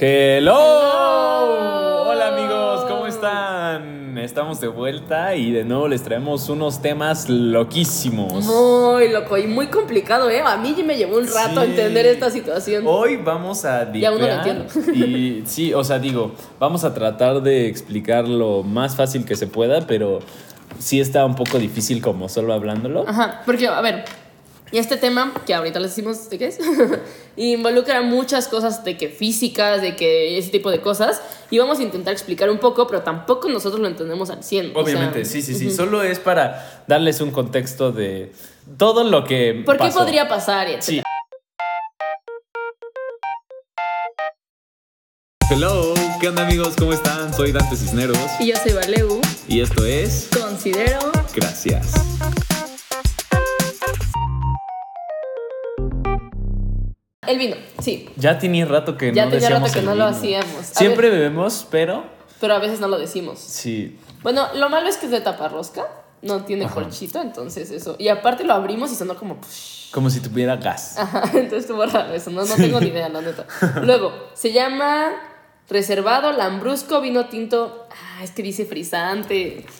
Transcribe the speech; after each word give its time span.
Hello. 0.00 0.52
Hello. 0.52 2.10
Hola 2.10 2.28
amigos, 2.28 2.84
¿cómo 2.88 3.06
están? 3.06 4.18
Estamos 4.18 4.60
de 4.60 4.66
vuelta 4.68 5.34
y 5.36 5.52
de 5.52 5.64
nuevo 5.64 5.86
les 5.86 6.02
traemos 6.02 6.48
unos 6.48 6.82
temas 6.82 7.28
loquísimos. 7.28 8.44
Muy 8.44 9.08
loco 9.10 9.38
y 9.38 9.46
muy 9.46 9.68
complicado, 9.68 10.28
¿eh? 10.30 10.40
A 10.40 10.56
mí 10.56 10.74
me 10.84 10.96
llevó 10.96 11.18
un 11.18 11.26
rato 11.26 11.60
Sí. 11.62 11.70
entender 11.70 12.06
esta 12.06 12.30
situación. 12.30 12.84
Hoy 12.86 13.16
vamos 13.16 13.64
a 13.64 13.88
Y 13.94 14.04
aún 14.04 14.20
no 14.20 14.26
lo 14.26 14.32
entiendo. 14.32 14.64
Y 14.94 15.42
sí, 15.46 15.72
o 15.74 15.84
sea, 15.84 15.98
digo, 16.00 16.32
vamos 16.58 16.82
a 16.84 16.92
tratar 16.94 17.40
de 17.42 17.68
explicar 17.68 18.26
lo 18.26 18.62
más 18.64 18.96
fácil 18.96 19.24
que 19.24 19.36
se 19.36 19.46
pueda, 19.46 19.86
pero 19.86 20.18
sí 20.78 21.00
está 21.00 21.24
un 21.24 21.36
poco 21.36 21.58
difícil 21.58 22.02
como 22.02 22.28
solo 22.28 22.52
hablándolo. 22.52 23.04
Ajá, 23.06 23.42
porque, 23.46 23.68
a 23.68 23.80
ver, 23.80 24.04
y 24.74 24.78
este 24.78 24.96
tema, 24.96 25.32
que 25.46 25.54
ahorita 25.54 25.78
les 25.78 25.90
decimos 25.90 26.28
de 26.28 26.36
qué 26.36 26.46
es, 26.46 26.58
involucra 27.36 28.02
muchas 28.02 28.48
cosas 28.48 28.82
de 28.82 28.96
que 28.96 29.08
físicas, 29.08 29.80
de 29.80 29.94
que 29.94 30.36
ese 30.36 30.50
tipo 30.50 30.68
de 30.68 30.80
cosas, 30.80 31.22
y 31.48 31.58
vamos 31.58 31.78
a 31.78 31.84
intentar 31.84 32.12
explicar 32.12 32.50
un 32.50 32.58
poco, 32.58 32.88
pero 32.88 33.02
tampoco 33.02 33.48
nosotros 33.48 33.80
lo 33.80 33.86
entendemos 33.86 34.30
al 34.30 34.42
100. 34.42 34.70
o 34.70 34.72
sea, 34.72 34.82
Obviamente, 34.82 35.26
sí, 35.26 35.42
sí, 35.42 35.54
sí. 35.54 35.70
Solo 35.70 36.02
es 36.02 36.18
para 36.18 36.82
darles 36.88 37.20
un 37.20 37.30
contexto 37.30 37.92
de 37.92 38.32
todo 38.76 39.04
lo 39.04 39.22
que. 39.22 39.62
¿Por 39.64 39.78
qué 39.78 39.90
podría 39.90 40.26
pasar? 40.26 40.68
y 40.68 40.72
etcétera. 40.72 41.04
Hello, 45.48 45.94
¿qué 46.20 46.28
onda 46.30 46.42
amigos? 46.42 46.74
¿Cómo 46.76 46.92
están? 46.92 47.32
Soy 47.32 47.52
Dante 47.52 47.76
Cisneros 47.76 48.18
Y 48.40 48.48
yo 48.48 48.56
soy 48.56 48.72
Valeu, 48.72 49.20
y 49.46 49.60
esto 49.60 49.86
es 49.86 50.30
considero... 50.36 51.12
Gracias. 51.32 51.92
El 57.26 57.38
vino, 57.38 57.56
sí, 57.80 58.08
Ya 58.16 58.38
tenía 58.38 58.64
rato 58.66 58.96
que 58.96 59.12
ya 59.12 59.24
no 59.24 59.30
tenía 59.30 59.50
rato 59.50 59.64
decíamos 59.66 59.72
que 59.72 59.78
el 59.80 59.84
no 59.86 59.94
lo 59.94 60.04
hacíamos. 60.04 60.58
A 60.58 60.62
Siempre 60.78 61.10
ver, 61.10 61.18
bebemos, 61.18 61.66
pero 61.70 62.04
pero 62.40 62.54
a 62.54 62.58
veces 62.58 62.80
no 62.80 62.88
lo 62.88 62.98
decimos. 62.98 63.38
sí. 63.40 63.98
Bueno, 64.22 64.46
lo 64.54 64.70
malo 64.70 64.88
es 64.88 64.96
que 64.96 65.04
es 65.06 65.12
de 65.12 65.20
taparrosca, 65.20 65.86
no 66.22 66.44
tiene 66.44 66.64
Ajá. 66.64 66.74
corchito, 66.74 67.20
entonces 67.20 67.70
eso. 67.70 67.96
Y 67.98 68.08
aparte 68.08 68.42
lo 68.44 68.54
abrimos 68.54 68.90
y 68.90 68.94
sonó 68.94 69.16
como... 69.16 69.38
Como 69.92 70.08
si 70.08 70.20
tuviera 70.20 70.56
gas. 70.56 70.98
Ajá, 70.98 71.22
entonces 71.34 71.60
estuvo 71.64 71.84
raro 71.84 72.12
eso, 72.14 72.30
no, 72.30 72.42
no 72.44 72.54
tengo 72.54 72.80
ni 72.80 72.88
idea, 72.88 73.08
la 73.10 73.20
neta. 73.20 73.46
Luego, 73.82 74.12
se 74.32 74.50
llama 74.52 75.12
Reservado 75.68 76.32
Lambrusco 76.32 77.00
Vino 77.00 77.26
Tinto. 77.26 77.86
Ah, 77.90 78.22
es 78.22 78.30
que 78.32 78.42
dice 78.42 78.64
frisante. 78.66 79.64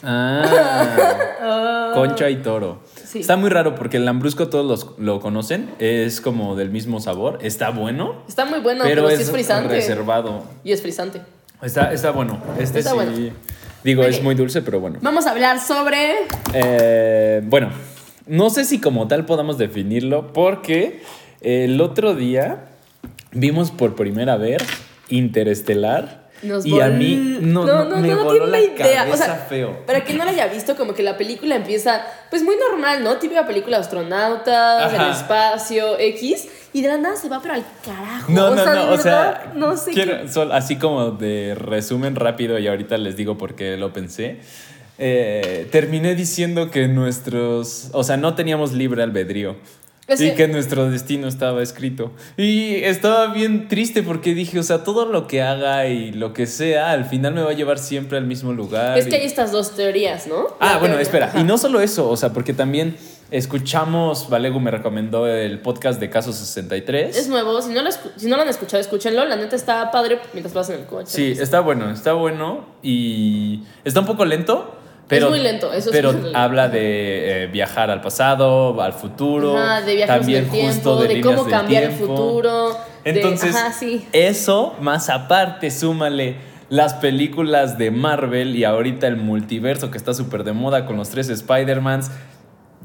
Ah, 1.47 1.91
concha 1.93 2.29
y 2.29 2.37
toro. 2.37 2.79
Sí. 3.03 3.19
Está 3.19 3.37
muy 3.37 3.49
raro 3.49 3.75
porque 3.75 3.97
el 3.97 4.05
lambrusco 4.05 4.49
todos 4.49 4.65
los, 4.65 4.97
lo 4.99 5.19
conocen. 5.19 5.69
Es 5.79 6.21
como 6.21 6.55
del 6.55 6.71
mismo 6.71 6.99
sabor. 6.99 7.37
Está 7.41 7.69
bueno, 7.69 8.23
Está 8.27 8.45
muy 8.45 8.59
bueno, 8.61 8.83
pero, 8.83 9.03
pero, 9.03 9.15
sí 9.15 9.21
es 9.21 9.27
es 9.27 9.31
frisante. 9.31 9.69
reservado. 9.69 10.43
Y 10.63 10.71
es 10.71 10.81
frisante. 10.81 11.21
Está, 11.61 11.93
está 11.93 12.11
bueno. 12.11 12.39
Este 12.59 12.79
Está 12.79 12.91
sí. 12.91 12.95
bueno. 12.95 13.11
Digo, 13.83 14.03
es 14.03 14.23
muy 14.23 14.33
dulce, 14.33 14.63
pero 14.63 14.79
bueno. 14.79 14.97
Vamos 15.01 15.27
a 15.27 15.31
hablar 15.31 15.59
sobre... 15.59 16.15
Eh, 16.53 17.41
bueno, 17.45 17.69
no 18.25 18.49
sé 18.49 18.65
si 18.65 18.81
como 18.81 19.07
tal 19.07 19.25
podamos 19.25 19.59
definirlo 19.59 20.33
porque 20.33 21.03
el 21.41 21.79
otro 21.79 22.15
día 22.15 22.65
vimos 23.31 23.69
por 23.69 23.95
primera 23.95 24.37
vez 24.37 24.63
Interestelar 25.09 26.29
Nos 26.43 26.65
y 26.65 26.79
a 26.81 26.87
mí 26.89 27.15
no, 27.41 27.65
no, 27.65 27.97
me 27.97 28.13
voló 28.15 28.45
la 28.47 28.59
cabeza 28.77 29.07
O 29.11 29.17
sea, 29.17 29.35
feo. 29.49 29.85
Para 29.85 30.03
quien 30.03 30.17
no 30.17 30.25
la 30.25 30.31
haya 30.31 30.47
visto, 30.47 30.75
como 30.75 30.93
que 30.93 31.03
la 31.03 31.17
película 31.17 31.55
empieza, 31.55 32.01
pues 32.29 32.43
muy 32.43 32.55
normal, 32.69 33.03
¿no? 33.03 33.17
Típica 33.17 33.45
película 33.45 33.77
de 33.77 33.83
astronautas, 33.83 34.93
Ajá. 34.93 35.05
el 35.07 35.11
espacio, 35.13 35.97
X, 35.99 36.47
y 36.73 36.81
de 36.81 36.87
la 36.89 36.97
nada 36.97 37.15
se 37.15 37.29
va, 37.29 37.41
pero 37.41 37.53
al 37.53 37.63
carajo. 37.85 38.31
No, 38.31 38.47
o 38.47 38.55
no, 38.55 38.63
sea, 38.63 38.73
no, 38.75 38.91
o 38.91 38.97
sea, 38.97 39.51
no 39.55 39.77
sé 39.77 39.91
quiero- 39.91 40.17
qué- 40.31 40.49
así 40.51 40.75
como 40.77 41.11
de 41.11 41.55
resumen 41.55 42.15
rápido 42.15 42.59
y 42.59 42.67
ahorita 42.67 42.97
les 42.97 43.15
digo 43.15 43.37
por 43.37 43.55
qué 43.55 43.77
lo 43.77 43.93
pensé. 43.93 44.39
Eh, 44.97 45.67
terminé 45.71 46.15
diciendo 46.15 46.71
que 46.71 46.87
nuestros, 46.87 47.89
o 47.93 48.03
sea, 48.03 48.17
no 48.17 48.35
teníamos 48.35 48.71
libre 48.73 49.03
albedrío. 49.03 49.55
Es 50.07 50.21
y 50.21 50.29
que- 50.29 50.35
que 50.35 50.47
nuestro 50.47 50.89
destino 50.89 51.27
estaba 51.27 51.63
escrito. 51.63 52.11
Y 52.37 52.75
estaba 52.75 53.27
bien 53.33 53.67
triste 53.67 54.03
porque 54.03 54.33
dije, 54.35 54.59
o 54.59 54.63
sea, 54.63 54.83
todo 54.83 55.05
lo 55.05 55.25
que 55.27 55.41
haga 55.41 55.87
y 55.87 56.11
lo 56.11 56.31
que 56.33 56.45
sea, 56.45 56.91
al 56.91 57.05
final 57.05 57.33
me 57.33 57.41
va 57.41 57.49
a 57.51 57.53
llevar 57.53 57.79
siempre 57.79 58.17
al 58.19 58.25
mismo 58.25 58.53
lugar. 58.53 58.97
Es 58.97 59.07
que 59.07 59.15
hay 59.15 59.25
estas 59.25 59.51
dos 59.51 59.75
teorías, 59.75 60.27
¿no? 60.27 60.45
Ah, 60.59 60.73
La 60.73 60.77
bueno, 60.77 60.93
teoría- 60.95 61.01
espera. 61.01 61.25
ajá. 61.27 61.39
Y 61.39 61.43
no 61.43 61.57
solo 61.57 61.79
eso, 61.81 62.07
o 62.09 62.17
sea, 62.17 62.33
porque 62.33 62.53
también 62.53 62.97
escuchamos, 63.31 64.29
Valego 64.29 64.59
me 64.59 64.71
recomendó 64.71 65.27
el 65.27 65.59
podcast 65.59 65.99
de 65.99 66.09
Caso 66.09 66.33
63. 66.33 67.15
Es 67.17 67.27
nuevo, 67.27 67.61
si 67.61 67.73
no, 67.73 67.81
lo 67.81 67.89
si 67.91 68.27
no 68.27 68.35
lo 68.35 68.43
han 68.43 68.49
escuchado, 68.49 68.81
escúchenlo. 68.81 69.25
La 69.25 69.35
neta 69.35 69.55
está 69.55 69.89
padre 69.91 70.19
mientras 70.33 70.53
vas 70.53 70.69
en 70.69 70.79
el 70.81 70.85
coche. 70.85 71.11
Sí, 71.11 71.31
está 71.39 71.59
bueno, 71.61 71.89
está 71.91 72.13
bueno 72.13 72.65
y 72.83 73.61
está 73.83 73.99
un 74.01 74.05
poco 74.05 74.25
lento, 74.25 74.75
pero, 75.07 75.29
muy 75.29 75.39
lento, 75.39 75.71
eso 75.73 75.89
pero 75.91 76.09
es 76.11 76.15
lento. 76.23 76.37
habla 76.37 76.67
de 76.69 77.43
eh, 77.43 77.47
viajar 77.47 77.89
al 77.91 78.01
pasado, 78.01 78.81
al 78.81 78.93
futuro, 78.93 79.57
Ajá, 79.57 79.81
de 79.81 80.05
también 80.05 80.49
tiempo, 80.49 80.67
justo 80.73 81.01
de, 81.01 81.07
de, 81.15 81.21
cómo 81.21 81.45
cambiar 81.45 81.83
el 81.83 81.91
futuro. 81.91 82.69
de- 83.03 83.11
Entonces, 83.11 83.55
ajá, 83.55 83.71
sí. 83.71 84.05
eso 84.13 84.75
más 84.81 85.09
aparte, 85.09 85.69
súmale 85.71 86.35
las 86.69 86.95
películas 86.95 87.77
de 87.77 87.91
Marvel 87.91 88.55
y 88.55 88.63
ahorita 88.63 89.05
el 89.07 89.17
multiverso 89.17 89.91
que 89.91 89.97
está 89.99 90.13
súper 90.15 90.43
de 90.43 90.53
moda 90.53 90.85
con 90.87 90.97
los 90.97 91.09
tres 91.09 91.29
Spider-Mans. 91.29 92.09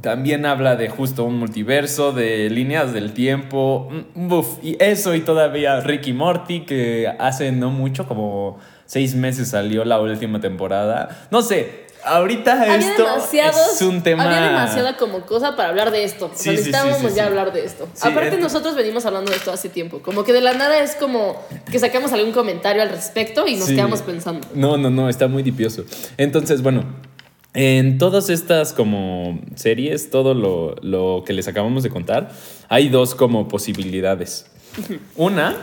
También 0.02 0.46
habla 0.46 0.76
de 0.76 0.88
justo 0.88 1.24
un 1.24 1.38
multiverso, 1.38 2.12
de 2.12 2.48
líneas 2.50 2.92
del 2.94 3.12
tiempo. 3.12 3.88
mm, 4.14 4.32
Uf, 4.32 4.58
y 4.62 4.76
eso 4.82 5.14
y 5.14 5.20
todavía 5.20 5.80
Ricky 5.80 6.12
Morty, 6.14 6.60
que 6.60 7.06
hace 7.18 7.52
no 7.52 7.70
mucho, 7.70 8.06
como 8.06 8.58
seis 8.86 9.14
meses 9.14 9.48
salió 9.48 9.84
la 9.84 10.00
última 10.00 10.40
temporada. 10.40 11.26
No 11.30 11.42
sé, 11.42 11.86
ahorita 12.04 12.62
Había 12.62 12.76
esto 12.78 13.06
es 13.74 13.82
un 13.82 14.02
tema... 14.02 14.24
Había 14.24 14.48
demasiada 14.48 14.96
como 14.96 15.20
cosa 15.26 15.56
para 15.56 15.68
hablar 15.70 15.90
de 15.90 16.04
esto. 16.04 16.26
O 16.26 16.28
sea, 16.28 16.36
Sí, 16.36 16.42
sí, 16.42 16.50
sí, 16.50 16.52
necesitábamos 16.56 16.98
sí, 16.98 17.08
sí. 17.08 17.14
ya 17.14 17.26
hablar 17.26 17.52
de 17.52 17.64
esto. 17.64 17.88
Aparte, 18.02 18.36
es- 18.36 18.40
nosotros 18.40 18.74
venimos 18.74 19.04
hablando 19.06 19.30
de 19.30 19.36
esto 19.36 19.52
hace 19.52 19.68
tiempo. 19.68 20.00
Como 20.02 20.24
que 20.24 20.32
de 20.32 20.40
la 20.40 20.52
nada 20.54 20.80
es 20.82 20.94
como 20.96 21.40
que 21.70 21.78
sacamos 21.78 22.12
algún 22.12 22.32
comentario 22.32 22.82
al 22.82 22.90
respecto 22.90 23.46
y 23.46 23.56
nos 23.56 23.68
quedamos 23.68 24.02
pensando. 24.02 24.46
No, 24.54 24.76
no, 24.76 24.90
no, 24.90 25.08
está 25.08 25.28
muy 25.28 25.42
dipioso. 25.42 25.84
Entonces, 26.16 26.62
bueno, 26.62 26.84
en 27.54 27.98
todas 27.98 28.30
estas 28.30 28.72
como 28.72 29.40
series, 29.56 30.10
todo 30.10 30.34
lo, 30.34 30.76
lo 30.82 31.24
que 31.26 31.32
les 31.32 31.48
acabamos 31.48 31.82
de 31.82 31.90
contar, 31.90 32.30
hay 32.68 32.88
dos 32.88 33.14
como 33.14 33.48
posibilidades. 33.48 34.46
Una 35.16 35.56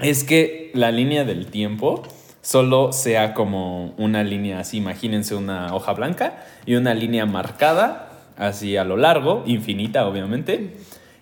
es 0.00 0.24
que 0.24 0.70
la 0.74 0.90
línea 0.90 1.24
del 1.24 1.46
tiempo 1.46 2.02
solo 2.46 2.92
sea 2.92 3.34
como 3.34 3.92
una 3.98 4.22
línea 4.22 4.60
así, 4.60 4.76
imagínense 4.76 5.34
una 5.34 5.74
hoja 5.74 5.92
blanca 5.94 6.44
y 6.64 6.76
una 6.76 6.94
línea 6.94 7.26
marcada 7.26 8.12
así 8.36 8.76
a 8.76 8.84
lo 8.84 8.96
largo, 8.96 9.42
infinita 9.46 10.06
obviamente, 10.06 10.76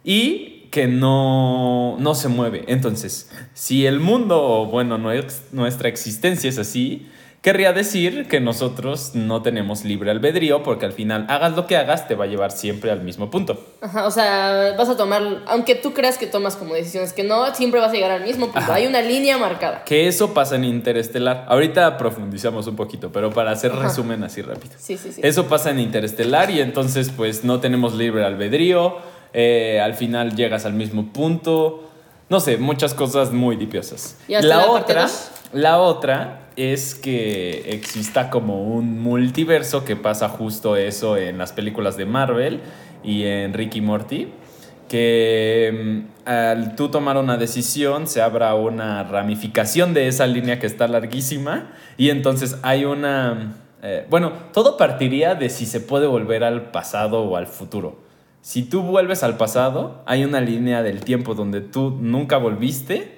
y 0.05 0.69
que 0.71 0.87
no, 0.87 1.97
no 1.99 2.15
se 2.15 2.29
mueve. 2.29 2.65
Entonces, 2.69 3.31
si 3.55 3.87
el 3.87 4.01
mundo, 4.01 4.69
bueno, 4.71 4.99
nuestra 4.99 5.89
existencia 5.89 6.51
es 6.51 6.59
así, 6.59 7.09
querría 7.44 7.75
decir 7.75 8.27
que 8.27 8.41
nosotros 8.41 9.10
no 9.12 9.43
tenemos 9.43 9.84
libre 9.84 10.10
albedrío 10.10 10.62
porque 10.62 10.87
al 10.87 10.93
final 10.93 11.27
hagas 11.28 11.55
lo 11.55 11.66
que 11.66 11.77
hagas 11.77 12.09
te 12.09 12.15
va 12.15 12.25
a 12.25 12.27
llevar 12.27 12.50
siempre 12.50 12.91
al 12.91 13.03
mismo 13.03 13.31
punto. 13.31 13.62
Ajá, 13.82 14.06
o 14.06 14.10
sea, 14.10 14.75
vas 14.78 14.88
a 14.88 14.97
tomar. 14.97 15.43
Aunque 15.47 15.75
tú 15.75 15.93
creas 15.93 16.16
que 16.16 16.27
tomas 16.27 16.56
como 16.56 16.72
decisiones 16.72 17.12
que 17.12 17.22
no, 17.22 17.54
siempre 17.54 17.81
vas 17.81 17.91
a 17.91 17.93
llegar 17.93 18.12
al 18.12 18.25
mismo 18.25 18.47
punto. 18.47 18.60
Ajá. 18.60 18.75
Hay 18.77 18.87
una 18.87 19.03
línea 19.03 19.37
marcada. 19.37 19.84
Que 19.84 20.09
eso 20.09 20.33
pasa 20.33 20.56
en 20.56 20.65
Interestelar. 20.65 21.44
Ahorita 21.47 21.99
profundizamos 21.99 22.66
un 22.66 22.77
poquito, 22.77 23.12
pero 23.12 23.31
para 23.31 23.50
hacer 23.50 23.72
Ajá. 23.72 23.83
resumen 23.83 24.25
así 24.25 24.41
rápido. 24.41 24.75
Sí, 24.78 24.97
sí, 24.97 25.12
sí. 25.12 25.21
Eso 25.22 25.47
pasa 25.47 25.71
en 25.71 25.81
Interestelar 25.81 26.49
y 26.50 26.62
entonces 26.62 27.10
pues 27.15 27.44
no 27.44 27.60
tenemos 27.60 27.93
libre 27.93 28.25
albedrío, 28.25 28.97
eh, 29.34 29.83
al 29.84 29.93
final 29.93 30.34
llegas 30.34 30.65
al 30.65 30.72
mismo 30.72 31.12
punto, 31.12 31.91
no 32.31 32.41
sé, 32.41 32.56
muchas 32.56 32.94
cosas 32.94 33.33
muy 33.33 33.56
dipiosas. 33.56 34.16
¿Y 34.28 34.34
hasta 34.34 34.49
La 34.49 34.56
la 34.56 34.71
otra, 34.71 35.10
la 35.53 35.78
otra 35.78 36.44
es 36.56 36.95
que 36.95 37.72
exista 37.74 38.30
como 38.30 38.62
un 38.62 39.01
multiverso 39.03 39.84
que 39.84 39.97
pasa 39.97 40.28
justo 40.28 40.77
eso 40.77 41.16
en 41.16 41.39
las 41.39 41.53
películas 41.53 41.97
de 41.97 42.06
Marvel 42.06 42.60
y 43.03 43.24
en 43.24 43.53
Ricky 43.53 43.80
Morty. 43.80 44.28
Que 44.89 46.04
mm, 46.24 46.28
al 46.28 46.77
tú 46.77 46.89
tomar 46.91 47.16
una 47.16 47.36
decisión 47.36 48.06
se 48.06 48.22
abra 48.22 48.54
una 48.54 49.03
ramificación 49.03 49.95
de 49.95 50.09
esa 50.09 50.27
línea 50.27 50.59
que 50.59 50.66
está 50.66 50.86
larguísima 50.89 51.72
y 51.97 52.10
entonces 52.10 52.59
hay 52.62 52.84
una... 52.84 53.54
eh, 53.83 54.07
bueno, 54.10 54.33
todo 54.53 54.77
partiría 54.77 55.34
de 55.34 55.48
si 55.48 55.66
se 55.66 55.80
puede 55.80 56.07
volver 56.07 56.45
al 56.45 56.71
pasado 56.71 57.22
o 57.22 57.36
al 57.36 57.47
futuro. 57.47 58.04
Si 58.42 58.62
tú 58.62 58.83
vuelves 58.83 59.22
al 59.22 59.39
pasado, 59.39 60.03
hay 60.04 60.22
una 60.22 60.42
línea 60.42 60.83
del 60.83 61.00
tiempo 61.00 61.34
donde 61.34 61.62
tú 61.62 61.97
nunca 61.98 62.36
volviste 62.36 63.14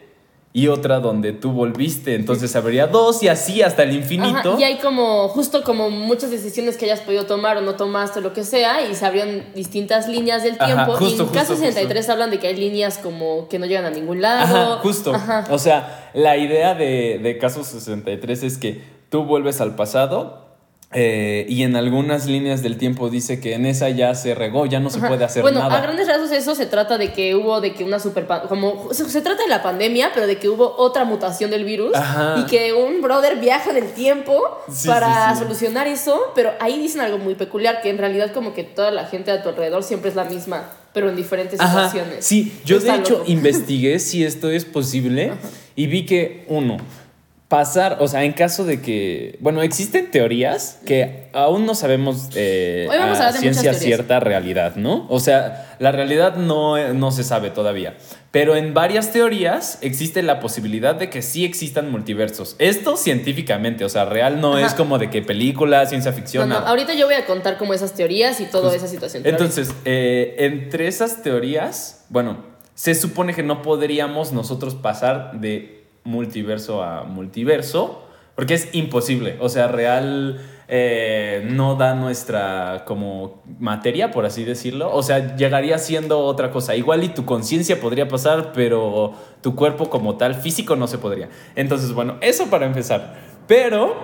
y 0.56 0.68
otra 0.68 1.00
donde 1.00 1.34
tú 1.34 1.52
volviste. 1.52 2.14
Entonces 2.14 2.56
habría 2.56 2.86
dos 2.86 3.22
y 3.22 3.28
así 3.28 3.60
hasta 3.60 3.82
el 3.82 3.92
infinito. 3.92 4.54
Ajá, 4.54 4.58
y 4.58 4.64
hay 4.64 4.78
como, 4.78 5.28
justo 5.28 5.62
como 5.62 5.90
muchas 5.90 6.30
decisiones 6.30 6.78
que 6.78 6.86
hayas 6.86 7.00
podido 7.00 7.26
tomar 7.26 7.58
o 7.58 7.60
no 7.60 7.74
tomaste, 7.74 8.22
lo 8.22 8.32
que 8.32 8.42
sea, 8.42 8.80
y 8.80 8.94
se 8.94 9.04
abrió 9.04 9.26
distintas 9.54 10.08
líneas 10.08 10.42
del 10.42 10.54
Ajá, 10.54 10.64
tiempo. 10.64 10.92
justo, 10.92 11.04
y 11.04 11.10
en 11.12 11.18
justo, 11.18 11.34
caso 11.34 11.52
justo. 11.52 11.66
63 11.66 12.08
hablan 12.08 12.30
de 12.30 12.38
que 12.38 12.46
hay 12.46 12.56
líneas 12.56 12.96
como 12.96 13.48
que 13.48 13.58
no 13.58 13.66
llegan 13.66 13.84
a 13.84 13.90
ningún 13.90 14.22
lado. 14.22 14.44
Ajá, 14.44 14.78
justo. 14.78 15.14
Ajá. 15.14 15.44
O 15.50 15.58
sea, 15.58 16.10
la 16.14 16.38
idea 16.38 16.72
de, 16.74 17.20
de 17.22 17.36
Caso 17.36 17.62
63 17.62 18.42
es 18.42 18.56
que 18.56 18.80
tú 19.10 19.24
vuelves 19.24 19.60
al 19.60 19.76
pasado 19.76 20.45
eh, 20.92 21.44
y 21.48 21.64
en 21.64 21.74
algunas 21.74 22.26
líneas 22.26 22.62
del 22.62 22.78
tiempo 22.78 23.10
dice 23.10 23.40
que 23.40 23.54
en 23.54 23.66
esa 23.66 23.90
ya 23.90 24.14
se 24.14 24.34
regó, 24.36 24.66
ya 24.66 24.78
no 24.78 24.88
se 24.88 24.98
Ajá. 24.98 25.08
puede 25.08 25.24
hacer 25.24 25.42
bueno, 25.42 25.58
nada. 25.58 25.76
a 25.78 25.80
grandes 25.82 26.06
rasgos 26.06 26.30
eso 26.30 26.54
se 26.54 26.66
trata 26.66 26.96
de 26.96 27.12
que 27.12 27.34
hubo 27.34 27.60
de 27.60 27.74
que 27.74 27.82
una 27.82 27.98
super 27.98 28.26
como 28.48 28.88
se, 28.94 29.04
se 29.10 29.20
trata 29.20 29.42
de 29.42 29.48
la 29.48 29.62
pandemia, 29.64 30.12
pero 30.14 30.28
de 30.28 30.38
que 30.38 30.48
hubo 30.48 30.76
otra 30.78 31.04
mutación 31.04 31.50
del 31.50 31.64
virus 31.64 31.94
Ajá. 31.94 32.36
y 32.38 32.44
que 32.46 32.72
un 32.72 33.02
brother 33.02 33.36
viaja 33.40 33.70
en 33.70 33.78
el 33.78 33.92
tiempo 33.92 34.40
Sí, 34.72 34.86
para 34.86 35.30
sí, 35.30 35.38
sí. 35.38 35.42
solucionar 35.42 35.88
eso, 35.88 36.32
pero 36.36 36.52
ahí 36.60 36.78
dicen 36.78 37.00
algo 37.00 37.18
muy 37.18 37.34
peculiar 37.34 37.82
que 37.82 37.90
en 37.90 37.98
realidad 37.98 38.30
como 38.32 38.54
que 38.54 38.62
toda 38.62 38.92
la 38.92 39.06
gente 39.06 39.32
a 39.32 39.42
tu 39.42 39.48
alrededor 39.48 39.82
siempre 39.82 40.08
es 40.10 40.16
la 40.16 40.24
misma, 40.24 40.70
pero 40.94 41.08
en 41.10 41.16
diferentes 41.16 41.58
Ajá, 41.60 41.88
situaciones. 41.90 42.24
sí, 42.24 42.52
yo 42.64 42.78
de 42.78 42.94
hecho 42.94 43.14
loco. 43.18 43.24
investigué 43.26 43.98
si 43.98 44.24
esto 44.24 44.50
es 44.50 44.64
posible 44.64 45.32
y 45.74 45.88
vi 45.88 46.06
que 46.06 46.44
uno, 46.48 46.76
pasar, 47.48 47.98
o 48.00 48.08
sea, 48.08 48.24
en 48.24 48.32
caso 48.32 48.64
de 48.64 48.82
que, 48.82 49.38
bueno, 49.40 49.62
existen 49.62 50.10
teorías 50.10 50.80
que 50.84 51.28
aún 51.32 51.64
no 51.64 51.76
sabemos 51.76 52.30
eh, 52.34 52.88
Hoy 52.90 52.98
vamos 52.98 53.20
a 53.20 53.32
ciencia 53.32 53.72
cierta 53.74 54.18
realidad, 54.18 54.74
¿no? 54.74 55.06
O 55.08 55.20
sea, 55.20 55.76
la 55.78 55.92
realidad 55.92 56.36
no, 56.36 56.92
no 56.92 57.12
se 57.12 57.22
sabe 57.22 57.50
todavía. 57.50 57.96
Pero 58.32 58.56
en 58.56 58.74
varias 58.74 59.12
teorías 59.12 59.78
existe 59.80 60.22
la 60.24 60.40
posibilidad 60.40 60.96
de 60.96 61.08
que 61.08 61.22
sí 61.22 61.44
existan 61.44 61.90
multiversos. 61.90 62.56
Esto 62.58 62.96
científicamente, 62.96 63.84
o 63.84 63.88
sea, 63.88 64.06
real 64.06 64.40
no 64.40 64.56
Ajá. 64.56 64.66
es 64.66 64.74
como 64.74 64.98
de 64.98 65.08
que 65.08 65.22
película, 65.22 65.86
ciencia 65.86 66.12
ficción. 66.12 66.48
no, 66.48 66.56
ahorita 66.56 66.94
yo 66.94 67.06
voy 67.06 67.14
a 67.14 67.26
contar 67.26 67.58
como 67.58 67.74
esas 67.74 67.94
teorías 67.94 68.40
y 68.40 68.46
toda 68.46 68.74
esa 68.74 68.88
situación. 68.88 69.22
Entonces, 69.24 69.72
eh, 69.84 70.34
entre 70.38 70.88
esas 70.88 71.22
teorías, 71.22 72.04
bueno, 72.08 72.44
se 72.74 72.94
supone 72.94 73.34
que 73.34 73.42
no 73.42 73.62
podríamos 73.62 74.32
nosotros 74.32 74.74
pasar 74.74 75.40
de 75.40 75.75
multiverso 76.06 76.82
a 76.82 77.04
multiverso, 77.04 78.02
porque 78.34 78.54
es 78.54 78.74
imposible. 78.74 79.36
O 79.40 79.48
sea, 79.48 79.68
real 79.68 80.40
eh, 80.68 81.46
no 81.50 81.76
da 81.76 81.94
nuestra 81.94 82.84
como 82.86 83.42
materia, 83.58 84.10
por 84.10 84.24
así 84.26 84.44
decirlo. 84.44 84.92
O 84.94 85.02
sea, 85.02 85.36
llegaría 85.36 85.78
siendo 85.78 86.20
otra 86.20 86.50
cosa. 86.50 86.74
Igual 86.74 87.04
y 87.04 87.08
tu 87.08 87.24
conciencia 87.24 87.80
podría 87.80 88.08
pasar, 88.08 88.52
pero 88.52 89.14
tu 89.42 89.54
cuerpo 89.54 89.90
como 89.90 90.16
tal 90.16 90.34
físico 90.34 90.76
no 90.76 90.86
se 90.86 90.98
podría. 90.98 91.28
Entonces, 91.54 91.92
bueno, 91.92 92.16
eso 92.20 92.48
para 92.48 92.66
empezar. 92.66 93.14
Pero 93.46 93.94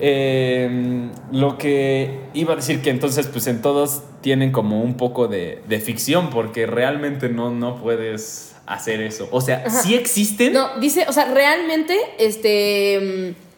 eh, 0.00 1.10
lo 1.32 1.58
que 1.58 2.20
iba 2.34 2.54
a 2.54 2.56
decir 2.56 2.82
que 2.82 2.90
entonces, 2.90 3.26
pues 3.28 3.46
en 3.46 3.62
todos 3.62 4.02
tienen 4.20 4.50
como 4.50 4.82
un 4.82 4.96
poco 4.96 5.28
de, 5.28 5.62
de 5.68 5.78
ficción, 5.80 6.30
porque 6.30 6.66
realmente 6.66 7.28
no, 7.28 7.50
no 7.50 7.76
puedes 7.76 8.49
hacer 8.74 9.00
eso. 9.02 9.28
O 9.32 9.40
sea, 9.40 9.68
sí 9.70 9.94
existen. 9.94 10.52
No, 10.52 10.78
dice, 10.78 11.04
o 11.08 11.12
sea, 11.12 11.26
realmente, 11.26 11.98
este. 12.18 13.34
mm, 13.36 13.50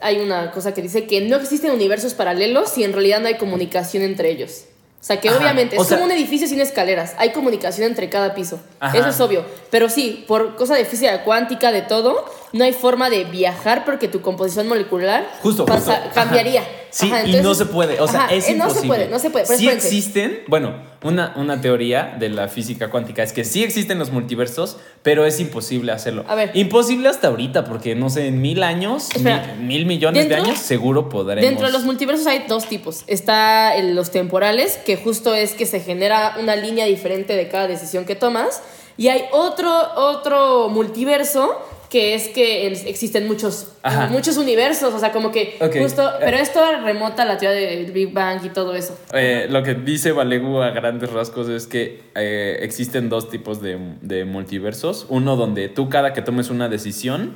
Hay 0.00 0.20
una 0.20 0.52
cosa 0.52 0.72
que 0.74 0.80
dice 0.82 1.06
que 1.08 1.20
no 1.22 1.36
existen 1.36 1.72
universos 1.72 2.14
paralelos 2.14 2.68
si 2.70 2.84
en 2.84 2.92
realidad 2.92 3.20
no 3.20 3.26
hay 3.26 3.36
comunicación 3.36 4.04
entre 4.04 4.30
ellos. 4.30 4.64
O 5.00 5.04
sea, 5.04 5.20
que 5.20 5.28
Ajá, 5.28 5.38
obviamente 5.38 5.76
o 5.78 5.82
es 5.82 5.88
sea- 5.88 5.96
como 5.98 6.06
un 6.06 6.12
edificio 6.16 6.46
sin 6.48 6.60
escaleras. 6.60 7.14
Hay 7.18 7.30
comunicación 7.30 7.86
entre 7.86 8.08
cada 8.08 8.34
piso. 8.34 8.60
Ajá. 8.78 8.96
Eso 8.98 9.08
es 9.08 9.20
obvio. 9.20 9.44
Pero 9.70 9.88
sí, 9.88 10.24
por 10.28 10.54
cosa 10.56 10.74
de 10.76 10.84
física 10.84 11.24
cuántica, 11.24 11.72
de 11.72 11.82
todo, 11.82 12.24
no 12.52 12.64
hay 12.64 12.72
forma 12.72 13.10
de 13.10 13.24
viajar 13.24 13.84
porque 13.84 14.06
tu 14.08 14.20
composición 14.20 14.68
molecular 14.68 15.28
Justo, 15.42 15.64
pasa- 15.66 15.96
justo. 15.96 16.14
cambiaría. 16.14 16.62
Sí, 16.90 17.10
y 17.26 17.36
no 17.40 17.54
se 17.54 17.66
puede. 17.66 18.00
O 18.00 18.06
sea, 18.08 18.26
es 18.26 18.48
eh, 18.48 18.54
no 18.54 18.64
imposible. 18.68 18.80
se 18.82 18.86
puede, 18.86 19.08
no 19.08 19.18
se 19.18 19.30
puede. 19.30 19.46
Pero 19.46 19.58
sí 19.58 19.64
espérense. 19.66 19.88
existen. 19.88 20.40
Bueno, 20.46 20.74
una, 21.02 21.32
una 21.36 21.60
teoría 21.60 22.16
de 22.18 22.28
la 22.28 22.48
física 22.48 22.90
cuántica 22.90 23.22
es 23.22 23.32
que 23.32 23.44
sí 23.44 23.62
existen 23.62 23.98
los 23.98 24.10
multiversos, 24.10 24.78
pero 25.02 25.24
es 25.26 25.38
imposible 25.38 25.92
hacerlo. 25.92 26.24
A 26.26 26.34
ver. 26.34 26.50
Imposible 26.54 27.08
hasta 27.08 27.28
ahorita, 27.28 27.64
porque 27.64 27.94
no 27.94 28.10
sé, 28.10 28.26
en 28.26 28.40
mil 28.40 28.62
años, 28.64 29.08
Espera. 29.14 29.54
mil, 29.58 29.66
mil 29.66 29.86
millones 29.86 30.28
Dentro- 30.28 30.42
de 30.44 30.50
años, 30.50 30.58
seguro 30.60 31.08
podremos. 31.08 31.48
Dentro 31.48 31.66
de 31.66 31.72
los 31.72 31.84
multiversos 31.84 32.26
hay 32.26 32.44
dos 32.48 32.66
tipos. 32.68 33.04
Está 33.06 33.76
el- 33.76 33.94
los 33.94 34.10
temporales, 34.10 34.78
que 34.84 34.96
justo 34.96 35.34
es 35.34 35.54
que 35.54 35.66
se 35.66 35.80
genera 35.80 36.36
una 36.40 36.56
línea 36.56 36.84
diferente 36.86 37.36
de 37.36 37.48
cada 37.48 37.68
decisión 37.68 38.04
que 38.04 38.16
tomas. 38.16 38.60
Y 38.96 39.06
hay 39.08 39.22
otro, 39.30 39.70
otro 39.94 40.68
multiverso 40.68 41.56
que 41.90 42.14
es 42.14 42.28
que 42.28 42.66
en- 42.66 42.86
existen 42.86 43.26
muchos, 43.26 43.68
Ajá. 43.82 44.06
muchos 44.08 44.36
universos. 44.36 44.92
O 44.92 44.98
sea, 44.98 45.10
como 45.12 45.30
que 45.32 45.56
justo. 45.80 46.08
Pero 46.20 46.36
esto 46.36 46.60
remota 46.84 47.22
a 47.22 47.26
la 47.26 47.38
teoría 47.38 47.58
del 47.70 47.92
Big 47.92 48.12
Bang 48.12 48.44
y 48.44 48.50
todo 48.50 48.74
eso. 48.74 48.98
Eh, 49.14 49.46
lo 49.48 49.62
que 49.62 49.74
dice 49.74 50.12
Valegu 50.12 50.60
a 50.60 50.70
grandes 50.70 51.10
rasgos 51.10 51.48
es 51.48 51.66
que 51.66 52.00
eh, 52.14 52.58
existen 52.62 53.08
dos 53.08 53.30
tipos 53.30 53.62
de, 53.62 53.78
de 54.02 54.24
multiversos. 54.24 55.06
Uno 55.08 55.36
donde 55.36 55.68
tú 55.68 55.88
cada 55.88 56.12
que 56.12 56.22
tomes 56.22 56.50
una 56.50 56.68
decisión 56.68 57.32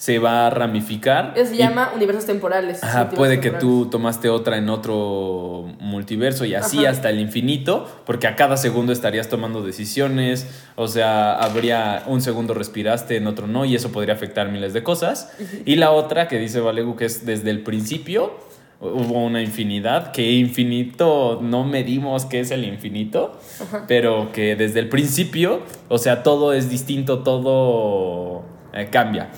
se 0.00 0.18
va 0.18 0.46
a 0.46 0.50
ramificar. 0.50 1.34
Eso 1.36 1.50
se 1.50 1.56
y- 1.56 1.58
llama 1.58 1.92
universos 1.94 2.24
temporales. 2.24 2.82
Ajá, 2.82 3.10
puede 3.10 3.38
que 3.38 3.50
tú 3.50 3.88
tomaste 3.90 4.30
otra 4.30 4.56
en 4.56 4.70
otro 4.70 5.66
multiverso 5.78 6.46
y 6.46 6.54
así 6.54 6.78
Ajá. 6.78 6.88
hasta 6.92 7.10
el 7.10 7.20
infinito, 7.20 7.86
porque 8.06 8.26
a 8.26 8.34
cada 8.34 8.56
segundo 8.56 8.94
estarías 8.94 9.28
tomando 9.28 9.60
decisiones, 9.62 10.46
o 10.74 10.88
sea, 10.88 11.34
habría 11.34 12.02
un 12.06 12.22
segundo 12.22 12.54
respiraste, 12.54 13.18
en 13.18 13.26
otro 13.26 13.46
no, 13.46 13.66
y 13.66 13.74
eso 13.74 13.92
podría 13.92 14.14
afectar 14.14 14.50
miles 14.50 14.72
de 14.72 14.82
cosas. 14.82 15.32
Y 15.66 15.76
la 15.76 15.90
otra 15.90 16.28
que 16.28 16.38
dice 16.38 16.60
Valegu 16.60 16.96
que 16.96 17.04
es 17.04 17.26
desde 17.26 17.50
el 17.50 17.62
principio 17.62 18.32
hubo 18.80 19.22
una 19.22 19.42
infinidad, 19.42 20.12
que 20.12 20.32
infinito 20.32 21.40
no 21.42 21.64
medimos 21.64 22.24
qué 22.24 22.40
es 22.40 22.50
el 22.52 22.64
infinito, 22.64 23.38
pero 23.86 24.32
que 24.32 24.56
desde 24.56 24.80
el 24.80 24.88
principio, 24.88 25.60
o 25.90 25.98
sea, 25.98 26.22
todo 26.22 26.54
es 26.54 26.70
distinto, 26.70 27.18
todo 27.18 28.44
eh, 28.72 28.88
cambia. 28.90 29.28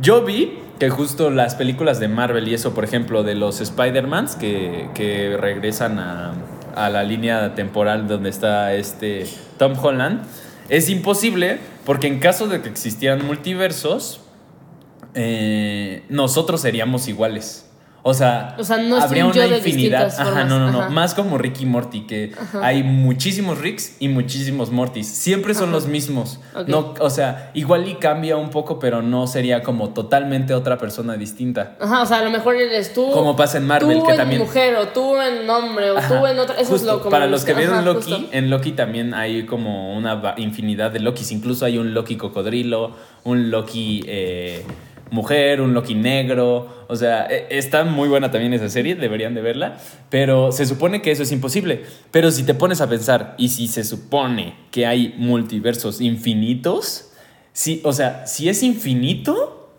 Yo 0.00 0.24
vi 0.24 0.58
que 0.78 0.90
justo 0.90 1.30
las 1.30 1.54
películas 1.54 2.00
de 2.00 2.08
Marvel 2.08 2.48
y 2.48 2.54
eso, 2.54 2.74
por 2.74 2.84
ejemplo, 2.84 3.22
de 3.22 3.34
los 3.34 3.60
Spider-Mans 3.60 4.36
que, 4.36 4.88
que 4.94 5.36
regresan 5.36 5.98
a, 5.98 6.34
a 6.74 6.90
la 6.90 7.04
línea 7.04 7.54
temporal 7.54 8.08
donde 8.08 8.30
está 8.30 8.74
este 8.74 9.26
Tom 9.58 9.74
Holland, 9.80 10.22
es 10.68 10.88
imposible 10.88 11.58
porque 11.84 12.06
en 12.06 12.18
caso 12.18 12.48
de 12.48 12.62
que 12.62 12.68
existieran 12.68 13.24
multiversos, 13.26 14.20
eh, 15.14 16.04
nosotros 16.08 16.60
seríamos 16.60 17.08
iguales. 17.08 17.68
O 18.04 18.14
sea, 18.14 18.56
O 18.58 18.64
sea, 18.64 18.78
no 18.78 18.98
es 18.98 19.04
habría 19.04 19.26
una 19.26 19.46
infinidad. 19.46 20.06
Ajá, 20.06 20.24
formas, 20.24 20.48
no, 20.48 20.58
no, 20.58 20.72
no. 20.72 20.80
ajá. 20.80 20.90
Más 20.90 21.14
como 21.14 21.38
Rick 21.38 21.60
y 21.60 21.66
Morty, 21.66 22.00
que 22.00 22.32
hay 22.60 22.82
muchísimos 22.82 23.58
Ricks 23.58 23.96
y 24.00 24.08
muchísimos 24.08 24.70
Mortys. 24.72 25.06
Siempre 25.06 25.54
son 25.54 25.70
los 25.70 25.86
mismos. 25.86 26.40
No, 26.66 26.94
o 26.98 27.10
sea, 27.10 27.52
igual 27.54 27.86
y 27.86 27.94
cambia 27.94 28.36
un 28.36 28.50
poco, 28.50 28.80
pero 28.80 29.02
no 29.02 29.28
sería 29.28 29.62
como 29.62 29.90
totalmente 29.90 30.52
otra 30.52 30.78
persona 30.78 31.14
distinta. 31.16 31.76
Ajá, 31.80 32.02
o 32.02 32.06
sea, 32.06 32.18
a 32.18 32.24
lo 32.24 32.30
mejor 32.30 32.56
eres 32.56 32.92
tú. 32.92 33.08
Como 33.12 33.36
pasa 33.36 33.58
en 33.58 33.68
Marvel, 33.68 33.98
tú 34.00 34.04
que 34.06 34.10
en 34.12 34.16
también- 34.18 34.40
mujer, 34.42 34.74
o 34.76 34.88
tú 34.88 35.20
en 35.20 35.48
hombre, 35.48 35.92
o 35.92 36.00
tú 36.00 36.26
en 36.26 36.38
otra. 36.40 36.56
Eso 36.56 36.72
justo. 36.72 36.74
es 36.74 36.82
lo 36.82 36.98
como. 36.98 37.10
Para 37.10 37.26
los 37.28 37.44
que 37.44 37.54
vieron 37.54 37.84
Loki, 37.84 38.12
justo. 38.14 38.28
en 38.32 38.50
Loki 38.50 38.72
también 38.72 39.14
hay 39.14 39.46
como 39.46 39.96
una 39.96 40.34
infinidad 40.38 40.90
de 40.90 40.98
Lokis. 40.98 41.30
Incluso 41.30 41.64
hay 41.66 41.78
un 41.78 41.94
Loki 41.94 42.16
cocodrilo, 42.16 42.96
un 43.22 43.50
Loki 43.52 44.02
eh, 44.08 44.64
mujer, 45.12 45.60
un 45.60 45.74
Loki 45.74 45.94
negro. 45.94 46.84
O 46.88 46.96
sea, 46.96 47.26
e- 47.26 47.46
está 47.50 47.84
muy 47.84 48.08
buena 48.08 48.30
también 48.30 48.52
esa 48.54 48.68
serie, 48.68 48.96
deberían 48.96 49.34
de 49.34 49.42
verla. 49.42 49.76
Pero 50.10 50.50
se 50.50 50.66
supone 50.66 51.00
que 51.02 51.12
eso 51.12 51.22
es 51.22 51.30
imposible. 51.30 51.84
Pero 52.10 52.32
si 52.32 52.42
te 52.42 52.54
pones 52.54 52.80
a 52.80 52.88
pensar, 52.88 53.34
y 53.38 53.50
si 53.50 53.68
se 53.68 53.84
supone 53.84 54.56
que 54.70 54.86
hay 54.86 55.14
multiversos 55.18 56.00
infinitos, 56.00 57.10
sí, 57.52 57.80
o 57.84 57.92
sea, 57.92 58.26
si 58.26 58.48
es 58.48 58.62
infinito, 58.62 59.70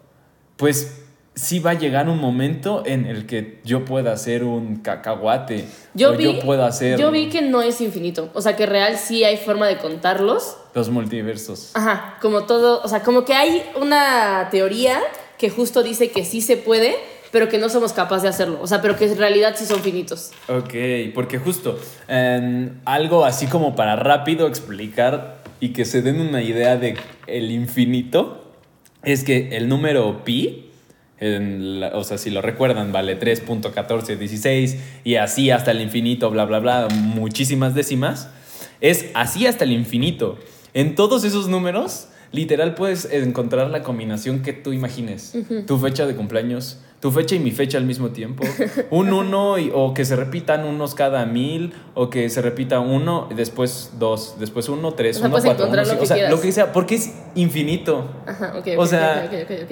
pues 0.55 0.99
sí 1.35 1.59
va 1.59 1.71
a 1.71 1.73
llegar 1.73 2.09
un 2.09 2.19
momento 2.19 2.83
en 2.85 3.05
el 3.05 3.25
que 3.25 3.59
yo 3.63 3.85
pueda 3.85 4.11
hacer 4.13 4.43
un 4.43 4.77
cacahuate. 4.77 5.65
Yo 5.93 6.11
o 6.11 6.15
vi, 6.15 6.23
yo 6.25 6.39
puedo 6.41 6.63
hacer 6.63 6.99
yo 6.99 7.11
vi 7.11 7.29
que 7.29 7.41
no 7.41 7.61
es 7.61 7.81
infinito. 7.81 8.29
O 8.33 8.41
sea, 8.41 8.55
que 8.55 8.65
real 8.65 8.97
sí 8.97 9.23
hay 9.23 9.37
forma 9.37 9.67
de 9.67 9.77
contarlos. 9.77 10.57
los 10.75 10.89
multiversos. 10.89 11.71
Ajá, 11.73 12.17
como 12.21 12.43
todo. 12.43 12.81
O 12.83 12.87
sea, 12.87 13.01
como 13.01 13.25
que 13.25 13.33
hay 13.33 13.63
una 13.81 14.49
teoría 14.51 14.99
que 15.43 15.49
justo 15.49 15.83
dice 15.83 16.09
que 16.09 16.23
sí 16.23 16.39
se 16.39 16.55
puede, 16.55 16.95
pero 17.33 17.49
que 17.49 17.57
no 17.57 17.67
somos 17.67 17.91
capaces 17.91 18.23
de 18.23 18.29
hacerlo. 18.29 18.59
O 18.61 18.67
sea, 18.67 18.81
pero 18.81 18.95
que 18.95 19.03
en 19.03 19.17
realidad 19.17 19.55
sí 19.57 19.65
son 19.65 19.81
finitos. 19.81 20.31
Ok, 20.47 20.73
porque 21.13 21.37
justo 21.37 21.77
em, 22.07 22.79
algo 22.85 23.25
así 23.25 23.47
como 23.47 23.75
para 23.75 23.97
rápido 23.97 24.47
explicar 24.47 25.43
y 25.59 25.73
que 25.73 25.83
se 25.83 26.01
den 26.01 26.21
una 26.21 26.41
idea 26.41 26.77
de 26.77 26.95
el 27.27 27.51
infinito 27.51 28.53
es 29.03 29.25
que 29.25 29.49
el 29.57 29.67
número 29.67 30.23
pi, 30.23 30.69
en 31.19 31.83
o 31.91 32.05
sea, 32.05 32.17
si 32.17 32.29
lo 32.29 32.41
recuerdan, 32.41 32.93
vale 32.93 33.19
3.1416 33.19 34.77
y 35.03 35.15
así 35.15 35.51
hasta 35.51 35.71
el 35.71 35.81
infinito, 35.81 36.31
bla, 36.31 36.45
bla, 36.45 36.59
bla, 36.59 36.87
muchísimas 36.89 37.75
décimas, 37.75 38.29
es 38.79 39.07
así 39.13 39.45
hasta 39.45 39.65
el 39.65 39.73
infinito. 39.73 40.39
En 40.73 40.95
todos 40.95 41.25
esos 41.25 41.49
números 41.49 42.07
literal 42.33 42.73
puedes 42.75 43.05
encontrar 43.11 43.69
la 43.69 43.81
combinación 43.83 44.41
que 44.41 44.51
tú 44.51 44.73
imagines. 44.73 45.33
Tu 45.65 45.77
fecha 45.77 46.05
de 46.05 46.15
cumpleaños, 46.15 46.79
tu 46.99 47.11
fecha 47.11 47.35
y 47.35 47.39
mi 47.39 47.51
fecha 47.51 47.77
al 47.77 47.85
mismo 47.85 48.09
tiempo. 48.09 48.43
Un 48.89 49.13
uno 49.13 49.57
y- 49.59 49.71
o 49.73 49.93
que 49.93 50.03
se 50.03 50.15
repitan 50.15 50.65
unos 50.65 50.95
cada 50.95 51.25
mil 51.25 51.73
o 51.93 52.09
que 52.09 52.29
se 52.29 52.41
repita 52.41 52.79
uno, 52.79 53.29
después 53.35 53.91
dos, 53.99 54.35
después 54.39 54.67
uno, 54.67 54.93
tres, 54.93 55.17
O 55.17 55.19
sea, 55.19 55.27
uno, 55.29 55.37
cuatro, 55.43 55.67
uno, 55.67 55.75
lo 55.75 55.85
cinco. 55.85 55.97
que 55.99 56.03
O 56.03 56.05
sea, 56.07 56.15
quieras. 56.15 56.31
lo 56.33 56.41
que 56.41 56.51
sea, 56.51 56.73
porque 56.73 56.95
es 56.95 57.13
infinito. 57.35 58.09
Ajá, 58.25 58.55
ok. 58.57 58.67
O 58.77 58.81
ok, 58.81 58.87
sea, 58.87 59.29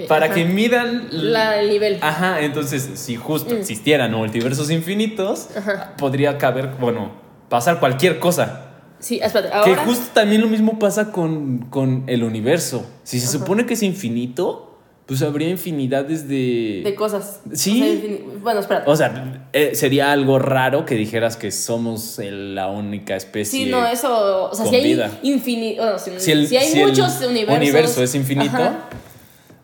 para 0.08 0.26
ajá. 0.28 0.36
que 0.36 0.46
midan 0.46 1.08
La, 1.12 1.60
el 1.60 1.70
nivel. 1.70 1.98
Ajá, 2.02 2.42
entonces 2.42 2.92
si 2.96 3.16
justo 3.16 3.54
Mm. 3.56 3.58
existieran 3.58 4.14
multiversos 4.14 4.70
infinitos, 4.70 5.50
podría 5.98 6.38
caber, 6.38 6.72
bueno, 6.80 7.12
pasar 7.50 7.80
cualquier 7.80 8.20
cosa. 8.20 8.68
Sí, 9.02 9.20
espérate, 9.22 9.54
Que 9.66 9.76
justo 9.76 10.06
también 10.14 10.40
lo 10.42 10.48
mismo 10.48 10.80
pasa 10.80 11.12
con, 11.12 11.66
con 11.70 12.04
el 12.08 12.24
universo. 12.24 12.86
Si 13.04 13.20
se 13.20 13.28
supone 13.28 13.66
que 13.66 13.74
es 13.74 13.84
infinito, 13.84 14.68
pues 15.08 15.22
habría 15.24 15.50
infinidades 15.50 16.30
de... 16.30 16.82
De 16.86 16.96
cosas. 16.96 17.42
Sí. 17.52 17.82
O 17.82 17.84
sea, 17.86 17.94
infin- 17.94 18.42
bueno, 18.42 18.60
espérate. 18.62 18.90
O 18.90 18.96
sea, 18.96 19.44
eh, 19.52 19.72
sería 19.74 20.12
algo 20.14 20.40
raro 20.40 20.86
que 20.86 20.96
dijeras 20.96 21.36
que 21.36 21.52
somos 21.52 22.18
el- 22.20 22.56
la 22.56 22.68
única 22.70 23.16
especie. 23.18 23.66
Sí, 23.66 23.70
no, 23.70 23.86
eso. 23.86 24.50
O 24.52 24.56
sea, 24.56 24.66
si 24.68 24.76
hay 24.76 25.02
infinito. 25.24 25.82
Bueno, 25.82 26.00
si, 26.00 26.12
Si, 26.20 26.32
el, 26.32 26.48
si 26.48 26.56
hay 26.56 26.68
si 26.72 26.80
muchos 26.80 27.20
universos. 27.28 27.58
universo 27.62 28.04
es 28.04 28.16
infinito, 28.16 28.56
Ajá, 28.56 28.86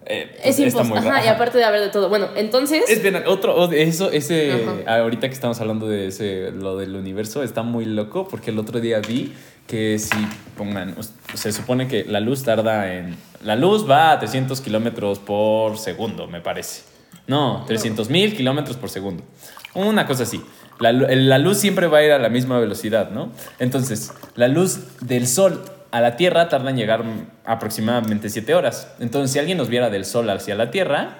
eh, 0.09 0.37
es 0.41 0.55
pues, 0.55 0.73
imposible. 0.73 0.99
Ajá, 0.99 1.25
y 1.25 1.27
aparte 1.27 1.57
de 1.57 1.65
haber 1.65 1.81
de 1.81 1.89
todo. 1.89 2.07
Bueno, 2.07 2.29
entonces. 2.35 2.83
Es 2.87 3.01
bien, 3.01 3.21
otro, 3.27 3.69
eso, 3.71 4.09
ese, 4.09 4.53
Ajá. 4.85 4.99
ahorita 5.01 5.27
que 5.27 5.33
estamos 5.33 5.59
hablando 5.59 5.87
de 5.87 6.07
ese, 6.07 6.51
lo 6.51 6.77
del 6.77 6.95
universo, 6.95 7.43
está 7.43 7.61
muy 7.61 7.83
loco 7.83 8.27
porque 8.27 8.51
el 8.51 8.59
otro 8.59 8.79
día 8.79 8.99
vi 8.99 9.33
que 9.67 9.99
si 9.99 10.15
pongan, 10.57 10.95
se 11.33 11.51
supone 11.51 11.89
que 11.89 12.05
la 12.05 12.21
luz 12.21 12.43
tarda 12.43 12.93
en, 12.93 13.17
la 13.43 13.57
luz 13.57 13.89
va 13.89 14.13
a 14.13 14.19
300 14.19 14.61
kilómetros 14.61 15.19
por 15.19 15.77
segundo, 15.77 16.27
me 16.27 16.39
parece. 16.39 16.83
No, 17.27 17.65
300 17.67 18.09
mil 18.09 18.35
kilómetros 18.35 18.77
por 18.77 18.89
segundo. 18.89 19.23
Una 19.73 20.07
cosa 20.07 20.23
así. 20.23 20.41
La, 20.79 20.93
la 20.93 21.37
luz 21.37 21.57
siempre 21.57 21.87
va 21.87 21.97
a 21.97 22.03
ir 22.03 22.11
a 22.13 22.19
la 22.19 22.29
misma 22.29 22.59
velocidad, 22.59 23.09
¿no? 23.11 23.33
Entonces, 23.59 24.13
la 24.35 24.47
luz 24.47 24.79
del 25.01 25.27
sol 25.27 25.61
a 25.91 26.01
la 26.01 26.15
Tierra 26.15 26.49
tarda 26.49 26.69
en 26.69 26.77
llegar 26.77 27.03
aproximadamente 27.45 28.29
7 28.29 28.53
horas. 28.55 28.93
Entonces, 28.99 29.31
si 29.31 29.39
alguien 29.39 29.57
nos 29.57 29.69
viera 29.69 29.89
del 29.89 30.05
sol 30.05 30.29
hacia 30.29 30.55
la 30.55 30.71
Tierra, 30.71 31.15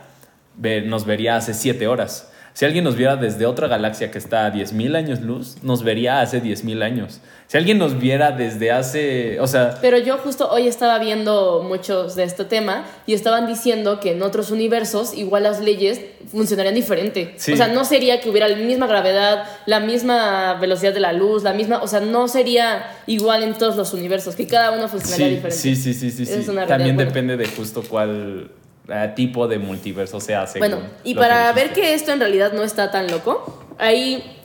nos 0.85 1.05
vería 1.05 1.35
hace 1.35 1.53
7 1.53 1.87
horas. 1.87 2.31
Si 2.57 2.65
alguien 2.65 2.85
nos 2.85 2.95
viera 2.95 3.17
desde 3.17 3.45
otra 3.45 3.67
galaxia 3.67 4.09
que 4.09 4.17
está 4.17 4.47
a 4.47 4.51
10.000 4.51 4.95
años 4.95 5.21
luz, 5.21 5.57
nos 5.61 5.83
vería 5.83 6.21
hace 6.21 6.41
10.000 6.41 6.81
años. 6.81 7.21
Si 7.45 7.55
alguien 7.55 7.77
nos 7.77 7.99
viera 7.99 8.31
desde 8.31 8.71
hace, 8.71 9.39
o 9.39 9.45
sea, 9.45 9.77
Pero 9.79 9.99
yo 9.99 10.17
justo 10.17 10.49
hoy 10.49 10.65
estaba 10.65 10.97
viendo 10.97 11.63
muchos 11.63 12.15
de 12.15 12.23
este 12.23 12.45
tema 12.45 12.83
y 13.05 13.13
estaban 13.13 13.45
diciendo 13.45 13.99
que 13.99 14.13
en 14.13 14.23
otros 14.23 14.49
universos 14.49 15.15
igual 15.15 15.43
las 15.43 15.59
leyes 15.59 16.01
funcionarían 16.31 16.73
diferente. 16.73 17.35
Sí. 17.37 17.53
O 17.53 17.57
sea, 17.57 17.67
no 17.67 17.85
sería 17.85 18.21
que 18.21 18.29
hubiera 18.31 18.47
la 18.47 18.55
misma 18.55 18.87
gravedad, 18.87 19.43
la 19.67 19.79
misma 19.79 20.55
velocidad 20.55 20.95
de 20.95 20.99
la 20.99 21.13
luz, 21.13 21.43
la 21.43 21.53
misma, 21.53 21.83
o 21.83 21.87
sea, 21.87 21.99
no 21.99 22.27
sería 22.27 22.87
igual 23.05 23.43
en 23.43 23.53
todos 23.53 23.75
los 23.75 23.93
universos, 23.93 24.35
que 24.35 24.47
cada 24.47 24.71
uno 24.71 24.87
funcionaría 24.87 25.27
sí, 25.27 25.35
diferente. 25.35 25.61
sí, 25.61 25.75
sí, 25.75 25.93
sí, 25.93 26.09
sí, 26.09 26.25
sí. 26.25 26.33
es 26.33 26.47
una 26.47 26.65
También 26.65 26.97
depende 26.97 27.37
de 27.37 27.45
justo 27.45 27.83
cuál 27.87 28.49
eh, 28.89 29.13
tipo 29.15 29.47
de 29.47 29.59
multiverso 29.59 30.19
se 30.19 30.35
hace. 30.35 30.59
Bueno, 30.59 30.77
y 31.03 31.15
para 31.15 31.51
ver 31.53 31.73
que 31.73 31.93
esto 31.93 32.11
en 32.11 32.19
realidad 32.19 32.53
no 32.53 32.63
está 32.63 32.91
tan 32.91 33.09
loco, 33.11 33.63
hay 33.77 34.39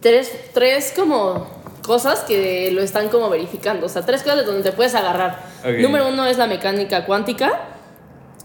tres, 0.00 0.32
tres 0.54 0.92
como 0.96 1.46
cosas 1.86 2.20
que 2.20 2.70
lo 2.72 2.80
están 2.82 3.08
como 3.08 3.28
verificando. 3.28 3.86
O 3.86 3.88
sea, 3.88 4.02
tres 4.02 4.22
cosas 4.22 4.38
de 4.38 4.44
donde 4.44 4.62
te 4.62 4.72
puedes 4.72 4.94
agarrar. 4.94 5.42
Número 5.80 6.08
uno 6.08 6.24
es 6.26 6.38
la 6.38 6.46
mecánica 6.46 7.04
cuántica. 7.06 7.60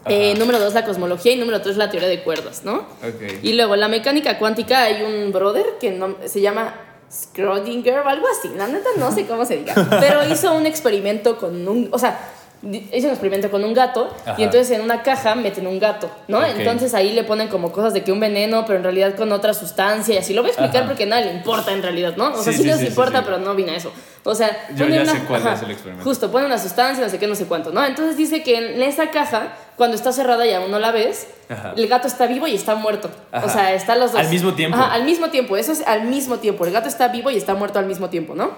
Eh, 0.09 0.35
número 0.37 0.57
dos, 0.59 0.73
la 0.73 0.85
cosmología. 0.85 1.33
Y 1.33 1.35
número 1.37 1.61
tres, 1.61 1.77
la 1.77 1.89
teoría 1.89 2.07
de 2.09 2.23
cuerdas, 2.23 2.63
¿no? 2.63 2.77
Ok. 2.77 3.43
Y 3.43 3.53
luego, 3.53 3.75
la 3.75 3.87
mecánica 3.89 4.37
cuántica, 4.39 4.83
hay 4.83 5.03
un 5.03 5.31
brother 5.33 5.65
que 5.79 5.91
no- 5.91 6.15
se 6.25 6.39
llama 6.41 6.73
Schrödinger 7.11 8.03
o 8.05 8.07
algo 8.07 8.25
así. 8.27 8.49
La 8.55 8.67
neta 8.67 8.89
no 8.97 9.11
sé 9.11 9.25
cómo 9.25 9.45
se 9.45 9.57
diga. 9.57 9.73
Pero 9.99 10.25
hizo 10.27 10.53
un 10.55 10.65
experimento 10.65 11.37
con 11.37 11.67
un... 11.67 11.89
O 11.91 11.99
sea, 11.99 12.17
hizo 12.63 13.07
un 13.07 13.11
experimento 13.13 13.51
con 13.51 13.63
un 13.63 13.73
gato 13.73 14.09
Ajá. 14.25 14.35
y 14.37 14.43
entonces 14.43 14.71
en 14.71 14.81
una 14.81 15.03
caja 15.03 15.35
meten 15.35 15.67
un 15.67 15.79
gato, 15.79 16.09
¿no? 16.27 16.43
Entonces 16.43 16.93
ahí 16.93 17.13
le 17.13 17.23
ponen 17.23 17.47
como 17.49 17.71
cosas 17.71 17.93
de 17.93 18.03
que 18.03 18.11
un 18.11 18.19
veneno, 18.19 18.65
pero 18.65 18.77
en 18.77 18.83
realidad 18.83 19.15
con 19.15 19.31
otra 19.31 19.53
sustancia 19.53 20.15
y 20.15 20.17
así. 20.17 20.33
Lo 20.33 20.41
voy 20.41 20.49
a 20.49 20.53
explicar 20.53 20.81
Ajá. 20.83 20.87
porque 20.89 21.05
nada 21.05 21.21
le 21.21 21.33
importa 21.33 21.71
en 21.71 21.81
realidad, 21.83 22.15
¿no? 22.17 22.33
O 22.33 22.41
sea, 22.41 22.51
Sí, 22.51 22.57
sí, 22.57 22.63
sí, 22.63 22.69
nos 22.69 22.79
sí, 22.79 22.85
sí, 22.85 22.89
importa, 22.89 23.23
pero 23.23 23.37
no 23.37 23.53
vine 23.55 23.71
a 23.71 23.75
eso. 23.75 23.91
O 24.23 24.35
sea, 24.35 24.67
Yo 24.75 24.87
ya 24.87 25.05
sé 25.05 25.19
cuál 25.27 25.47
es 25.47 25.61
el 25.61 25.71
experimento. 25.71 26.03
Justo, 26.03 26.31
pone 26.31 26.45
una 26.45 26.57
sustancia, 26.57 27.03
no 27.03 27.09
sé 27.09 27.17
qué, 27.19 27.27
no 27.27 27.35
sé 27.35 27.45
cuánto, 27.45 27.71
¿no? 27.71 27.85
Entonces 27.85 28.17
dice 28.17 28.43
que 28.43 28.57
en 28.57 28.81
esa 28.81 29.09
caja, 29.11 29.53
cuando 29.77 29.95
está 29.95 30.11
cerrada 30.11 30.45
y 30.45 30.51
aún 30.53 30.69
no 30.71 30.79
la 30.79 30.91
ves, 30.91 31.27
Ajá. 31.49 31.73
el 31.77 31.87
gato 31.87 32.07
está 32.07 32.27
vivo 32.27 32.47
y 32.47 32.55
está 32.55 32.75
muerto. 32.75 33.09
Ajá. 33.31 33.45
O 33.45 33.49
sea, 33.49 33.73
están 33.73 33.99
los 33.99 34.11
dos. 34.11 34.19
Al 34.19 34.29
mismo 34.29 34.53
tiempo. 34.53 34.77
Ajá, 34.77 34.93
al 34.93 35.03
mismo 35.05 35.29
tiempo. 35.29 35.55
Eso 35.55 35.71
es 35.71 35.85
al 35.87 36.03
mismo 36.05 36.37
tiempo. 36.39 36.65
El 36.65 36.73
gato 36.73 36.89
está 36.89 37.07
vivo 37.09 37.29
y 37.29 37.37
está 37.37 37.53
muerto 37.53 37.79
al 37.79 37.85
mismo 37.85 38.09
tiempo, 38.09 38.35
¿no? 38.35 38.51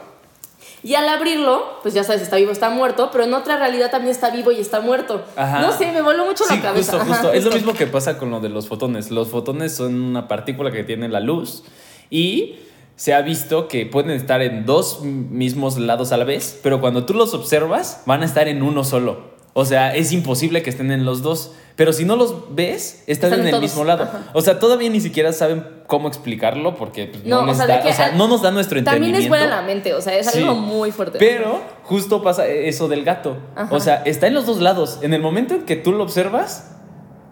Y 0.81 0.95
al 0.95 1.09
abrirlo, 1.09 1.79
pues 1.81 1.93
ya 1.93 2.03
sabes, 2.03 2.21
está 2.21 2.38
vivo, 2.38 2.51
está 2.51 2.69
muerto, 2.69 3.09
pero 3.12 3.25
en 3.25 3.33
otra 3.33 3.57
realidad 3.57 3.91
también 3.91 4.12
está 4.12 4.29
vivo 4.29 4.51
y 4.51 4.59
está 4.59 4.79
muerto. 4.79 5.24
Ajá. 5.36 5.59
No 5.59 5.71
sé, 5.77 5.91
me 5.91 6.01
voló 6.01 6.25
mucho 6.25 6.45
Sí, 6.45 6.55
la 6.55 6.62
cabeza. 6.62 6.93
Justo, 6.93 7.03
Ajá, 7.05 7.13
justo. 7.21 7.33
Es 7.33 7.43
lo 7.43 7.51
justo. 7.51 7.65
mismo 7.67 7.77
que 7.77 7.88
pasa 7.88 8.17
con 8.17 8.29
lo 8.31 8.39
de 8.39 8.50
los 8.50 8.67
fotones. 8.67 9.12
Los 9.12 9.27
fotones 9.29 9.75
son 9.75 10.01
una 10.01 10.27
partícula 10.27 10.71
que 10.71 10.83
tiene 10.83 11.09
la 11.09 11.19
luz 11.19 11.63
y 12.09 12.55
se 12.95 13.13
ha 13.13 13.21
visto 13.21 13.67
que 13.67 13.86
pueden 13.86 14.12
estar 14.12 14.41
en 14.41 14.65
dos 14.65 15.01
mismos 15.01 15.77
lados 15.77 16.12
a 16.12 16.17
la 16.17 16.25
vez, 16.25 16.59
pero 16.63 16.79
cuando 16.81 17.05
tú 17.05 17.13
los 17.13 17.33
observas 17.33 18.03
van 18.05 18.21
a 18.24 18.25
estar 18.25 18.48
en 18.48 18.62
uno 18.63 18.83
solo. 18.83 19.38
O 19.53 19.65
sea, 19.65 19.96
es 19.96 20.12
imposible 20.12 20.62
que 20.63 20.70
estén 20.70 20.91
en 20.91 21.06
los 21.06 21.22
dos. 21.22 21.51
Pero 21.75 21.94
si 21.94 22.03
no 22.03 22.18
los 22.18 22.53
ves, 22.56 23.03
están, 23.08 23.29
Están 23.29 23.39
en 23.39 23.46
el 23.48 23.51
todos. 23.51 23.62
mismo 23.63 23.84
lado. 23.86 24.03
Ajá. 24.03 24.25
O 24.34 24.41
sea, 24.41 24.60
todavía 24.60 24.89
ni 24.89 25.00
siquiera 25.00 25.32
saben 25.32 25.65
cómo 25.88 26.10
explicarlo 26.10 26.75
porque 26.75 27.08
pues, 27.08 27.24
no, 27.25 27.41
No, 27.41 27.48
les 27.48 27.56
o 27.56 27.58
sea, 27.58 27.68
de 27.68 27.84
da- 27.84 27.89
o 27.89 27.94
sea, 27.94 28.12
no 28.12 28.27
nos 28.27 28.41
da 28.41 28.51
nuestro 28.51 28.75
También 28.84 29.15
entendimiento. 29.15 29.36
es 29.36 29.41
buena 29.48 29.62
la 29.62 29.65
mente, 29.65 29.94
o 29.94 30.01
sea, 30.01 30.13
es 30.18 30.29
Sí. 30.29 30.39
algo 30.39 30.56
muy 30.56 30.91
fuerte. 30.91 31.18
Pero 31.20 31.62
justo 31.84 32.22
pasa 32.22 32.46
eso 32.48 32.89
del 32.89 33.06
gato. 33.06 33.38
Ajá. 33.56 33.74
O 33.74 33.79
sea, 33.79 34.03
está 34.06 34.27
en 34.27 34.34
los 34.34 34.46
dos 34.46 34.60
lados. 34.60 35.00
En 35.01 35.13
el 35.13 35.22
momento 35.22 35.53
en 35.56 35.62
que 35.63 35.77
tú 35.77 35.94
lo 35.94 36.03
observas, 36.03 36.75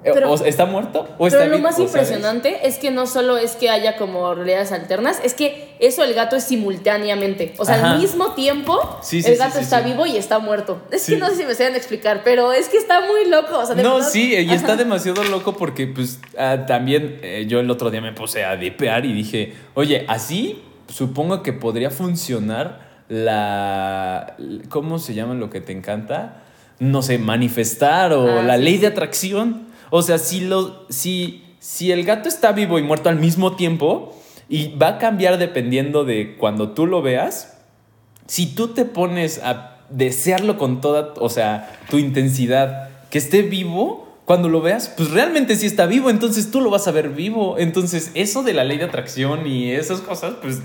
Pero- 0.03 0.31
o 0.31 0.45
está 0.45 0.65
muerto 0.65 1.07
o 1.17 1.27
está 1.27 1.39
Pero 1.39 1.51
lo 1.51 1.59
más 1.59 1.75
¿sabes? 1.75 1.89
impresionante 1.89 2.65
es 2.67 2.77
que 2.77 2.91
no 2.91 3.07
solo 3.07 3.35
es 3.37 3.55
que 3.55 3.69
haya 3.69 3.97
como 3.97 4.33
realidades 4.35 4.71
alternas, 4.71 5.19
es 5.23 5.33
que 5.33 5.75
eso 5.79 6.03
el 6.03 6.13
gato 6.13 6.35
es 6.35 6.43
simultáneamente. 6.45 7.53
O 7.57 7.65
sea, 7.65 7.75
Ajá. 7.75 7.91
al 7.93 7.99
mismo 7.99 8.33
tiempo, 8.33 8.79
Sí, 9.01 9.21
sí, 9.21 9.31
el 9.31 9.37
gato 9.37 9.57
sí, 9.57 9.63
está 9.63 9.81
vivo 9.81 10.05
y 10.05 10.15
está 10.15 10.39
muerto. 10.39 10.81
Es 10.91 11.05
que 11.07 11.17
no 11.17 11.27
sé 11.29 11.35
si 11.37 11.45
me 11.45 11.55
saben 11.55 11.75
explicar, 11.75 12.21
pero 12.23 12.53
es 12.53 12.69
que 12.69 12.77
está 12.77 13.01
muy 13.01 13.29
loco. 13.29 13.57
O 13.59 13.65
sea, 13.65 13.75
de 13.75 13.83
No, 13.83 13.95
verdad- 13.95 14.09
sí, 14.09 14.33
y 14.33 14.51
está 14.53 14.67
Ajá. 14.73 14.75
demasiado 14.77 15.23
loco 15.25 15.57
porque 15.57 15.87
pues 15.87 16.19
ah, 16.37 16.65
también 16.67 17.19
eh, 17.23 17.45
yo 17.47 17.59
el 17.59 17.69
otro 17.69 17.89
día 17.91 17.99
me 18.01 18.13
puse 18.13 18.45
a 18.45 18.55
dipear 18.55 19.05
y 19.05 19.13
dije, 19.13 19.53
oye, 19.73 20.05
así 20.07 20.63
supongo 20.87 21.43
que 21.43 21.51
podría 21.53 21.89
funcionar 21.89 22.87
la... 23.09 24.35
¿Cómo 24.69 24.99
se 24.99 25.13
llama 25.13 25.33
lo 25.33 25.49
que 25.49 25.59
te 25.61 25.71
encanta? 25.73 26.43
No 26.79 27.01
sé, 27.01 27.17
manifestar 27.17 28.13
o 28.13 28.39
Ah, 28.39 28.43
la 28.43 28.57
ley 28.57 28.77
de 28.77 28.87
atracción. 28.87 29.66
O 29.89 30.01
sea, 30.01 30.17
si, 30.17 30.41
lo, 30.41 30.85
si, 30.89 31.43
si 31.59 31.91
el 31.91 32.03
gato 32.03 32.27
está 32.29 32.51
vivo 32.51 32.79
y 32.79 32.83
muerto 32.83 33.09
al 33.09 33.17
mismo 33.17 33.55
tiempo 33.55 34.15
y 34.49 34.75
va 34.77 34.87
a 34.87 34.97
cambiar 34.97 35.37
dependiendo 35.37 36.03
de 36.03 36.35
cuando 36.37 36.71
tú 36.71 36.85
lo 36.85 37.01
veas, 37.01 37.57
si 38.27 38.47
tú 38.47 38.69
te 38.69 38.85
pones 38.85 39.39
a 39.43 39.77
desearlo 39.89 40.57
con 40.57 40.81
toda, 40.81 41.13
o 41.19 41.29
sea, 41.29 41.79
tu 41.89 41.97
intensidad, 41.97 42.89
que 43.09 43.17
esté 43.17 43.41
vivo, 43.41 44.07
cuando 44.25 44.49
lo 44.49 44.59
veas, 44.59 44.89
pues 44.89 45.11
realmente 45.11 45.55
sí 45.55 45.65
está 45.65 45.85
vivo, 45.85 46.09
entonces 46.09 46.51
tú 46.51 46.59
lo 46.59 46.69
vas 46.69 46.85
a 46.89 46.91
ver 46.91 47.09
vivo. 47.09 47.55
Entonces, 47.57 48.11
eso 48.13 48.43
de 48.43 48.53
la 48.53 48.65
ley 48.65 48.77
de 48.77 48.83
atracción 48.83 49.47
y 49.47 49.71
esas 49.71 50.01
cosas, 50.01 50.35
pues 50.41 50.59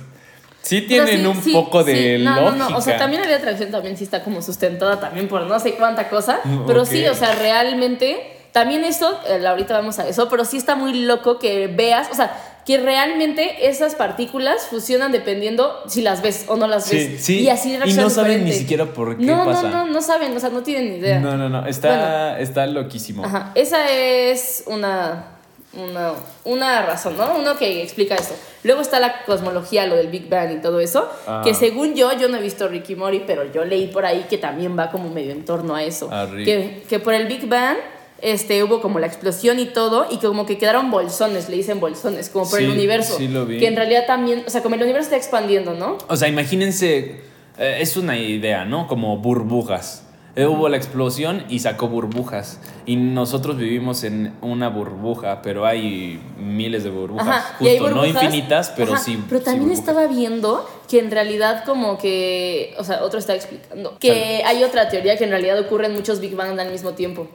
sí 0.63 0.81
tienen 0.81 1.21
sí, 1.21 1.27
un 1.27 1.41
sí, 1.41 1.53
poco 1.53 1.85
sí. 1.85 1.93
de 1.93 2.19
no, 2.19 2.35
lógica. 2.35 2.57
No, 2.57 2.71
no, 2.71 2.77
o 2.77 2.81
sea, 2.81 2.97
también 2.97 3.23
la 3.23 3.29
ley 3.29 3.37
de 3.37 3.41
atracción 3.41 3.71
también 3.71 3.97
sí 3.97 4.03
está 4.03 4.25
como 4.25 4.43
sustentada 4.43 4.99
también 4.99 5.29
por 5.29 5.47
no 5.47 5.61
sé 5.61 5.75
cuánta 5.75 6.09
cosa, 6.09 6.41
Mm, 6.45 6.67
pero 6.67 6.85
sí, 6.85 7.07
o 7.07 7.15
sea, 7.15 7.37
realmente, 7.37 8.32
también 8.53 8.85
esto, 8.85 9.19
eh, 9.27 9.45
ahorita 9.47 9.75
vamos 9.75 9.99
a 9.99 10.07
eso, 10.09 10.29
pero 10.29 10.45
sí 10.45 10.57
está 10.59 10.75
muy 10.77 10.93
loco 11.05 11.39
que 11.39 11.67
veas, 11.69 12.09
o 12.11 12.15
sea, 12.15 12.39
que 12.67 12.79
realmente 12.79 13.67
esas 13.69 13.95
partículas 13.97 14.67
fusionan 14.67 15.11
dependiendo 15.11 15.83
si 15.89 16.01
las 16.03 16.23
ves 16.23 16.45
o 16.49 16.55
no 16.57 16.69
las 16.69 16.85
Sí, 16.85 16.97
ves. 16.97 17.25
sí, 17.25 17.41
Y 17.41 17.49
así 17.49 17.75
y 17.85 17.93
no 17.95 18.09
saben 18.11 18.45
ni 18.45 18.53
siquiera 18.53 18.85
por 18.87 19.17
qué 19.17 19.25
no, 19.25 19.45
pasa. 19.45 19.63
No, 19.63 19.87
no, 19.87 19.87
no 19.87 20.01
saben, 20.03 20.37
o 20.37 20.39
sea, 20.41 20.51
no 20.51 20.63
tienen 20.63 20.91
ni 20.91 20.97
idea. 20.99 21.19
No, 21.19 21.37
no, 21.37 21.49
no, 21.49 21.67
está, 21.67 22.39
está 22.39 22.67
loquísimo. 22.67 23.25
Ajá, 23.25 23.51
esa 23.57 23.91
es 23.91 24.63
una, 24.67 25.25
una, 25.73 26.13
una 26.45 26.83
razón, 26.83 27.17
¿no? 27.17 27.35
Uno 27.37 27.57
que 27.57 27.83
explica 27.83 28.15
eso. 28.15 28.37
Luego 28.65 28.81
está 28.81 29.01
la 29.01 29.25
cosmología, 29.25 29.87
lo 29.87 29.97
del 29.97 30.07
Big 30.07 30.29
Bang 30.29 30.53
y 30.53 30.61
todo 30.61 30.79
eso, 30.79 31.11
Ah. 31.27 31.41
que 31.43 31.55
según 31.55 31.95
yo, 31.95 32.13
yo 32.17 32.29
no 32.29 32.37
he 32.37 32.41
visto 32.43 32.69
Ricky 32.69 32.95
Mori, 32.95 33.25
pero 33.27 33.51
yo 33.51 33.65
leí 33.65 33.89
por 33.89 34.07
ahí 34.07 34.27
que 34.31 34.39
también 34.39 34.79
va 34.79 34.91
como 34.93 35.09
medio 35.11 35.33
en 35.33 35.45
torno 35.45 35.75
a 35.75 35.83
eso. 35.83 36.09
Ah, 36.13 36.29
que, 36.33 36.85
que 36.89 36.99
por 37.01 37.15
el 37.15 37.27
Big 37.27 37.49
Bang 37.49 37.79
este, 38.23 38.63
hubo 38.63 38.81
como 38.81 38.99
la 39.01 39.07
explosión 39.09 39.59
y 39.59 39.67
todo, 39.67 40.07
y 40.11 40.19
que 40.19 40.29
como 40.29 40.47
que 40.47 40.57
quedaron 40.57 40.91
bolsones, 40.91 41.49
le 41.49 41.57
dicen 41.57 41.81
bolsones, 41.81 42.29
como 42.31 42.49
por 42.49 42.61
Sí, 42.61 42.65
el 42.65 42.71
universo. 42.71 43.17
sí 43.19 43.29
lo 43.29 43.45
vi. 43.45 43.59
Que 43.59 43.67
en 43.67 43.77
realidad 43.77 44.07
también, 44.07 44.45
o 44.47 44.51
sea, 44.51 44.63
como 44.63 44.77
el 44.77 44.83
universo 44.83 45.07
está 45.07 45.17
expandiendo, 45.17 45.75
¿no? 45.75 45.99
O 46.09 46.17
sea, 46.17 46.29
imagínense, 46.29 47.21
eh, 47.59 47.79
es 47.81 47.97
una 47.97 48.17
idea, 48.17 48.65
¿no? 48.65 48.87
Como 48.87 49.19
burbujas. 49.19 50.05
Eh, 50.35 50.47
Hubo 50.47 50.71
la 50.71 50.79
explosión 50.79 51.45
y 51.51 51.59
sacó 51.59 51.89
burbujas. 51.89 52.59
Y 52.87 52.97
nosotros 52.97 53.59
vivimos 53.59 54.03
en 54.03 54.33
una 54.41 54.71
burbuja, 54.71 55.43
pero 55.43 55.67
hay 55.67 56.19
miles 56.39 56.85
de 56.85 56.91
burbujas. 56.91 57.29
Ajá, 57.29 57.57
hay 57.61 57.79
Justo, 57.79 57.95
no 57.95 58.07
infinitas, 58.07 58.73
pero 58.75 58.95
Ajá, 58.95 59.03
sí. 59.03 59.23
Pero 59.29 59.43
también 59.43 59.71
estaba 59.73 60.07
viendo 60.07 60.67
que 60.89 61.01
en 61.01 61.11
realidad 61.11 61.65
como 61.67 61.99
que, 61.99 62.75
o 62.79 62.85
sea, 62.85 63.03
otro 63.03 63.19
está 63.19 63.35
explicando 63.35 63.99
que 63.99 64.43
hay 64.47 64.65
otra 64.65 64.89
teoría 64.89 65.19
que 65.19 65.25
en 65.25 65.31
realidad 65.31 65.59
ocurren 65.59 65.93
muchos 65.93 66.19
Big 66.21 66.35
Bang 66.35 66.59
al 66.59 66.71
mismo 66.71 66.93
tiempo. 66.93 67.29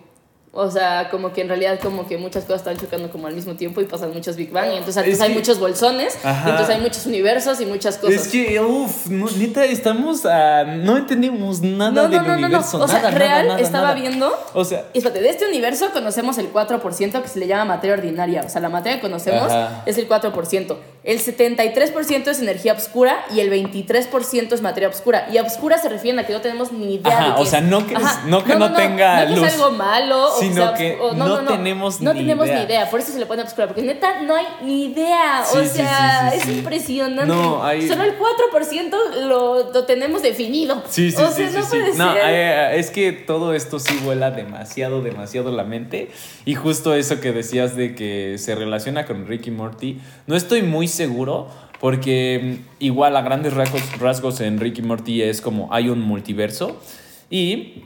O 0.54 0.72
sea, 0.72 1.10
como 1.12 1.34
que 1.34 1.42
en 1.42 1.50
realidad 1.50 1.80
como 1.80 2.08
que 2.08 2.18
muchas 2.18 2.46
cosas 2.46 2.62
están 2.62 2.78
chocando 2.78 3.12
como 3.12 3.28
al 3.28 3.34
mismo 3.36 3.54
tiempo 3.56 3.80
y 3.82 3.86
pasan 3.86 4.12
muchos 4.14 4.36
Big 4.38 4.52
Bang 4.52 4.68
y 4.74 4.78
entonces, 4.78 4.98
entonces 4.98 5.22
hay 5.22 5.30
que- 5.30 5.36
muchos 5.36 5.60
bolsones 5.60 6.18
y 6.24 6.50
entonces 6.50 6.70
hay 6.76 6.82
muchos 6.82 7.06
universos 7.06 7.62
y 7.62 7.66
muchas 7.66 7.98
cosas. 7.98 8.16
Es 8.16 8.28
que, 8.30 8.60
uff, 8.60 9.08
neta, 9.08 9.66
estamos 9.66 10.26
a. 10.26 10.64
No 10.64 10.98
entendemos 10.98 11.62
nada 11.62 11.92
no, 11.92 12.02
del 12.04 12.12
no, 12.12 12.18
no, 12.22 12.28
no, 12.28 12.40
no. 12.40 12.48
universo. 12.48 12.82
O 12.82 12.88
sea, 12.88 12.98
nada, 13.04 13.12
real 13.12 13.30
nada, 13.30 13.44
nada, 13.44 13.60
estaba 13.60 13.88
nada. 13.90 14.00
viendo 14.00 14.34
O 14.54 14.66
sea, 14.66 14.86
espérate, 14.94 15.22
de 15.22 15.30
este 15.30 15.48
universo 15.48 15.92
conocemos 15.94 16.38
el 16.40 16.52
4% 16.52 17.22
que 17.22 17.28
se 17.28 17.40
le 17.40 17.48
llama 17.48 17.66
materia 17.66 17.96
ordinaria. 17.96 18.42
O 18.46 18.50
sea, 18.50 18.62
la 18.62 18.70
materia 18.70 18.98
que 18.98 19.02
conocemos 19.02 19.52
Ajá. 19.52 19.84
es 19.86 19.98
el 19.98 20.08
4%. 20.08 20.78
El 21.04 21.20
73% 21.20 22.28
es 22.32 22.40
energía 22.40 22.74
oscura 22.74 23.24
y 23.34 23.40
el 23.40 23.50
23% 23.50 24.54
es 24.54 24.62
materia 24.62 24.90
oscura. 24.90 25.28
Y 25.32 25.38
obscura 25.38 25.78
se 25.78 25.88
refiere 25.90 26.20
a 26.20 26.26
que 26.26 26.34
no 26.34 26.42
tenemos 26.42 26.72
ni 26.72 26.96
idea 26.96 27.18
Ajá, 27.18 27.28
de 27.30 27.36
qué 27.36 27.42
o 27.42 27.46
sea, 27.46 27.62
no 27.62 27.86
que 27.88 27.94
no 28.26 28.44
que 28.44 28.56
no 28.56 28.74
tenga 28.74 29.26
no 29.26 29.34
que 29.36 29.40
luz, 29.40 29.48
es 29.48 29.54
algo 29.54 29.72
malo. 29.72 30.37
O 30.38 30.42
sino 30.42 30.56
sea, 30.56 30.74
que 30.74 30.98
o- 31.02 31.14
no 31.14 31.44
tenemos 31.46 32.02
no 32.02 32.14
ni 32.14 32.20
tenemos 32.22 32.48
idea. 32.48 32.58
ni 32.60 32.64
idea. 32.66 32.90
Por 32.90 33.00
eso 33.00 33.12
se 33.12 33.20
le 33.20 33.26
pone 33.26 33.42
obscura. 33.42 33.68
Porque 33.68 33.82
neta, 33.82 34.22
no 34.22 34.36
hay 34.36 34.46
ni 34.64 34.86
idea. 34.86 35.44
o 35.52 35.60
Sí, 35.60 35.68
sea, 35.68 36.32
sí, 36.34 36.40
sí, 36.42 36.50
es 36.52 36.58
impresionante. 36.58 37.26
No, 37.26 37.64
hay- 37.64 37.88
Solo 37.88 38.04
el 38.04 38.14
4% 38.18 38.98
lo, 39.28 39.72
lo 39.72 39.84
tenemos 39.86 40.22
definido. 40.22 40.84
Sí, 40.90 41.12
sí, 41.12 41.22
o 41.22 41.32
sea, 41.32 41.50
no 41.50 41.66
puede 41.66 41.94
No, 41.98 42.14
ser. 42.14 42.22
eh, 42.26 42.80
es 42.80 42.90
que 42.92 43.12
todo 43.12 43.54
esto 43.54 43.80
sí 43.80 44.00
vuela 44.04 44.32
demasiado, 44.32 45.02
demasiado 45.02 45.52
la 45.52 45.64
mente. 45.64 46.10
Y 46.46 46.56
justo 46.56 46.94
eso 46.96 47.20
que 47.20 47.32
decías 47.32 47.76
de 47.76 47.96
que 47.96 48.38
se 48.38 48.56
relaciona 48.56 49.06
con 49.06 49.28
Ricky 49.28 49.52
Morty, 49.52 50.00
no 50.28 50.36
estoy 50.36 50.62
muy 50.64 50.88
seguro. 50.88 51.48
Porque 51.80 52.58
mm, 52.60 52.84
igual 52.84 53.16
a 53.16 53.22
grandes 53.22 53.54
rasgos, 53.54 53.84
rasgos 54.00 54.42
en 54.42 54.60
Ricky 54.60 54.82
Morty 54.82 55.22
es 55.22 55.42
como 55.42 55.72
hay 55.72 55.90
un 55.90 56.02
multiverso. 56.02 56.82
Y 57.30 57.84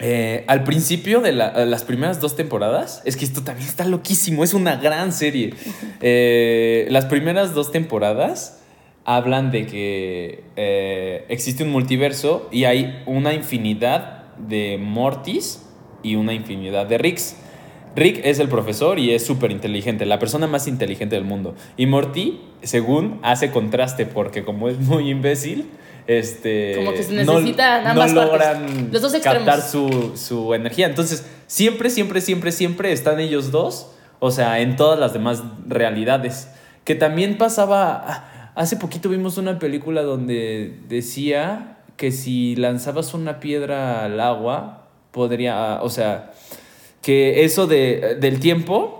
eh, 0.00 0.44
al 0.46 0.62
principio 0.64 1.20
de 1.20 1.32
la- 1.32 1.64
las 1.66 1.82
primeras 1.84 2.20
dos 2.20 2.36
temporadas, 2.36 3.02
es 3.04 3.16
que 3.16 3.24
esto 3.24 3.42
también 3.42 3.68
está 3.68 3.84
loquísimo, 3.84 4.44
es 4.44 4.54
una 4.54 4.76
gran 4.76 5.12
serie. 5.12 5.54
Eh, 6.00 6.86
las 6.90 7.06
primeras 7.06 7.54
dos 7.54 7.72
temporadas 7.72 8.60
hablan 9.04 9.50
de 9.50 9.66
que 9.66 10.44
eh, 10.54 11.24
existe 11.28 11.64
un 11.64 11.70
multiverso 11.70 12.48
y 12.52 12.64
hay 12.64 13.02
una 13.06 13.34
infinidad 13.34 14.24
de 14.36 14.78
Mortis 14.80 15.62
y 16.04 16.14
una 16.14 16.34
infinidad 16.34 16.86
de 16.86 16.98
Ricks. 16.98 17.34
Rick 17.96 18.20
es 18.22 18.38
el 18.38 18.48
profesor 18.48 19.00
y 19.00 19.12
es 19.12 19.26
súper 19.26 19.50
inteligente, 19.50 20.06
la 20.06 20.20
persona 20.20 20.46
más 20.46 20.68
inteligente 20.68 21.16
del 21.16 21.24
mundo. 21.24 21.56
Y 21.76 21.86
Morty, 21.86 22.40
según, 22.62 23.18
hace 23.22 23.50
contraste 23.50 24.06
porque 24.06 24.44
como 24.44 24.68
es 24.68 24.78
muy 24.78 25.10
imbécil, 25.10 25.66
este, 26.08 26.74
Como 26.76 26.92
que 26.92 27.02
se 27.04 27.12
no- 27.24 27.34
necesitan 27.34 27.84
no, 27.84 27.90
ambas 27.90 28.12
partes. 28.12 28.32
logran 28.32 28.88
Los 28.90 29.02
dos 29.02 29.14
extremos. 29.14 29.44
captar 29.46 29.62
su, 29.62 30.12
su 30.16 30.54
energía. 30.54 30.86
Entonces, 30.86 31.24
siempre, 31.46 31.90
siempre, 31.90 32.20
siempre, 32.20 32.50
siempre 32.50 32.92
están 32.92 33.20
ellos 33.20 33.50
dos, 33.52 33.90
o 34.18 34.30
sea, 34.32 34.58
en 34.60 34.74
todas 34.76 34.98
las 34.98 35.12
demás 35.12 35.42
realidades. 35.68 36.48
Que 36.84 36.94
también 36.94 37.36
pasaba, 37.38 38.02
ah, 38.06 38.52
hace 38.56 38.76
poquito 38.76 39.08
vimos 39.10 39.36
una 39.38 39.58
película 39.58 40.02
donde 40.02 40.78
decía 40.88 41.76
que 41.96 42.10
si 42.10 42.56
lanzabas 42.56 43.12
una 43.14 43.38
piedra 43.38 44.04
al 44.04 44.18
agua, 44.20 44.86
podría, 45.12 45.80
o 45.82 45.90
sea, 45.90 46.32
que 47.02 47.44
eso 47.44 47.66
de, 47.66 48.16
del 48.20 48.40
tiempo 48.40 48.97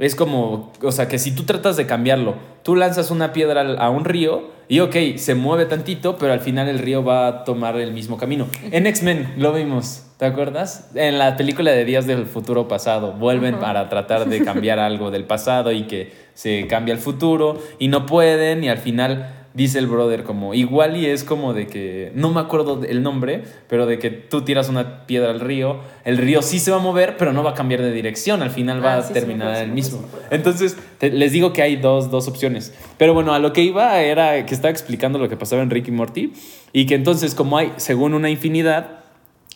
es 0.00 0.14
como, 0.14 0.72
o 0.82 0.92
sea, 0.92 1.08
que 1.08 1.18
si 1.18 1.34
tú 1.34 1.44
tratas 1.44 1.76
de 1.76 1.86
cambiarlo, 1.86 2.34
tú 2.62 2.74
lanzas 2.74 3.10
una 3.10 3.32
piedra 3.32 3.60
a 3.76 3.90
un 3.90 4.04
río 4.04 4.48
y 4.66 4.80
ok, 4.80 4.96
se 5.16 5.34
mueve 5.34 5.66
tantito, 5.66 6.16
pero 6.16 6.32
al 6.32 6.40
final 6.40 6.68
el 6.68 6.78
río 6.78 7.04
va 7.04 7.26
a 7.26 7.44
tomar 7.44 7.76
el 7.76 7.92
mismo 7.92 8.16
camino. 8.16 8.46
En 8.70 8.86
X-Men 8.86 9.34
lo 9.36 9.52
vimos, 9.52 10.06
¿te 10.16 10.24
acuerdas? 10.24 10.90
En 10.94 11.18
la 11.18 11.36
película 11.36 11.72
de 11.72 11.84
Días 11.84 12.06
del 12.06 12.24
Futuro 12.24 12.66
Pasado, 12.66 13.12
vuelven 13.12 13.58
para 13.58 13.88
tratar 13.90 14.26
de 14.26 14.40
cambiar 14.44 14.78
algo 14.78 15.10
del 15.10 15.24
pasado 15.24 15.70
y 15.70 15.82
que 15.82 16.12
se 16.34 16.66
cambia 16.66 16.94
el 16.94 17.00
futuro 17.00 17.58
y 17.78 17.88
no 17.88 18.06
pueden 18.06 18.64
y 18.64 18.68
al 18.68 18.78
final 18.78 19.39
dice 19.52 19.78
el 19.80 19.86
brother 19.88 20.22
como 20.22 20.54
igual 20.54 20.96
y 20.96 21.06
es 21.06 21.24
como 21.24 21.54
de 21.54 21.66
que 21.66 22.12
no 22.14 22.32
me 22.32 22.40
acuerdo 22.40 22.82
el 22.88 23.02
nombre, 23.02 23.42
pero 23.68 23.84
de 23.86 23.98
que 23.98 24.10
tú 24.10 24.42
tiras 24.42 24.68
una 24.68 25.06
piedra 25.06 25.30
al 25.30 25.40
río, 25.40 25.80
el 26.04 26.18
río 26.18 26.40
sí 26.42 26.58
se 26.60 26.70
va 26.70 26.76
a 26.76 26.80
mover, 26.80 27.16
pero 27.16 27.32
no 27.32 27.42
va 27.42 27.50
a 27.50 27.54
cambiar 27.54 27.80
de 27.82 27.90
dirección, 27.90 28.42
al 28.42 28.50
final 28.50 28.84
va 28.84 28.94
Ah, 28.94 28.98
a 28.98 29.02
sí, 29.02 29.08
sí 29.08 29.14
me 29.14 29.20
terminar 29.20 29.56
el 29.56 29.72
mismo. 29.72 30.04
Entonces, 30.30 30.76
te- 30.98 31.10
les 31.10 31.32
digo 31.32 31.52
que 31.52 31.62
hay 31.62 31.76
dos, 31.76 32.10
dos 32.10 32.28
opciones. 32.28 32.72
Pero 32.96 33.12
bueno, 33.12 33.34
a 33.34 33.38
lo 33.40 33.52
que 33.52 33.62
iba 33.62 34.00
era 34.00 34.46
que 34.46 34.54
estaba 34.54 34.70
explicando 34.70 35.18
lo 35.18 35.28
que 35.28 35.36
pasaba 35.36 35.62
en 35.62 35.70
Rick 35.70 35.88
y 35.88 35.90
Morty 35.90 36.32
y 36.72 36.86
que 36.86 36.94
entonces 36.94 37.34
como 37.34 37.58
hay, 37.58 37.72
según 37.76 38.14
una 38.14 38.30
infinidad, 38.30 38.99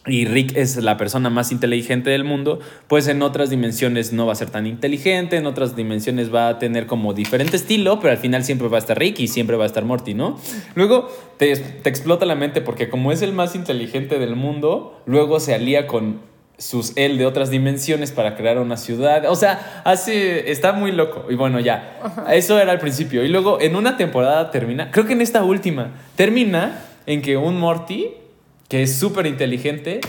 y 0.06 0.26
Rick 0.26 0.56
es 0.56 0.76
la 0.76 0.96
persona 0.96 1.30
más 1.30 1.50
inteligente 1.50 2.10
del 2.10 2.24
mundo, 2.24 2.60
pues 2.88 3.08
en 3.08 3.22
otras 3.22 3.50
dimensiones 3.50 4.12
no 4.12 4.26
va 4.26 4.32
a 4.32 4.36
ser 4.36 4.50
tan 4.50 4.66
inteligente, 4.66 5.36
en 5.36 5.46
otras 5.46 5.76
dimensiones 5.76 6.32
va 6.32 6.48
a 6.48 6.58
tener 6.58 6.86
como 6.86 7.14
diferente 7.14 7.56
estilo, 7.56 8.00
pero 8.00 8.12
al 8.12 8.18
final 8.18 8.44
siempre 8.44 8.68
va 8.68 8.76
a 8.76 8.80
estar 8.80 8.98
Rick 8.98 9.20
y 9.20 9.28
siempre 9.28 9.56
va 9.56 9.64
a 9.64 9.66
estar 9.66 9.84
Morty, 9.84 10.14
¿no? 10.14 10.38
Luego 10.74 11.08
te, 11.38 11.56
te 11.56 11.88
explota 11.88 12.26
la 12.26 12.34
mente 12.34 12.60
porque 12.60 12.88
como 12.88 13.12
es 13.12 13.22
el 13.22 13.32
más 13.32 13.54
inteligente 13.54 14.18
del 14.18 14.36
mundo, 14.36 15.00
luego 15.06 15.40
se 15.40 15.54
alía 15.54 15.86
con 15.86 16.20
sus 16.58 16.92
él 16.96 17.18
de 17.18 17.26
otras 17.26 17.50
dimensiones 17.50 18.12
para 18.12 18.36
crear 18.36 18.58
una 18.58 18.76
ciudad. 18.76 19.24
O 19.28 19.34
sea, 19.34 19.82
hace. 19.84 20.50
Está 20.50 20.72
muy 20.72 20.92
loco. 20.92 21.26
Y 21.28 21.34
bueno, 21.34 21.60
ya. 21.60 21.98
Eso 22.30 22.58
era 22.58 22.72
al 22.72 22.78
principio. 22.78 23.24
Y 23.24 23.28
luego 23.28 23.60
en 23.60 23.76
una 23.76 23.96
temporada 23.96 24.50
termina. 24.50 24.90
Creo 24.90 25.06
que 25.06 25.14
en 25.14 25.20
esta 25.20 25.42
última. 25.42 25.90
Termina 26.16 26.84
en 27.06 27.22
que 27.22 27.36
un 27.36 27.58
Morty, 27.58 28.10
que 28.68 28.82
es 28.82 28.98
súper 28.98 29.26
inteligente, 29.26 30.00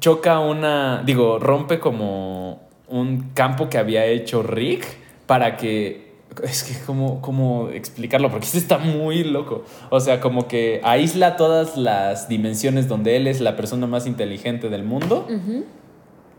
choca 0.00 0.40
una. 0.40 1.02
Digo, 1.04 1.38
rompe 1.38 1.78
como 1.78 2.60
un 2.88 3.30
campo 3.34 3.68
que 3.68 3.78
había 3.78 4.04
hecho 4.06 4.42
Rick 4.42 4.86
para 5.26 5.56
que. 5.56 6.08
Es 6.42 6.62
que, 6.62 6.84
¿cómo, 6.84 7.20
¿cómo 7.20 7.68
explicarlo? 7.70 8.30
Porque 8.30 8.46
este 8.46 8.58
está 8.58 8.78
muy 8.78 9.24
loco. 9.24 9.64
O 9.90 9.98
sea, 9.98 10.20
como 10.20 10.46
que 10.46 10.80
aísla 10.84 11.36
todas 11.36 11.76
las 11.76 12.28
dimensiones 12.28 12.86
donde 12.86 13.16
él 13.16 13.26
es 13.26 13.40
la 13.40 13.56
persona 13.56 13.86
más 13.88 14.06
inteligente 14.06 14.68
del 14.68 14.84
mundo 14.84 15.26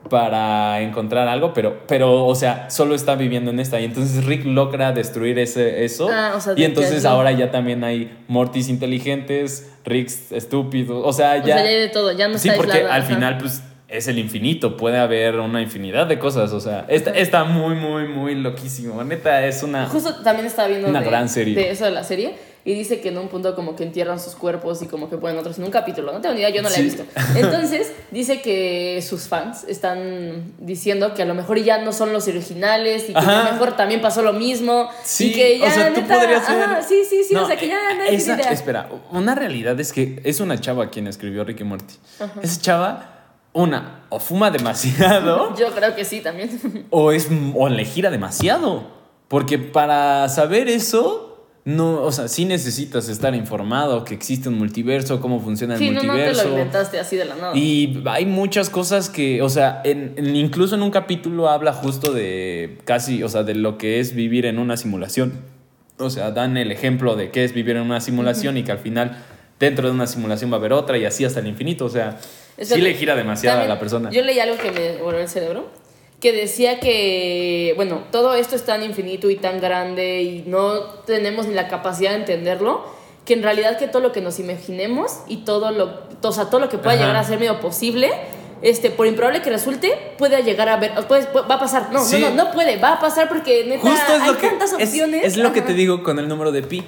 para 0.09 0.81
encontrar 0.81 1.27
algo, 1.27 1.53
pero, 1.53 1.81
pero, 1.87 2.25
o 2.25 2.35
sea, 2.35 2.69
solo 2.69 2.95
está 2.95 3.15
viviendo 3.15 3.51
en 3.51 3.59
esta. 3.59 3.79
Y 3.79 3.85
entonces 3.85 4.25
Rick 4.25 4.45
logra 4.45 4.91
destruir 4.91 5.37
ese, 5.39 5.83
eso. 5.83 6.09
Ah, 6.11 6.33
o 6.35 6.41
sea, 6.41 6.53
de 6.53 6.61
y 6.61 6.63
entonces 6.63 7.05
ahora 7.05 7.31
ya 7.31 7.51
también 7.51 7.83
hay 7.83 8.17
Mortis 8.27 8.69
inteligentes, 8.69 9.71
Ricks 9.85 10.31
estúpidos. 10.31 11.03
O 11.05 11.13
sea, 11.13 11.33
O 11.33 11.37
ya. 11.37 11.55
sea, 11.55 11.63
ya 11.63 11.69
hay 11.69 11.75
de 11.75 11.89
todo, 11.89 12.11
ya 12.11 12.27
no 12.27 12.37
sí, 12.37 12.47
está 12.49 12.57
porque 12.57 12.77
aislado, 12.77 12.93
al 12.93 13.01
ajá. 13.01 13.13
final, 13.13 13.37
pues, 13.37 13.61
es 13.87 14.07
el 14.07 14.19
infinito. 14.19 14.77
Puede 14.77 14.97
haber 14.99 15.35
una 15.39 15.61
infinidad 15.61 16.07
de 16.07 16.17
cosas. 16.19 16.53
O 16.53 16.59
sea, 16.59 16.85
está, 16.87 17.11
está 17.11 17.43
muy, 17.43 17.75
muy, 17.75 18.07
muy 18.07 18.35
loquísimo. 18.35 19.03
Neta, 19.03 19.45
es 19.45 19.63
una. 19.63 19.87
Justo 19.87 20.15
también 20.23 20.45
estaba 20.47 20.67
viendo 20.67 20.87
Una 20.87 21.01
de, 21.01 21.07
gran 21.07 21.27
serie. 21.27 21.55
de 21.55 21.71
eso 21.71 21.85
de 21.85 21.91
la 21.91 22.03
serie 22.03 22.35
y 22.65 22.73
dice 22.73 22.99
que 22.99 23.09
en 23.09 23.17
un 23.17 23.29
punto 23.29 23.55
como 23.55 23.75
que 23.75 23.83
entierran 23.83 24.19
sus 24.19 24.35
cuerpos 24.35 24.81
y 24.81 24.87
como 24.87 25.09
que 25.09 25.17
ponen 25.17 25.37
otros 25.37 25.57
en 25.57 25.63
un 25.65 25.71
capítulo. 25.71 26.11
No 26.11 26.21
tengo 26.21 26.35
ni 26.35 26.41
idea, 26.41 26.49
yo 26.49 26.61
no 26.61 26.69
la 26.69 26.75
he 26.77 26.81
visto. 26.83 27.03
Entonces 27.35 27.91
dice 28.11 28.41
que 28.41 29.01
sus 29.07 29.27
fans 29.27 29.63
están 29.67 30.53
diciendo 30.59 31.13
que 31.13 31.21
a 31.21 31.25
lo 31.25 31.33
mejor 31.35 31.57
ya 31.63 31.77
no 31.79 31.93
son 31.93 32.11
los 32.13 32.27
originales 32.27 33.09
y 33.09 33.13
que 33.13 33.19
a 33.19 33.43
lo 33.45 33.51
mejor 33.53 33.75
también 33.77 34.01
pasó 34.01 34.21
lo 34.21 34.33
mismo. 34.33 34.89
Sí, 35.03 35.27
y 35.29 35.33
que 35.33 35.59
ya 35.59 35.67
o 35.67 35.71
sea, 35.71 35.93
tú 35.93 36.01
neta, 36.01 36.15
podrías 36.19 36.47
ver. 36.47 36.61
ajá, 36.63 36.81
sí, 36.83 37.03
sí, 37.09 37.23
sí, 37.27 37.33
No, 37.33 37.43
o 37.43 37.47
sea 37.47 37.55
que 37.55 37.67
ya 37.67 37.75
eh, 37.91 37.97
nadie 37.97 38.15
esa- 38.15 38.35
idea. 38.35 38.51
Espera, 38.51 38.89
una 39.11 39.35
realidad 39.35 39.79
es 39.79 39.93
que 39.93 40.19
es 40.23 40.39
una 40.39 40.59
chava 40.59 40.89
quien 40.89 41.07
escribió 41.07 41.43
Ricky 41.45 41.63
Morty. 41.63 41.95
Esa 42.41 42.61
chava, 42.61 43.15
una, 43.53 44.03
o 44.09 44.19
fuma 44.19 44.51
demasiado, 44.51 45.55
Yo 45.57 45.71
creo 45.73 45.95
que 45.95 46.03
sí 46.05 46.19
también. 46.21 46.85
o, 46.89 47.11
es, 47.11 47.29
o 47.55 47.69
le 47.69 47.85
gira 47.85 48.11
demasiado. 48.11 48.99
Porque 49.27 49.59
para 49.59 50.27
saber 50.29 50.67
eso, 50.69 51.28
no, 51.75 52.01
o 52.01 52.11
sea, 52.11 52.27
sí 52.27 52.45
necesitas 52.45 53.09
estar 53.09 53.35
informado 53.35 54.03
que 54.03 54.13
existe 54.13 54.49
un 54.49 54.57
multiverso, 54.57 55.19
cómo 55.21 55.39
funciona 55.39 55.73
el 55.75 55.79
sí, 55.79 55.85
no, 55.89 55.93
no 55.95 55.99
te 56.01 56.07
multiverso. 56.07 56.43
lo 56.45 56.49
inventaste 56.51 56.99
así 56.99 57.15
de 57.15 57.25
la 57.25 57.35
nada. 57.35 57.55
Y 57.57 58.01
hay 58.05 58.25
muchas 58.25 58.69
cosas 58.69 59.09
que, 59.09 59.41
o 59.41 59.49
sea, 59.49 59.81
en, 59.83 60.13
en- 60.17 60.35
incluso 60.35 60.75
en 60.75 60.81
un 60.83 60.91
capítulo 60.91 61.49
habla 61.49 61.73
justo 61.73 62.11
de 62.13 62.77
casi, 62.85 63.23
o 63.23 63.29
sea, 63.29 63.43
de 63.43 63.55
lo 63.55 63.77
que 63.77 63.99
es 63.99 64.15
vivir 64.15 64.45
en 64.45 64.57
una 64.59 64.77
simulación. 64.77 65.33
O 65.97 66.09
sea, 66.09 66.31
dan 66.31 66.55
el 66.57 66.71
ejemplo 66.71 67.15
de 67.15 67.29
qué 67.29 67.43
es 67.43 67.53
vivir 67.53 67.75
en 67.75 67.83
una 67.83 67.99
simulación 68.01 68.55
y 68.57 68.63
que 68.63 68.71
al 68.71 68.79
final 68.79 69.17
dentro 69.59 69.87
de 69.87 69.93
una 69.93 70.07
simulación 70.07 70.49
va 70.51 70.55
a 70.55 70.59
haber 70.59 70.71
otra 70.73 70.97
y 70.97 71.03
así 71.05 71.25
hasta 71.25 71.41
el 71.41 71.47
infinito. 71.47 71.83
O 71.85 71.89
sea, 71.89 72.17
sí 72.61 72.79
le 72.79 72.93
gira 72.93 73.15
demasiado 73.15 73.61
a 73.61 73.65
la 73.65 73.77
persona. 73.79 74.09
Yo 74.09 74.21
leí 74.23 74.39
algo 74.39 74.55
que 74.57 74.71
me 74.71 74.97
voló 75.03 75.19
el 75.19 75.27
cerebro, 75.27 75.69
que 76.19 76.33
decía 76.33 76.79
que, 76.79 77.73
bueno, 77.77 78.03
todo 78.11 78.33
esto 78.33 78.55
es 78.55 78.65
tan 78.65 78.83
infinito 78.83 79.29
y 79.29 79.35
tan 79.37 79.61
grande 79.61 80.21
y 80.21 80.43
no 80.47 80.79
tenemos 81.05 81.47
ni 81.47 81.53
la 81.53 81.67
capacidad 81.69 82.11
de 82.11 82.17
entenderlo, 82.17 82.83
que 83.25 83.33
en 83.35 83.43
realidad 83.43 83.77
que 83.77 83.87
todo 83.87 84.01
lo 84.01 84.11
que 84.11 84.21
nos 84.21 84.39
imaginemos 84.39 85.19
y 85.27 85.37
todo 85.37 85.71
lo, 85.71 86.01
o 86.21 86.31
sea, 86.31 86.45
todo 86.49 86.59
lo 86.59 86.67
que 86.69 86.77
pueda 86.77 86.93
Ajá. 86.95 87.01
llegar 87.03 87.15
a 87.15 87.23
ser 87.23 87.39
medio 87.39 87.59
posible, 87.61 88.09
este, 88.61 88.89
por 88.89 89.07
improbable 89.07 89.41
que 89.41 89.49
resulte, 89.49 89.93
puede 90.17 90.43
llegar 90.43 90.67
a 90.67 90.75
ver, 90.77 90.91
puede- 91.07 91.25
puede- 91.27 91.47
va 91.47 91.55
a 91.55 91.59
pasar. 91.59 91.89
No, 91.93 92.03
Sí. 92.03 92.19
no, 92.19 92.31
no, 92.31 92.45
no 92.45 92.51
puede, 92.51 92.75
va 92.77 92.93
a 92.95 92.99
pasar 92.99 93.29
porque 93.29 93.63
neta 93.65 93.81
Justo 93.81 94.13
es 94.15 94.21
hay 94.21 94.27
lo 94.27 94.37
que 94.37 94.47
tantas 94.47 94.73
es, 94.77 94.89
opciones. 94.89 95.23
es 95.23 95.37
lo 95.37 95.53
que 95.53 95.59
Ajá. 95.59 95.67
te 95.69 95.73
digo 95.73 96.03
con 96.03 96.19
el 96.19 96.27
número 96.27 96.51
de 96.51 96.63
pi. 96.63 96.83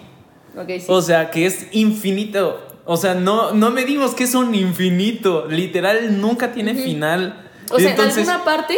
Ok, 0.58 0.68
sí. 0.80 0.86
O 0.90 1.02
sea, 1.02 1.32
que 1.32 1.46
es 1.46 1.68
infinito. 1.72 2.60
O 2.84 2.98
sea, 2.98 3.14
no, 3.14 3.52
no 3.54 3.70
medimos 3.72 4.14
que 4.16 4.26
es 4.26 4.36
un 4.36 4.54
infinito. 4.54 5.46
Literal, 5.48 6.20
nunca 6.20 6.52
tiene 6.52 6.74
final. 6.76 7.50
O 7.72 7.80
sea, 7.80 7.92
entonces, 7.92 8.18
en 8.18 8.30
alguna 8.30 8.44
parte 8.44 8.78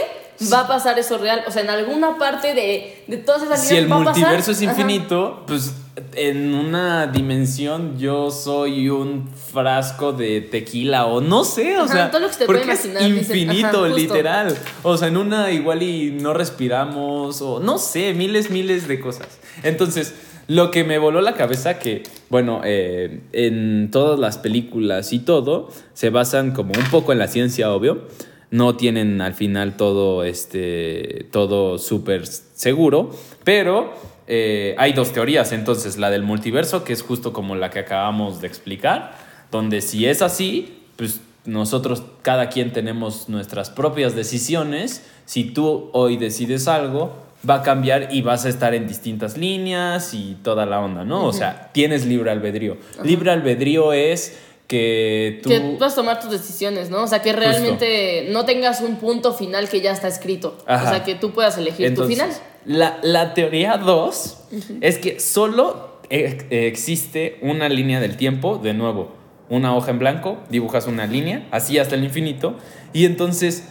va 0.52 0.62
a 0.62 0.68
pasar 0.68 0.98
eso 1.00 1.18
real. 1.18 1.44
O 1.48 1.52
sea, 1.52 1.62
en 1.62 1.70
alguna 1.70 2.18
parte 2.18 2.54
de, 2.54 3.04
de 3.08 3.18
todas 3.18 3.44
esas 3.44 3.66
si 3.66 3.76
el 3.78 3.92
va 3.92 3.98
a 3.98 4.04
pasar. 4.04 4.14
multiverso 4.16 4.52
es 4.52 4.62
Ajá. 4.62 4.72
infinito, 4.72 5.44
pues 5.48 5.74
en 6.16 6.56
una 6.56 7.08
dimensión 7.08 7.98
yo 8.00 8.32
soy 8.32 8.90
un 8.90 9.30
frasco 9.30 10.12
de 10.12 10.42
tequila 10.42 11.06
o 11.06 11.22
no 11.22 11.44
sé, 11.44 11.78
o 11.78 11.84
Ajá, 11.84 11.94
sea, 11.94 12.12
todo 12.12 12.22
lo 12.22 12.28
que 12.28 12.34
se 12.34 12.40
te 12.40 12.46
porque 12.46 12.62
puede 12.64 12.74
es 12.74 12.86
imaginar, 12.86 13.18
infinito, 13.18 13.86
ajá, 13.86 13.96
literal. 13.96 14.58
O 14.82 14.98
sea, 14.98 15.08
en 15.08 15.18
una 15.18 15.52
igual 15.52 15.84
y 15.84 16.12
no 16.12 16.34
respiramos 16.34 17.42
o 17.42 17.60
no 17.60 17.78
sé, 17.78 18.14
miles, 18.14 18.50
miles 18.50 18.88
de 18.88 19.00
cosas. 19.00 19.28
Entonces, 19.62 20.14
lo 20.48 20.72
que 20.72 20.84
me 20.84 20.98
voló 20.98 21.22
la 21.22 21.36
cabeza 21.36 21.80
que, 21.80 22.04
bueno, 22.30 22.62
eh, 22.64 23.22
en 23.32 23.90
todas 23.92 24.20
las 24.20 24.38
películas 24.38 25.14
y 25.14 25.20
todo 25.20 25.70
se 25.94 26.10
basan 26.10 26.52
como 26.52 26.74
un 26.78 26.86
poco 26.90 27.12
en 27.12 27.20
la 27.20 27.28
ciencia, 27.28 27.72
obvio. 27.72 28.08
No 28.54 28.76
tienen 28.76 29.20
al 29.20 29.34
final 29.34 29.78
todo 29.78 30.24
este 30.24 31.26
todo 31.32 31.80
súper 31.80 32.28
seguro, 32.28 33.10
pero 33.44 33.94
eh, 34.28 34.76
hay 34.78 34.94
dos 34.94 35.12
teorías. 35.12 35.52
Entonces, 35.54 35.98
la 35.98 36.12
del 36.12 36.22
multiverso, 36.22 36.84
que 36.84 36.94
es 36.94 37.02
justo 37.02 37.34
como 37.34 37.56
la 37.56 37.72
que 37.72 37.80
acabamos 37.80 38.42
de 38.42 38.48
explicar, 38.48 39.18
donde 39.50 39.82
si 39.82 40.06
es 40.06 40.22
así, 40.22 40.84
pues 40.98 41.22
nosotros 41.46 42.04
cada 42.22 42.50
quien 42.50 42.72
tenemos 42.72 43.28
nuestras 43.28 43.72
propias 43.72 44.16
decisiones. 44.16 45.04
Si 45.26 45.46
tú 45.46 45.90
hoy 45.92 46.18
decides 46.18 46.68
algo, 46.68 47.24
va 47.50 47.56
a 47.56 47.64
cambiar 47.64 48.10
y 48.12 48.22
vas 48.22 48.46
a 48.46 48.50
estar 48.50 48.74
en 48.74 48.88
distintas 48.88 49.36
líneas 49.36 50.14
y 50.14 50.38
toda 50.44 50.68
la 50.68 50.80
onda, 50.80 51.04
¿no? 51.04 51.26
O 51.26 51.34
sea, 51.34 51.72
tienes 51.74 52.06
libre 52.06 52.30
albedrío. 52.30 52.78
Libre 53.04 53.32
albedrío 53.32 53.94
es 53.94 54.38
que 54.68 55.40
tú... 55.44 55.50
Que 55.50 55.60
puedas 55.78 55.96
tomar 55.96 56.20
tus 56.20 56.32
decisiones, 56.32 56.90
¿no? 56.90 57.04
O 57.04 57.08
sea, 57.08 57.22
que 57.22 57.34
realmente 57.34 58.28
no 58.30 58.46
tengas 58.46 58.82
un 58.82 58.98
punto 58.98 59.34
final 59.34 59.70
que 59.70 59.82
ya 59.82 59.92
está 59.92 60.08
escrito. 60.08 60.58
Ajá. 60.66 60.86
O 60.86 60.90
sea, 60.90 61.04
que 61.04 61.16
tú 61.16 61.32
puedas 61.32 61.58
elegir 61.58 61.88
Entonces, 61.88 62.18
tu 62.18 62.24
final. 62.24 62.38
La, 62.66 63.00
la 63.02 63.34
teoría 63.34 63.78
2 63.78 64.38
es 64.82 64.98
que 64.98 65.20
solo 65.20 66.00
e- 66.10 66.46
existe 66.50 67.38
una 67.42 67.70
línea 67.70 68.00
del 68.00 68.18
tiempo, 68.18 68.58
de 68.58 68.74
nuevo, 68.74 69.12
una 69.50 69.76
hoja 69.76 69.92
en 69.92 70.00
blanco, 70.00 70.38
dibujas 70.50 70.88
una 70.88 71.06
línea, 71.06 71.48
así 71.52 71.78
hasta 71.78 71.96
el 71.96 72.04
infinito, 72.04 72.56
y 72.94 73.06
entonces 73.06 73.68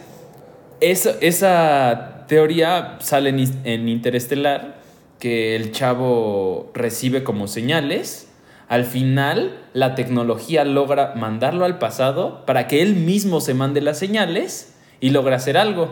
esa, 0.79 1.15
esa 1.21 2.25
teoría 2.27 2.97
sale 2.99 3.29
en, 3.29 3.39
en 3.63 3.89
Interestelar, 3.89 4.81
que 5.19 5.55
el 5.55 5.71
chavo 5.71 6.71
recibe 6.73 7.23
como 7.23 7.47
señales. 7.47 8.27
Al 8.69 8.85
final, 8.85 9.59
la 9.73 9.95
tecnología 9.95 10.63
logra 10.65 11.13
mandarlo 11.15 11.65
al 11.65 11.77
pasado 11.79 12.45
para 12.45 12.67
que 12.67 12.81
él 12.81 12.95
mismo 12.95 13.41
se 13.41 13.53
mande 13.53 13.81
las 13.81 13.99
señales 13.99 14.75
y 14.99 15.09
logra 15.09 15.35
hacer 15.35 15.57
algo. 15.57 15.89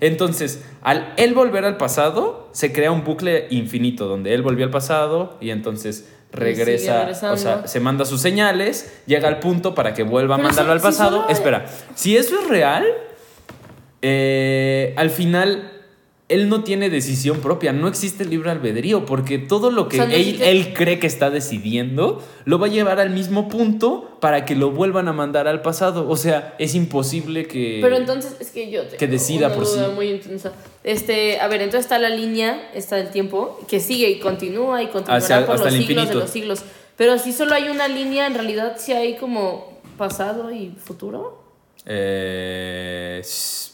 Entonces, 0.00 0.64
al 0.82 1.12
él 1.16 1.34
volver 1.34 1.64
al 1.64 1.76
pasado, 1.76 2.48
se 2.52 2.72
crea 2.72 2.90
un 2.92 3.04
bucle 3.04 3.46
infinito 3.50 4.06
donde 4.06 4.34
él 4.34 4.42
volvió 4.42 4.64
al 4.64 4.70
pasado 4.70 5.36
y 5.40 5.50
entonces 5.50 6.10
regresa, 6.32 7.08
o 7.32 7.36
sea, 7.36 7.66
se 7.66 7.80
manda 7.80 8.04
sus 8.04 8.20
señales, 8.20 9.00
llega 9.06 9.28
al 9.28 9.38
punto 9.38 9.74
para 9.74 9.94
que 9.94 10.02
vuelva 10.02 10.34
a 10.34 10.38
Pero 10.38 10.48
mandarlo 10.48 10.72
si- 10.72 10.74
al 10.74 10.80
si 10.80 10.84
pasado. 10.98 11.16
solo- 11.22 11.28
Espera, 11.30 11.66
si 11.94 12.16
eso 12.16 12.38
es 12.40 12.48
real, 12.48 12.84
eh, 14.02 14.92
al 14.96 15.10
final 15.10 15.75
él 16.28 16.48
no 16.48 16.64
tiene 16.64 16.90
decisión 16.90 17.38
propia, 17.38 17.72
no 17.72 17.86
existe 17.86 18.24
libre 18.24 18.50
albedrío, 18.50 19.06
porque 19.06 19.38
todo 19.38 19.70
lo 19.70 19.88
que 19.88 20.00
O 20.00 20.04
sea, 20.04 20.08
no 20.08 20.14
él, 20.14 20.74
cree 20.74 20.98
que 20.98 21.06
está 21.06 21.30
decidiendo 21.30 22.20
lo 22.44 22.58
va 22.58 22.66
a 22.66 22.70
llevar 22.70 22.98
al 22.98 23.10
mismo 23.10 23.48
punto 23.48 24.18
para 24.20 24.44
que 24.44 24.56
lo 24.56 24.72
vuelvan 24.72 25.06
a 25.06 25.12
mandar 25.12 25.46
al 25.46 25.62
pasado. 25.62 26.08
O 26.08 26.16
sea, 26.16 26.56
es 26.58 26.74
imposible 26.74 27.46
que... 27.46 27.78
Pero 27.80 27.96
entonces 27.96 28.36
es 28.40 28.50
que 28.50 28.68
yo 28.72 28.82
tengo 28.82 28.96
que 28.96 29.06
decida 29.06 29.46
una 29.46 29.54
por 29.54 29.66
duda 29.66 29.86
sí. 29.86 29.92
muy 29.94 30.10
intensa. 30.10 30.52
Este, 30.82 31.38
a 31.38 31.46
ver, 31.46 31.62
entonces 31.62 31.84
está 31.84 32.00
la 32.00 32.10
línea, 32.10 32.70
está 32.74 32.98
el 32.98 33.10
tiempo, 33.10 33.60
que 33.68 33.78
sigue 33.78 34.10
y 34.10 34.18
continúa 34.18 34.82
y 34.82 34.86
continuará 34.88 35.24
Hacia- 35.24 35.46
por 35.46 35.54
hasta 35.54 35.66
los 35.66 35.74
el 35.74 35.80
siglos 35.80 36.04
infinito. 36.04 36.18
de 36.18 36.24
los 36.24 36.30
siglos. 36.30 36.62
Pero 36.96 37.18
si 37.18 37.32
solo 37.32 37.54
hay 37.54 37.68
una 37.68 37.86
línea, 37.86 38.26
en 38.26 38.34
realidad 38.34 38.76
sí 38.78 38.92
hay 38.92 39.16
como 39.16 39.80
pasado 39.96 40.50
y 40.50 40.74
futuro. 40.82 41.44
Eh, 41.86 43.22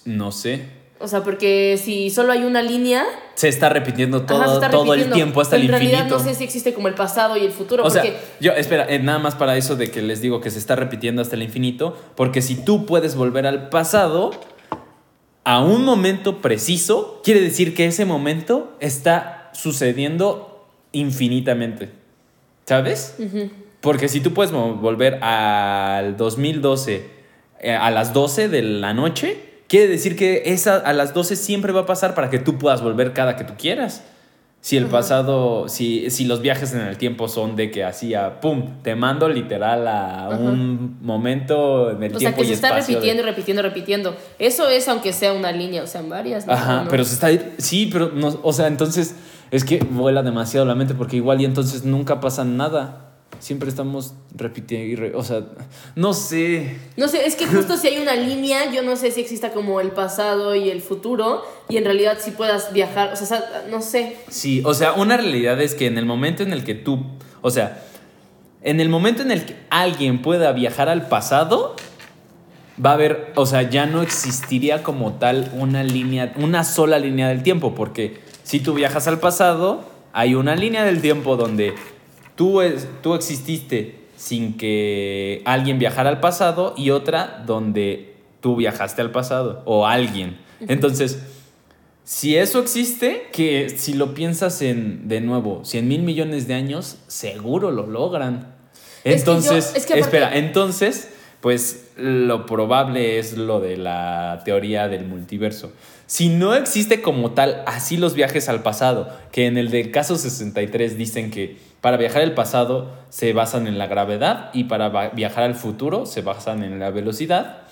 no 0.05 0.33
sé. 0.33 0.82
O 1.03 1.09
sea, 1.09 1.25
porque 1.25 1.79
si 1.83 2.11
solo 2.11 2.33
hay 2.33 2.45
una 2.45 2.63
línea, 2.63 3.05
Se 3.35 3.49
está 3.49 3.69
repitiendo 3.69 4.23
todo, 4.23 4.39
ajá, 4.41 4.49
se 4.49 4.55
está 4.55 4.71
todo 4.71 4.95
el 4.95 5.11
tiempo 5.11 5.41
hasta 5.41 5.57
el 5.57 5.63
en 5.63 5.69
realidad 5.69 6.05
infinito. 6.05 6.19
no 6.19 6.25
sé 6.25 6.35
si 6.35 6.45
existe 6.45 6.73
como 6.75 6.87
el 6.89 6.95
pasado 6.95 7.37
y 7.37 7.45
el 7.45 7.51
futuro. 7.51 7.85
O 7.85 7.91
sea, 7.91 8.05
yo, 8.41 8.53
espera, 8.53 8.87
eh, 8.89 8.99
nada 9.01 9.19
más 9.19 9.35
para 9.35 9.57
eso 9.57 9.75
de 9.75 9.91
que 9.91 10.01
les 10.01 10.21
digo 10.21 10.41
que 10.41 10.51
se 10.51 10.59
está 10.59 10.77
repitiendo 10.77 11.21
hasta 11.21 11.35
el 11.35 11.43
infinito, 11.43 11.97
porque 12.15 12.41
si 12.41 12.55
tú 12.55 12.87
puedes 12.87 13.17
volver 13.17 13.47
al 13.47 13.69
pasado 13.69 14.31
a 15.45 15.61
un 15.61 15.85
momento 15.85 16.41
preciso, 16.41 17.21
quiere 17.25 17.41
decir 17.41 17.75
que 17.75 17.87
ese 17.87 18.05
momento 18.05 18.77
está 18.79 19.51
sucediendo 19.55 20.67
infinitamente. 20.93 21.91
¿Sabes? 22.65 23.17
Porque 23.81 24.09
si 24.09 24.21
tú 24.21 24.33
puedes 24.33 24.53
volver 24.53 25.23
al 25.25 26.17
2012 26.17 27.11
eh, 27.63 27.75
a 27.75 27.91
las 27.91 28.13
12 28.13 28.49
de 28.49 28.63
la 28.63 28.95
noche, 28.95 29.52
quiere 29.73 29.89
decir 29.89 30.17
que 30.17 30.43
esa 30.45 30.77
a 30.77 30.93
las 30.93 31.15
12 31.15 31.35
siempre 31.35 31.73
va 31.73 31.81
a 31.81 31.87
pasar 31.87 32.15
para 32.15 32.29
que 32.29 32.39
tú 32.39 32.59
puedas 32.59 32.83
volver 32.83 33.15
cada 33.15 33.37
que 33.37 33.45
tú 33.45 33.55
quieras. 33.57 34.05
Si 34.61 34.77
el 34.77 34.85
pasado, 34.85 35.67
si, 35.71 36.11
si 36.11 36.27
los 36.27 36.43
viajes 36.43 36.75
en 36.75 36.83
el 36.83 36.99
tiempo 36.99 37.27
son 37.27 37.57
de 37.57 37.71
que 37.71 37.83
hacía, 37.83 38.39
pum, 38.43 38.83
te 38.83 38.95
mando 38.95 39.31
literal 39.31 39.89
a 39.89 40.29
un 40.39 40.99
momento 41.01 41.91
en 41.91 42.03
el 42.03 42.11
o 42.15 42.19
sea, 42.19 42.19
tiempo 42.19 42.43
que 42.43 42.45
y 42.45 42.49
se 42.49 42.53
está 42.53 42.69
de- 42.75 42.81
repitiendo 42.83 43.23
y 43.23 43.25
repitiendo, 43.25 43.63
repitiendo. 43.63 44.17
Eso 44.39 44.69
es 44.69 44.87
aunque 44.89 45.15
sea 45.15 45.33
una 45.33 45.53
línea, 45.53 45.83
o 45.83 45.87
sean 45.87 46.11
varias. 46.11 46.47
¿no? 46.47 46.53
Ajá, 46.53 46.83
¿O 46.83 46.85
no? 46.85 46.91
pero 46.91 47.05
se 47.07 47.15
está. 47.15 47.29
Sí, 47.57 47.89
pero 47.91 48.11
no. 48.15 48.39
O 48.43 48.53
sea, 48.53 48.67
entonces 48.67 49.17
es 49.51 49.65
que 49.65 49.79
vuela 49.79 50.23
demasiado 50.23 50.67
la 50.67 50.75
mente 50.75 50.93
porque 50.95 51.17
igual 51.17 51.41
y 51.41 51.47
entonces 51.47 51.85
nunca 51.87 52.21
pasa 52.21 52.45
nada. 52.45 53.12
Siempre 53.39 53.69
estamos 53.69 54.15
repitiendo 54.37 55.19
o 55.19 55.23
sea, 55.25 55.43
no 55.97 56.15
sé. 56.15 56.77
No 56.97 57.09
sé, 57.09 57.27
es 57.27 57.35
que 57.35 57.47
justo 57.47 57.77
si 57.77 57.89
hay 57.89 58.01
una 58.01 58.15
línea, 58.15 58.71
yo 58.71 58.83
no 58.83 58.97
sé 58.97 59.11
si 59.11 59.21
exista 59.21 59.53
como 59.53 59.81
el 59.81 59.91
pasado 59.91 60.55
y 60.55 60.71
el 60.71 60.81
futuro, 60.81 61.43
y 61.69 61.77
en 61.77 61.85
realidad 61.85 62.19
si 62.21 62.31
puedas 62.31 62.73
viajar, 62.73 63.13
o 63.13 63.17
sea, 63.17 63.65
no 63.71 63.83
sé. 63.83 64.17
Sí, 64.29 64.63
o 64.65 64.75
sea, 64.75 64.93
una 64.93 65.17
realidad 65.17 65.61
es 65.61 65.75
que 65.75 65.87
en 65.87 65.99
el 65.99 66.07
momento 66.07 66.43
en 66.43 66.53
el 66.53 66.65
que 66.65 66.75
tú. 66.75 67.05
O 67.41 67.51
sea, 67.51 67.83
en 68.63 68.81
el 68.81 68.89
momento 68.89 69.23
en 69.23 69.33
el 69.33 69.45
que 69.45 69.57
alguien 69.71 70.23
pueda 70.23 70.53
viajar 70.53 70.89
al 70.89 71.09
pasado, 71.09 71.75
va 72.85 72.91
a 72.91 72.95
haber. 72.95 73.33
O 73.35 73.47
sea, 73.47 73.69
ya 73.69 73.87
no 73.87 74.03
existiría 74.03 74.83
como 74.83 75.15
tal 75.15 75.51
una 75.55 75.83
línea. 75.83 76.33
Una 76.37 76.65
sola 76.65 76.99
línea 76.99 77.29
del 77.29 77.43
tiempo. 77.43 77.75
Porque 77.75 78.21
si 78.45 78.61
tú 78.61 78.75
viajas 78.75 79.09
al 79.09 79.19
pasado, 79.19 79.85
hay 80.13 80.35
una 80.35 80.55
línea 80.55 80.85
del 80.85 81.01
tiempo 81.01 81.37
donde 81.37 81.75
tú, 82.37 82.61
es- 82.61 82.87
tú 83.03 83.15
exististe 83.15 84.01
sin 84.17 84.57
que 84.57 85.43
alguien 85.45 85.79
viajara 85.79 86.09
al 86.11 86.21
pasado 86.21 86.75
y 86.77 86.91
otra 86.91 87.43
donde 87.47 88.15
tú 88.41 88.57
viajaste 88.57 89.03
al 89.03 89.11
pasado 89.11 89.63
o 89.65 89.87
alguien. 89.87 90.39
Entonces, 90.69 91.19
si 92.05 92.37
eso 92.37 92.59
existe, 92.61 93.29
que 93.33 93.69
si 93.71 93.95
lo 93.95 94.15
piensas 94.15 94.61
en, 94.63 95.09
de 95.09 95.21
nuevo, 95.21 95.65
100 95.65 95.87
mil 95.89 96.03
millones 96.03 96.47
de 96.49 96.55
años, 96.55 96.99
seguro 97.07 97.71
lo 97.71 97.87
logran. 97.87 98.55
Es 99.03 99.03
que 99.03 99.11
yo- 99.11 99.15
Entonces, 99.37 99.73
es 99.77 99.87
que 99.87 99.95
aparte- 99.95 100.01
espera, 100.01 100.37
entonces, 100.39 101.11
pues 101.41 101.91
lo 101.97 102.47
probable 102.47 103.19
es 103.19 103.37
lo 103.37 103.61
de 103.61 103.77
la 103.77 104.43
teoría 104.45 104.89
del 104.89 105.05
multiverso. 105.07 105.73
Si 106.07 106.29
no 106.29 106.55
existe 106.55 107.01
como 107.01 107.33
tal 107.33 107.63
así 107.67 107.97
los 107.97 108.15
viajes 108.15 108.49
al 108.49 108.63
pasado, 108.63 109.09
que 109.31 109.47
en 109.47 109.57
el 109.57 109.71
de 109.71 109.91
caso 109.91 110.17
63 110.17 110.97
dicen 110.97 111.31
que 111.31 111.59
para 111.81 111.97
viajar 111.97 112.23
al 112.23 112.35
pasado 112.35 112.93
se 113.09 113.33
basan 113.33 113.67
en 113.67 113.79
la 113.79 113.87
gravedad 113.87 114.51
y 114.53 114.65
para 114.65 115.11
viajar 115.11 115.45
al 115.45 115.55
futuro 115.55 116.07
se 116.07 116.23
basan 116.23 116.63
en 116.63 116.79
la 116.79 116.91
velocidad, 116.91 117.63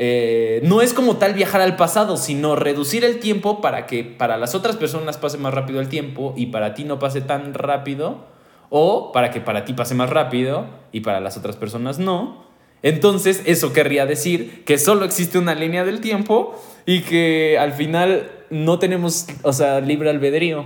eh, 0.00 0.60
no 0.62 0.80
es 0.80 0.94
como 0.94 1.16
tal 1.16 1.34
viajar 1.34 1.60
al 1.60 1.74
pasado, 1.74 2.16
sino 2.16 2.54
reducir 2.54 3.04
el 3.04 3.18
tiempo 3.18 3.60
para 3.60 3.86
que 3.86 4.04
para 4.04 4.36
las 4.36 4.54
otras 4.54 4.76
personas 4.76 5.16
pase 5.16 5.38
más 5.38 5.52
rápido 5.52 5.80
el 5.80 5.88
tiempo 5.88 6.34
y 6.36 6.46
para 6.46 6.74
ti 6.74 6.84
no 6.84 7.00
pase 7.00 7.20
tan 7.20 7.52
rápido, 7.52 8.26
o 8.70 9.12
para 9.12 9.30
que 9.30 9.40
para 9.40 9.64
ti 9.64 9.72
pase 9.72 9.94
más 9.94 10.10
rápido 10.10 10.66
y 10.92 11.00
para 11.00 11.20
las 11.20 11.36
otras 11.36 11.56
personas 11.56 11.98
no. 11.98 12.46
Entonces, 12.82 13.42
eso 13.44 13.72
querría 13.72 14.06
decir 14.06 14.64
que 14.64 14.78
solo 14.78 15.04
existe 15.04 15.36
una 15.36 15.56
línea 15.56 15.84
del 15.84 16.00
tiempo 16.00 16.54
y 16.88 17.02
que 17.02 17.58
al 17.58 17.74
final 17.74 18.30
no 18.48 18.78
tenemos, 18.78 19.26
o 19.42 19.52
sea, 19.52 19.78
libre 19.80 20.08
albedrío. 20.08 20.64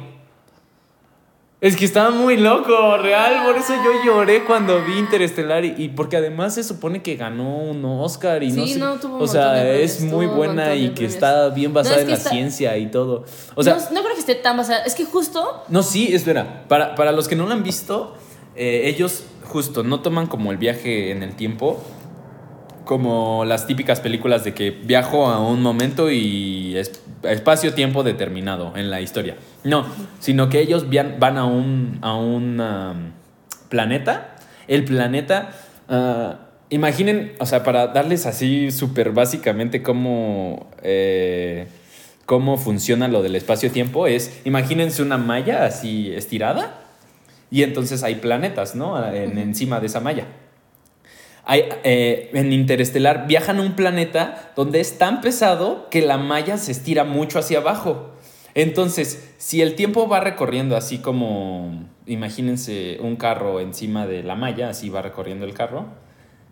Es 1.61 1.75
que 1.75 1.85
estaba 1.85 2.11
muy 2.11 2.37
loco, 2.37 2.97
real. 2.99 3.45
Por 3.45 3.57
eso 3.57 3.73
yo 3.75 3.91
lloré 4.05 4.45
cuando 4.45 4.85
vi 4.85 4.99
Interestelar. 4.99 5.65
Y, 5.65 5.75
y 5.77 5.89
porque 5.89 6.17
además 6.17 6.55
se 6.55 6.63
supone 6.63 7.03
que 7.03 7.17
ganó 7.17 7.59
un 7.59 7.85
Oscar 7.85 8.45
y 8.45 8.53
no 8.53 8.65
Sí, 8.65 8.75
sé. 8.75 8.79
no, 8.79 9.01
tuvo 9.01 9.17
un 9.17 9.23
o 9.23 9.27
sea, 9.27 9.53
de 9.55 9.83
es 9.83 10.01
muy 10.01 10.27
buena 10.27 10.77
y 10.77 10.91
que 10.91 11.05
está 11.07 11.49
bien 11.49 11.75
basada 11.75 11.97
No, 11.97 12.03
es 12.03 12.07
en 12.07 12.11
la 12.11 12.31
ciencia 12.31 12.77
y 12.79 12.87
todo. 12.87 13.25
O 13.57 13.65
sea, 13.65 13.75
no, 13.75 13.81
no 13.91 14.03
creo 14.03 14.15
que 14.15 14.21
esté 14.21 14.37
tan 14.37 14.57
basada. 14.57 14.85
Es 14.85 14.95
que 14.95 15.05
justo. 15.05 15.65
no, 15.69 15.83
sí, 15.83 16.15
espera. 16.15 16.65
Para, 16.69 16.95
para 16.95 17.11
los 17.11 17.27
que 17.27 17.35
no 17.35 17.47
lo 17.47 17.53
han 17.53 17.65
visto, 17.65 18.15
eh, 18.55 18.83
ellos 18.85 19.25
justo 19.45 19.83
no 19.83 20.01
toman 20.03 20.29
como 20.29 20.53
el 20.53 20.57
viaje 20.59 21.11
en 21.11 21.25
el 21.25 21.35
tiempo, 21.35 21.83
como 22.85 23.45
las 23.45 23.67
típicas 23.67 24.01
películas 24.01 24.45
de 24.45 24.55
que 24.55 24.71
viajo 24.71 25.27
a 25.27 25.41
un 25.41 25.63
momento 25.63 26.11
y 26.11 26.77
es- 26.77 27.03
espacio-tiempo 27.23 28.03
determinado 28.03 28.73
en 28.77 28.91
la 28.91 29.01
historia. 29.01 29.37
No, 29.65 29.87
sino 30.21 30.49
que 30.49 30.61
ellos 30.61 30.87
van 31.19 31.39
a 31.39 31.45
un, 31.45 31.99
a 32.03 32.15
un 32.17 32.61
um, 32.61 33.11
planeta. 33.69 34.37
El 34.69 34.85
planeta... 34.85 35.51
ah, 35.89 36.39
imaginen, 36.71 37.35
o 37.39 37.45
sea, 37.47 37.65
para 37.65 37.89
darles 37.89 38.25
así 38.27 38.71
súper 38.71 39.13
básicamente 39.13 39.83
cómo... 39.83 40.71
eh, 40.83 41.67
cómo 42.25 42.57
funciona 42.57 43.09
lo 43.09 43.21
del 43.23 43.35
espacio-tiempo 43.37 44.07
es, 44.07 44.41
imagínense 44.45 45.03
una 45.03 45.19
malla 45.19 45.67
así 45.67 46.13
estirada 46.15 46.79
y 47.51 47.63
entonces 47.65 48.05
hay 48.05 48.15
planetas, 48.15 48.75
¿no? 48.75 48.97
En- 49.13 49.37
encima 49.39 49.81
de 49.81 49.87
esa 49.87 50.01
malla. 50.01 50.27
Hay, 51.45 51.65
eh, 51.83 52.31
en 52.35 52.53
Interestelar 52.53 53.27
viajan 53.27 53.59
a 53.59 53.63
un 53.63 53.75
planeta 53.75 54.53
donde 54.55 54.81
es 54.81 54.99
tan 54.99 55.21
pesado 55.21 55.89
que 55.91 56.03
la 56.03 56.19
malla 56.19 56.57
se 56.57 56.73
estira 56.73 57.05
mucho 57.05 57.39
hacia 57.39 57.59
abajo. 57.59 58.13
Entonces, 58.55 59.35
si 59.39 59.63
el 59.63 59.75
tiempo 59.75 60.09
va 60.09 60.21
recorriendo 60.21 60.77
así 60.77 60.99
como, 60.99 61.89
imagínense 62.07 62.99
un 63.01 63.17
carro 63.17 63.61
encima 63.61 64.07
de 64.07 64.23
la 64.23 64.35
malla, 64.35 64.69
así 64.69 64.91
va 64.91 65.03
recorriendo 65.03 65.47
el 65.47 65.55
carro, 65.55 65.87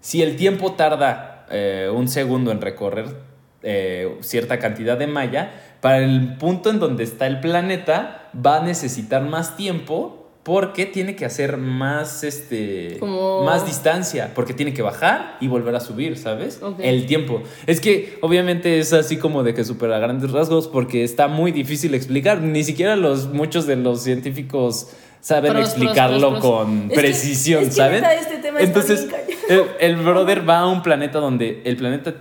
si 0.01 0.23
el 0.23 0.37
tiempo 0.37 0.73
tarda 0.73 1.47
eh, 1.51 1.91
un 1.93 2.09
segundo 2.09 2.53
en 2.53 2.61
recorrer 2.61 3.31
eh, 3.63 4.17
cierta 4.21 4.59
cantidad 4.59 4.97
de 4.97 5.07
malla, 5.07 5.53
para 5.83 5.99
el 5.99 6.37
punto 6.39 6.71
en 6.71 6.79
donde 6.79 7.05
está 7.05 7.27
el 7.27 7.41
planeta 7.41 8.31
va 8.35 8.59
a 8.59 8.65
necesitar 8.65 9.23
más 9.23 9.57
tiempo 9.57 10.20
porque 10.43 10.87
tiene 10.87 11.17
que 11.17 11.27
hacer 11.27 11.59
más, 11.59 12.25
este, 12.25 12.97
Como- 12.99 13.45
más 13.45 13.67
distancia, 13.67 14.33
porque 14.35 14.55
tiene 14.55 14.73
que 14.73 14.81
bajar 14.81 15.37
y 15.41 15.49
volver 15.49 15.75
a 15.77 15.81
subir, 15.81 16.17
¿sabes? 16.17 16.61
El 16.79 17.05
tiempo. 17.07 17.43
Es 17.67 17.81
que 17.81 18.17
obviamente 18.23 18.79
es 18.79 18.93
así 18.95 19.19
como 19.19 19.43
de 19.43 19.53
que 19.53 19.65
súper 19.65 19.93
a 19.93 19.99
grandes 19.99 20.31
rasgos 20.31 20.67
porque 20.67 21.05
está 21.05 21.29
muy 21.29 21.53
difícil 21.53 21.95
explicar. 21.95 22.41
Ni 22.41 22.65
siquiera 22.65 22.97
los, 22.97 23.29
muchos 23.33 23.67
de 23.67 23.77
los 23.77 24.03
científicos 24.03 24.89
saben 25.21 25.53
Pros, 25.53 25.67
explicarlo 25.69 26.31
pros, 26.31 26.41
pros. 26.41 26.57
con 26.65 26.83
Es 26.85 26.89
que- 26.89 26.95
precisión, 26.95 27.63
es 27.65 27.77
que 27.77 28.15
este 28.19 28.37
tema 28.39 28.61
Entonces, 28.61 29.07
el, 29.51 29.65
el 29.79 29.97
brother 29.97 30.49
va 30.49 30.61
a 30.61 30.67
un 30.69 30.83
planeta 30.83 31.19
donde 31.19 31.61
el 31.67 31.77
planeta 31.77 32.15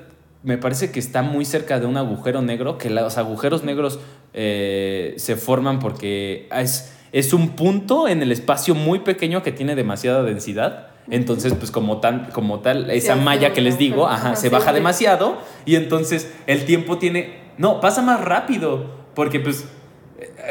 me 0.44 0.58
parece 0.58 0.92
que 0.92 1.00
está 1.00 1.22
muy 1.22 1.46
cerca 1.46 1.80
de 1.80 1.86
un 1.86 1.96
agujero 1.96 2.42
negro, 2.42 2.78
que 2.78 2.90
los 2.90 3.18
agujeros 3.18 3.64
negros 3.64 4.00
eh, 4.34 5.14
se 5.18 5.36
forman 5.38 5.80
porque 5.80 6.48
es, 6.56 6.94
es 7.12 7.34
un 7.34 7.50
punto 7.50 8.08
en 8.08 8.22
el 8.22 8.32
espacio 8.32 8.76
muy 8.76 9.00
pequeño 9.00 9.44
que 9.44 9.52
tiene 9.52 9.76
demasiada 9.76 10.24
densidad. 10.24 10.88
Entonces, 11.10 11.54
pues 11.54 11.72
como, 11.72 11.98
tan, 11.98 12.26
como 12.32 12.60
tal, 12.60 12.92
esa 12.92 13.16
malla 13.16 13.52
que 13.52 13.62
les 13.62 13.78
digo, 13.78 14.08
ajá, 14.08 14.36
se 14.36 14.50
baja 14.50 14.74
demasiado 14.74 15.38
y 15.66 15.76
entonces 15.76 16.32
el 16.46 16.66
tiempo 16.66 16.98
tiene... 16.98 17.50
No, 17.58 17.82
pasa 17.82 18.02
más 18.02 18.22
rápido, 18.22 18.86
porque 19.16 19.40
pues 19.40 19.66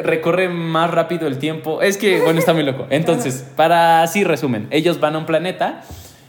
recorre 0.02 0.48
más 0.48 0.90
rápido 0.90 1.26
el 1.26 1.38
tiempo. 1.38 1.82
Es 1.82 1.96
que, 1.96 2.20
bueno, 2.20 2.38
está 2.38 2.54
muy 2.54 2.62
loco. 2.62 2.86
Entonces, 2.90 3.46
para 3.56 4.02
así 4.02 4.24
resumen, 4.24 4.66
ellos 4.70 5.00
van 5.00 5.14
a 5.14 5.18
un 5.18 5.26
planeta 5.26 5.82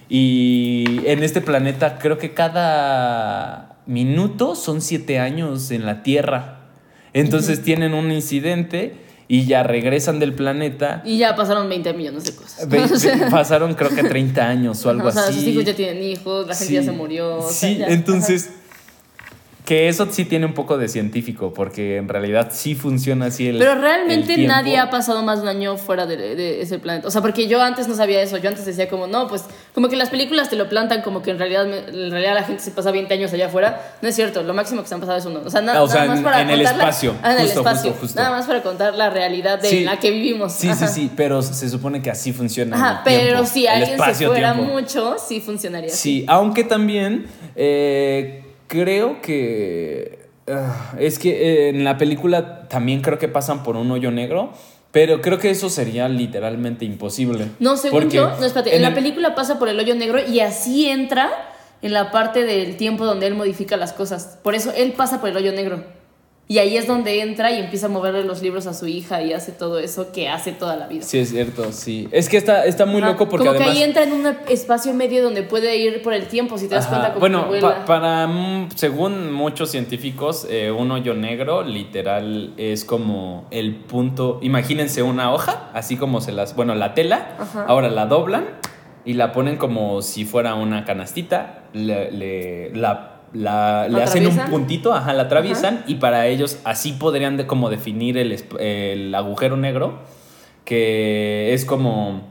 y 0.07 1.01
en 1.05 1.23
este 1.23 1.41
planeta 1.41 1.99
creo 1.99 2.17
que 2.17 2.33
cada 2.33 3.77
minuto 3.85 4.55
son 4.55 4.81
siete 4.81 5.19
años 5.19 5.71
en 5.71 5.85
la 5.85 6.03
Tierra. 6.03 6.59
Entonces 7.13 7.63
tienen 7.63 7.93
un 7.93 8.11
incidente 8.11 8.95
y 9.31 9.45
ya 9.45 9.61
regresan 9.63 10.19
del 10.19 10.33
planeta. 10.33 11.01
Y 11.05 11.19
ya 11.19 11.35
pasaron 11.35 11.69
20 11.69 11.93
millones 11.93 12.23
de 12.25 12.33
cosas. 12.33 12.67
Ve- 12.67 12.81
O 12.93 12.97
sea, 12.97 13.15
ve- 13.15 13.29
pasaron 13.31 13.75
creo 13.75 13.91
que 13.91 14.03
30 14.03 14.45
años 14.45 14.83
o 14.85 14.89
algo 14.89 15.07
o 15.07 15.11
sea, 15.11 15.25
así. 15.25 15.35
sus 15.35 15.43
hijos 15.43 15.63
ya 15.65 15.75
tienen 15.75 16.03
hijos, 16.03 16.47
la 16.47 16.55
gente 16.55 16.67
Sí. 16.67 16.73
ya 16.73 16.83
se 16.83 16.91
murió. 16.91 17.37
o 17.37 17.41
sea, 17.49 17.69
Sí, 17.69 17.77
ya, 17.77 17.87
entonces, 17.87 18.49
que 19.69 19.87
eso 19.87 20.07
sí 20.09 20.25
tiene 20.25 20.47
un 20.47 20.55
poco 20.55 20.79
de 20.79 20.87
científico, 20.87 21.53
porque 21.53 21.97
en 21.97 22.09
realidad 22.09 22.47
sí 22.51 22.73
funciona 22.73 23.27
así 23.27 23.47
el. 23.49 23.59
Pero 23.59 23.75
realmente 23.75 24.33
el 24.33 24.47
nadie 24.47 24.79
ha 24.79 24.89
pasado 24.89 25.21
más 25.21 25.37
de 25.37 25.43
un 25.43 25.49
año 25.49 25.77
fuera 25.77 26.07
de, 26.07 26.17
de 26.17 26.61
ese 26.63 26.79
planeta. 26.79 27.07
O 27.07 27.11
sea, 27.11 27.21
porque 27.21 27.47
yo 27.47 27.61
antes 27.61 27.87
no 27.87 27.93
sabía 27.95 28.19
eso. 28.19 28.37
Yo 28.37 28.49
antes 28.49 28.65
decía 28.65 28.89
como, 28.89 29.05
no, 29.05 29.27
pues 29.27 29.43
como 29.75 29.87
que 29.87 29.95
las 29.95 30.09
películas 30.09 30.49
te 30.49 30.55
lo 30.55 30.67
plantan 30.69 31.03
como 31.03 31.21
que 31.21 31.29
en 31.29 31.37
realidad, 31.37 31.67
en 31.71 32.09
realidad 32.09 32.33
la 32.33 32.41
gente 32.41 32.63
se 32.63 32.71
pasa 32.71 32.89
20 32.89 33.13
años 33.13 33.31
allá 33.31 33.45
afuera. 33.45 33.95
No 34.01 34.09
es 34.09 34.15
cierto, 34.15 34.41
lo 34.41 34.55
máximo 34.55 34.81
que 34.81 34.87
se 34.87 34.95
han 34.95 35.01
pasado 35.01 35.19
es 35.19 35.25
uno. 35.27 35.41
O 35.45 35.49
sea, 35.51 35.61
na- 35.61 35.73
Ah, 35.75 35.83
o 35.83 35.87
sea, 35.87 35.97
nada 35.97 36.07
más 36.09 36.17
en- 36.17 36.23
para 36.23 36.41
en 36.41 36.49
el 36.49 36.63
la- 36.63 36.71
espacio. 36.71 37.13
Ah, 37.21 37.33
en 37.33 37.39
el 37.41 37.45
espacio. 37.45 37.91
justo, 37.91 38.01
justo. 38.07 38.19
Nada 38.19 38.31
más 38.35 38.47
para 38.47 38.63
contar 38.63 38.95
la 38.95 39.11
realidad 39.11 39.61
de 39.61 39.69
Sí. 39.69 39.83
la 39.83 39.99
que 39.99 40.09
vivimos. 40.09 40.51
Sí, 40.53 40.65
sí, 40.65 40.69
Ajá. 40.73 40.87
sí, 40.87 41.11
pero 41.15 41.43
se 41.43 41.69
supone 41.69 42.01
que 42.01 42.09
así 42.09 42.33
funciona. 42.33 42.75
el 42.75 42.81
Ajá, 42.81 43.01
pero 43.05 43.19
tiempo, 43.27 43.45
si 43.45 43.67
alguien 43.67 43.99
se 44.15 44.25
fuera 44.25 44.55
mucho, 44.55 45.15
sí 45.23 45.41
funcionaría. 45.41 45.89
así. 45.91 45.97
Sí, 46.21 46.25
aunque 46.27 46.63
también 46.63 47.27
eh, 47.55 48.45
creo 48.69 49.21
que. 49.21 50.19
ah, 50.47 50.93
es 50.97 51.19
que 51.19 51.31
eh, 51.65 51.69
en 51.69 51.83
la 51.83 51.97
película 51.97 52.69
también 52.69 53.01
creo 53.01 53.19
que 53.19 53.27
pasan 53.27 53.63
por 53.63 53.75
un 53.75 53.91
hoyo 53.91 54.11
negro. 54.11 54.53
Pero 54.91 55.21
creo 55.21 55.37
que 55.37 55.51
eso 55.51 55.69
sería 55.69 56.09
literalmente 56.09 56.83
imposible. 56.83 57.45
No, 57.59 57.77
según 57.77 57.99
Porque 58.01 58.15
yo, 58.15 58.29
no, 58.39 58.43
espérate, 58.43 58.71
en, 58.71 58.77
en 58.77 58.81
la 58.81 58.87
el- 58.87 58.93
película 58.95 59.35
pasa 59.35 59.59
por 59.59 59.69
el 59.69 59.77
hoyo 59.77 59.93
negro 59.93 60.17
y 60.27 60.39
así 60.39 60.89
entra 60.89 61.29
en 61.83 61.93
la 61.93 62.09
parte 62.09 62.43
del 62.43 62.75
tiempo 62.75 63.05
donde 63.05 63.27
él 63.27 63.35
modifica 63.35 63.77
las 63.77 63.93
cosas. 63.93 64.39
Por 64.41 64.55
eso 64.55 64.71
él 64.75 64.93
pasa 64.93 65.19
por 65.19 65.29
el 65.29 65.37
hoyo 65.37 65.51
negro. 65.51 65.83
Y 66.51 66.57
ahí 66.57 66.77
es 66.77 66.87
donde 66.87 67.21
entra 67.21 67.51
y 67.51 67.59
empieza 67.59 67.85
a 67.85 67.89
moverle 67.89 68.23
los 68.23 68.41
libros 68.41 68.65
a 68.65 68.73
su 68.73 68.87
hija 68.87 69.21
y 69.21 69.33
hace 69.33 69.51
todo 69.51 69.77
eso 69.77 70.11
que 70.11 70.27
hace 70.29 70.51
toda 70.51 70.75
la 70.77 70.87
vida. 70.87 71.03
Sí, 71.03 71.19
es 71.19 71.29
cierto, 71.29 71.71
sí. 71.71 72.07
Es 72.11 72.27
que 72.27 72.37
está, 72.37 72.65
está 72.65 72.87
muy 72.87 73.03
Ajá, 73.03 73.11
loco 73.11 73.29
porque 73.29 73.45
Como 73.45 73.51
además. 73.59 73.75
que 73.75 73.77
ahí 73.77 73.83
entra 73.87 74.01
en 74.01 74.13
un 74.13 74.25
espacio 74.47 74.91
medio 74.95 75.21
donde 75.21 75.43
puede 75.43 75.77
ir 75.77 76.01
por 76.01 76.11
el 76.11 76.25
tiempo, 76.25 76.57
si 76.57 76.67
te 76.67 76.73
das 76.73 76.87
Ajá. 76.87 77.13
cuenta 77.13 77.13
como 77.13 77.19
Bueno, 77.19 77.51
que 77.51 77.59
pa- 77.61 77.85
para, 77.85 78.25
mm, 78.25 78.69
según 78.73 79.31
muchos 79.31 79.69
científicos, 79.69 80.47
eh, 80.49 80.71
un 80.71 80.89
hoyo 80.91 81.13
negro 81.13 81.61
literal 81.61 82.55
es 82.57 82.83
como 82.83 83.45
el 83.51 83.75
punto, 83.75 84.39
imagínense 84.41 85.03
una 85.03 85.31
hoja, 85.31 85.69
así 85.75 85.97
como 85.97 86.19
se 86.19 86.31
las, 86.31 86.55
bueno, 86.55 86.73
la 86.73 86.95
tela, 86.95 87.35
Ajá. 87.37 87.65
ahora 87.67 87.91
la 87.91 88.07
doblan 88.07 88.45
y 89.05 89.13
la 89.13 89.33
ponen 89.33 89.57
como 89.57 90.01
si 90.01 90.25
fuera 90.25 90.55
una 90.55 90.83
canastita, 90.83 91.65
le, 91.73 92.11
le- 92.11 92.75
la, 92.75 93.18
la- 93.33 93.87
le 93.87 93.97
¿La 93.97 94.03
hacen 94.05 94.25
un 94.27 94.37
puntito, 94.49 94.93
ajá, 94.93 95.13
la 95.13 95.23
atraviesan 95.23 95.83
y 95.87 95.95
para 95.95 96.27
ellos 96.27 96.59
así 96.63 96.93
podrían 96.93 97.37
de, 97.37 97.45
como 97.47 97.69
definir 97.69 98.17
el, 98.17 98.31
el 98.59 99.13
agujero 99.15 99.57
negro, 99.57 99.99
que 100.65 101.53
es 101.53 101.65
como 101.65 102.21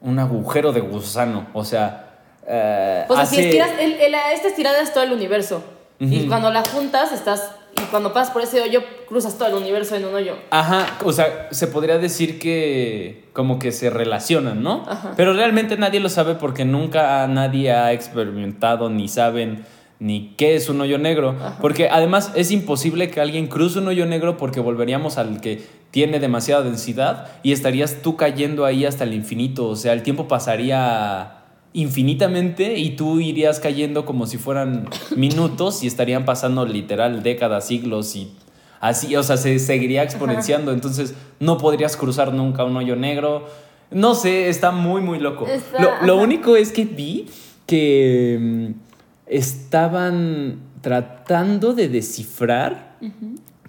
un 0.00 0.18
agujero 0.18 0.72
de 0.72 0.80
gusano, 0.80 1.46
o 1.52 1.64
sea... 1.64 2.18
eh, 2.46 3.04
O 3.08 3.14
sea, 3.14 3.26
si 3.26 3.40
estiras, 3.40 3.70
el, 3.78 3.92
el- 3.94 4.14
esta 4.34 4.48
estirada 4.48 4.80
es 4.80 4.92
todo 4.92 5.04
el 5.04 5.12
universo. 5.12 5.62
Y 5.98 6.26
cuando 6.28 6.50
la 6.50 6.62
juntas, 6.64 7.12
estás. 7.12 7.52
Y 7.76 7.82
cuando 7.90 8.12
pasas 8.14 8.32
por 8.32 8.40
ese 8.42 8.60
hoyo, 8.62 8.80
cruzas 9.06 9.36
todo 9.36 9.48
el 9.48 9.54
universo 9.54 9.94
en 9.96 10.06
un 10.06 10.14
hoyo. 10.14 10.34
Ajá, 10.50 10.86
o 11.04 11.12
sea, 11.12 11.48
se 11.50 11.66
podría 11.66 11.98
decir 11.98 12.38
que 12.38 13.28
como 13.34 13.58
que 13.58 13.70
se 13.70 13.90
relacionan, 13.90 14.62
¿no? 14.62 14.84
Ajá. 14.88 15.12
Pero 15.16 15.34
realmente 15.34 15.76
nadie 15.76 16.00
lo 16.00 16.08
sabe 16.08 16.34
porque 16.36 16.64
nunca 16.64 17.26
nadie 17.28 17.70
ha 17.72 17.92
experimentado 17.92 18.88
ni 18.88 19.08
saben 19.08 19.64
ni 20.00 20.32
qué 20.36 20.56
es 20.56 20.68
un 20.68 20.80
hoyo 20.80 20.98
negro. 20.98 21.36
Porque 21.60 21.88
además 21.90 22.32
es 22.34 22.50
imposible 22.50 23.10
que 23.10 23.20
alguien 23.20 23.46
cruce 23.46 23.78
un 23.78 23.86
hoyo 23.88 24.06
negro 24.06 24.36
porque 24.36 24.58
volveríamos 24.60 25.18
al 25.18 25.40
que 25.40 25.62
tiene 25.90 26.18
demasiada 26.20 26.62
densidad 26.62 27.28
y 27.42 27.52
estarías 27.52 28.00
tú 28.02 28.16
cayendo 28.16 28.64
ahí 28.64 28.84
hasta 28.86 29.04
el 29.04 29.12
infinito. 29.14 29.68
O 29.68 29.76
sea, 29.76 29.92
el 29.92 30.02
tiempo 30.02 30.26
pasaría 30.26 31.36
infinitamente 31.72 32.78
y 32.78 32.90
tú 32.96 33.20
irías 33.20 33.60
cayendo 33.60 34.04
como 34.04 34.26
si 34.26 34.38
fueran 34.38 34.88
minutos 35.16 35.82
y 35.84 35.86
estarían 35.86 36.24
pasando 36.24 36.64
literal 36.66 37.22
décadas, 37.22 37.66
siglos 37.66 38.16
y 38.16 38.32
así, 38.80 39.14
o 39.14 39.22
sea, 39.22 39.36
se 39.36 39.58
seguiría 39.58 40.02
exponenciando, 40.02 40.72
entonces 40.72 41.14
no 41.38 41.58
podrías 41.58 41.96
cruzar 41.96 42.32
nunca 42.32 42.64
un 42.64 42.76
hoyo 42.76 42.96
negro. 42.96 43.46
No 43.90 44.14
sé, 44.14 44.48
está 44.48 44.70
muy, 44.70 45.00
muy 45.02 45.18
loco. 45.18 45.46
Está- 45.46 45.82
lo, 45.82 46.06
lo 46.06 46.16
único 46.16 46.56
es 46.56 46.72
que 46.72 46.84
vi 46.84 47.26
que 47.66 48.38
mm, 48.40 48.89
estaban 49.30 50.58
tratando 50.80 51.72
de 51.72 51.88
descifrar 51.88 52.96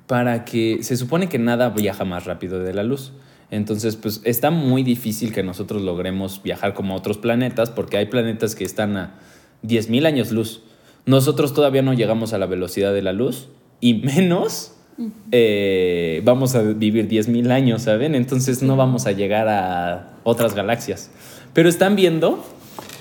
para 0.08 0.44
que 0.44 0.80
se 0.82 0.98
supone 0.98 1.30
que 1.30 1.38
nada 1.38 1.70
viaja 1.70 2.04
más 2.04 2.26
rápido 2.26 2.60
de 2.60 2.74
la 2.74 2.84
luz. 2.84 3.14
Entonces, 3.52 3.96
pues 3.96 4.22
está 4.24 4.50
muy 4.50 4.82
difícil 4.84 5.32
que 5.32 5.44
nosotros 5.44 5.82
logremos 5.84 6.42
viajar 6.42 6.74
como 6.74 6.94
a 6.94 6.98
otros 6.98 7.18
planetas 7.18 7.70
porque 7.70 7.98
hay 7.98 8.08
planetas 8.08 8.56
que 8.56 8.64
están 8.64 8.98
a 8.98 9.20
10.000 9.64 10.06
años 10.06 10.32
luz. 10.32 10.64
Nosotros 11.06 11.54
todavía 11.54 11.82
no 11.82 11.94
llegamos 11.94 12.34
a 12.34 12.38
la 12.38 12.48
velocidad 12.48 12.94
de 12.94 13.02
la 13.04 13.14
luz 13.14 13.50
y 13.80 13.94
menos 14.04 14.76
eh, 15.32 16.22
vamos 16.24 16.56
a 16.56 16.62
vivir 16.62 17.08
10.000 17.08 17.52
años, 17.52 17.84
¿saben? 17.84 18.16
Entonces 18.16 18.64
no 18.64 18.76
vamos 18.76 19.06
a 19.06 19.12
llegar 19.12 19.48
a 19.48 20.14
otras 20.24 20.56
galaxias. 20.56 21.12
Pero 21.54 21.70
están 21.70 21.96
viendo 21.96 22.44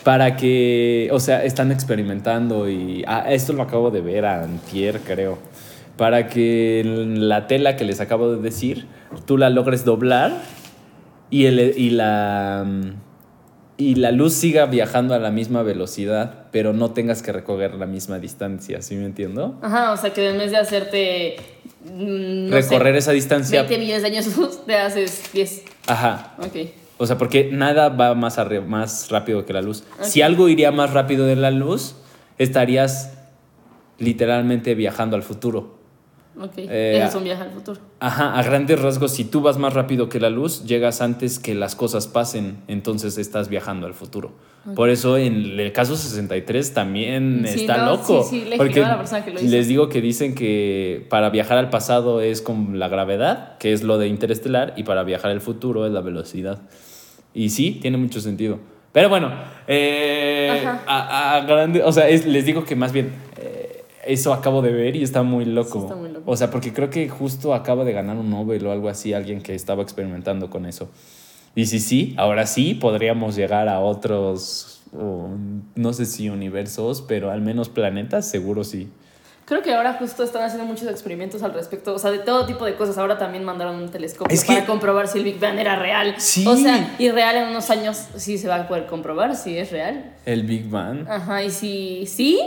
para 0.03 0.37
que, 0.37 1.09
o 1.13 1.21
sea, 1.21 1.45
están 1.45 1.73
experimentando 1.73 2.69
y 2.69 3.05
ah, 3.07 3.27
esto 3.31 3.53
lo 3.53 3.63
acabo 3.63 3.91
de 3.91 4.01
ver 4.01 4.25
a 4.25 4.43
Antier, 4.43 5.01
creo, 5.01 5.39
para 5.97 6.29
que 6.29 6.83
la 6.85 7.47
tela 7.47 7.77
que 7.77 7.85
les 7.85 8.01
acabo 8.01 8.33
de 8.33 8.41
decir, 8.41 8.87
tú 9.27 9.37
la 9.37 9.51
logres 9.51 9.85
doblar 9.85 10.33
y, 11.31 11.47
el, 11.47 11.75
y 11.77 11.91
la 11.91 12.67
y 13.81 13.95
la 13.95 14.13
luz 14.13 14.35
siga 14.35 14.67
viajando 14.67 15.15
a 15.15 15.19
la 15.19 15.31
misma 15.31 15.63
velocidad, 15.63 16.49
pero 16.53 16.75
no 16.75 16.91
tengas 16.91 17.23
que 17.23 17.33
recorrer 17.33 17.75
la 17.75 17.87
misma 17.87 18.19
distancia, 18.19 18.83
¿sí 18.83 18.95
me 18.95 19.07
entiendo? 19.07 19.59
Ajá, 19.63 19.93
o 19.93 19.97
sea 19.97 20.13
que 20.13 20.29
en 20.29 20.37
vez 20.37 20.51
de 20.51 20.59
hacerte 20.59 21.37
mm, 21.85 22.51
no 22.51 22.57
Recorrer 22.57 22.95
sé, 22.95 22.99
esa 22.99 23.13
distancia. 23.13 23.63
20 23.63 23.79
millones 23.79 24.03
de 24.03 24.09
años 24.09 24.37
luz, 24.37 24.67
te 24.67 24.77
haces 24.77 25.33
10. 25.33 25.65
Ajá. 25.87 26.35
Ok. 26.39 26.57
O 27.03 27.07
sea, 27.07 27.17
porque 27.17 27.49
nada 27.51 27.89
va 27.89 28.15
más, 28.15 28.37
rápido 29.09 29.47
que 29.47 29.55
la 29.55 29.63
luz. 29.63 29.85
Si 30.03 30.21
algo 30.21 30.51
iría 30.51 30.71
más 30.71 30.93
rápido 30.93 31.25
de 31.25 31.35
la 31.35 31.51
luz, 31.51 31.95
estarías 32.37 33.15
literalmente 33.99 34.75
viajando 34.75 35.17
al 35.17 35.23
futuro. 35.23 35.79
Ok. 36.39 36.53
Eh, 36.59 37.03
es 37.03 37.15
un 37.15 37.25
viaje 37.25 37.43
al 37.43 37.53
futuro. 37.53 37.81
Ajá, 38.01 38.39
a 38.39 38.43
grandes 38.43 38.79
rasgos, 38.83 39.13
si 39.13 39.25
tú 39.25 39.41
vas 39.41 39.57
más 39.57 39.73
rápido 39.73 40.11
que 40.11 40.21
la 40.21 40.29
luz, 40.29 40.65
llegas 40.67 41.01
antes 41.01 41.39
que 41.39 41.55
las 41.55 41.75
cosas 41.75 42.07
pasen, 42.07 42.59
entonces 42.69 43.17
estás 43.17 43.49
viajando 43.49 43.87
al 43.87 43.95
futuro. 43.95 44.33
Por 44.77 44.91
eso 44.91 45.17
en 45.17 45.59
el 45.59 45.73
caso 45.73 45.97
63 45.97 46.75
también 46.75 47.47
Sí, 47.49 47.63
está 47.63 47.79
no, 47.79 47.93
loco. 47.93 48.23
sí, 48.23 48.41
sí, 48.41 48.45
le 48.45 48.59
porque 48.59 48.85
a 48.85 48.89
la 48.89 48.99
persona 48.99 49.25
que 49.25 49.31
lo 49.31 49.41
hizo. 49.41 49.51
les 49.51 49.69
digo 49.69 49.89
que 49.89 50.03
dicen 50.03 50.35
que 50.35 51.07
para 51.09 51.31
viajar 51.31 51.57
al 51.57 51.71
pasado 51.71 52.21
es 52.21 52.43
con 52.43 52.79
la 52.79 52.89
gravedad, 52.89 53.57
que 53.57 53.73
es 53.73 53.83
lo 53.83 53.97
de 53.97 54.09
interestelar, 54.09 54.75
y 54.77 54.83
para 54.83 55.03
viajar 55.03 55.31
al 55.31 55.41
futuro 55.41 55.87
es 55.87 55.93
la 55.93 56.03
velocidad. 56.03 56.61
Y 57.35 57.51
sí, 57.51 57.79
tiene 57.81 57.97
mucho 57.97 58.21
sentido. 58.21 58.59
Pero 58.93 59.09
bueno, 59.09 59.31
eh, 59.69 60.49
a, 60.87 61.37
a 61.37 61.41
grande, 61.47 61.83
o 61.83 61.93
sea, 61.93 62.09
es- 62.09 62.27
les 62.27 62.45
digo 62.45 62.65
que 62.65 62.75
más 62.75 62.93
bien 62.93 63.13
eh, 63.39 63.85
eso 64.07 64.33
acabo 64.33 64.63
de 64.63 64.73
ver 64.73 64.97
y 64.97 65.03
está 65.03 65.23
muy 65.23 65.45
loco. 65.45 65.73
Sí, 65.73 65.79
está 65.79 65.95
muy 65.97 66.09
loco. 66.11 66.31
O 66.31 66.37
sea, 66.37 66.51
porque 66.51 66.73
creo 66.73 66.91
que 66.91 67.09
justo 67.09 67.55
acaba 67.55 67.85
de 67.85 67.93
ganar 67.93 68.17
un 68.17 68.31
Nobel 68.31 68.67
o 68.67 68.73
algo 68.73 68.89
así, 68.89 69.13
alguien 69.13 69.43
que 69.43 69.55
estaba 69.55 69.83
experimentando 69.83 70.51
con 70.51 70.67
eso. 70.67 70.91
Y 71.55 71.67
si 71.67 71.79
sí, 71.81 72.15
ahora 72.17 72.47
sí 72.47 72.75
podríamos 72.75 73.37
llegar 73.37 73.69
a 73.69 73.81
otros, 73.81 74.83
oh, 74.97 75.29
no 75.77 75.93
sé 75.93 76.07
si 76.07 76.29
universos, 76.29 77.03
pero 77.03 77.31
al 77.31 77.41
menos 77.43 77.69
planetas, 77.69 78.29
seguro 78.29 78.65
sí. 78.65 78.89
Creo 79.51 79.63
que 79.65 79.75
ahora 79.75 79.95
justo 79.95 80.23
están 80.23 80.45
haciendo 80.45 80.65
muchos 80.65 80.87
experimentos 80.87 81.43
al 81.43 81.53
respecto, 81.53 81.93
o 81.93 81.99
sea, 81.99 82.13
de 82.13 82.21
todo 82.21 82.47
tipo 82.47 82.65
de 82.65 82.77
cosas. 82.77 82.97
Ahora 82.99 83.19
también 83.19 83.43
mandaron 83.43 83.75
un 83.83 83.89
telescopio 83.91 84.33
Es 84.33 84.45
que- 84.45 84.53
para 84.55 84.65
comprobar 84.65 85.09
si 85.09 85.19
el 85.19 85.25
Big 85.25 85.41
Bang 85.41 85.59
era 85.59 85.75
real. 85.75 86.15
Sí. 86.19 86.47
O 86.47 86.57
sea, 86.57 86.95
y 87.01 87.11
real 87.11 87.35
en 87.35 87.49
unos 87.49 87.69
años 87.69 87.97
sí 88.15 88.39
se 88.39 88.47
va 88.47 88.55
a 88.55 88.69
poder 88.69 88.87
comprobar 88.87 89.35
si 89.35 89.59
es 89.59 89.73
real. 89.73 90.05
El 90.25 90.45
Big 90.45 90.71
Bang. 90.71 91.05
Ajá, 91.09 91.43
y 91.43 91.51
si 91.51 92.07
sí, 92.07 92.41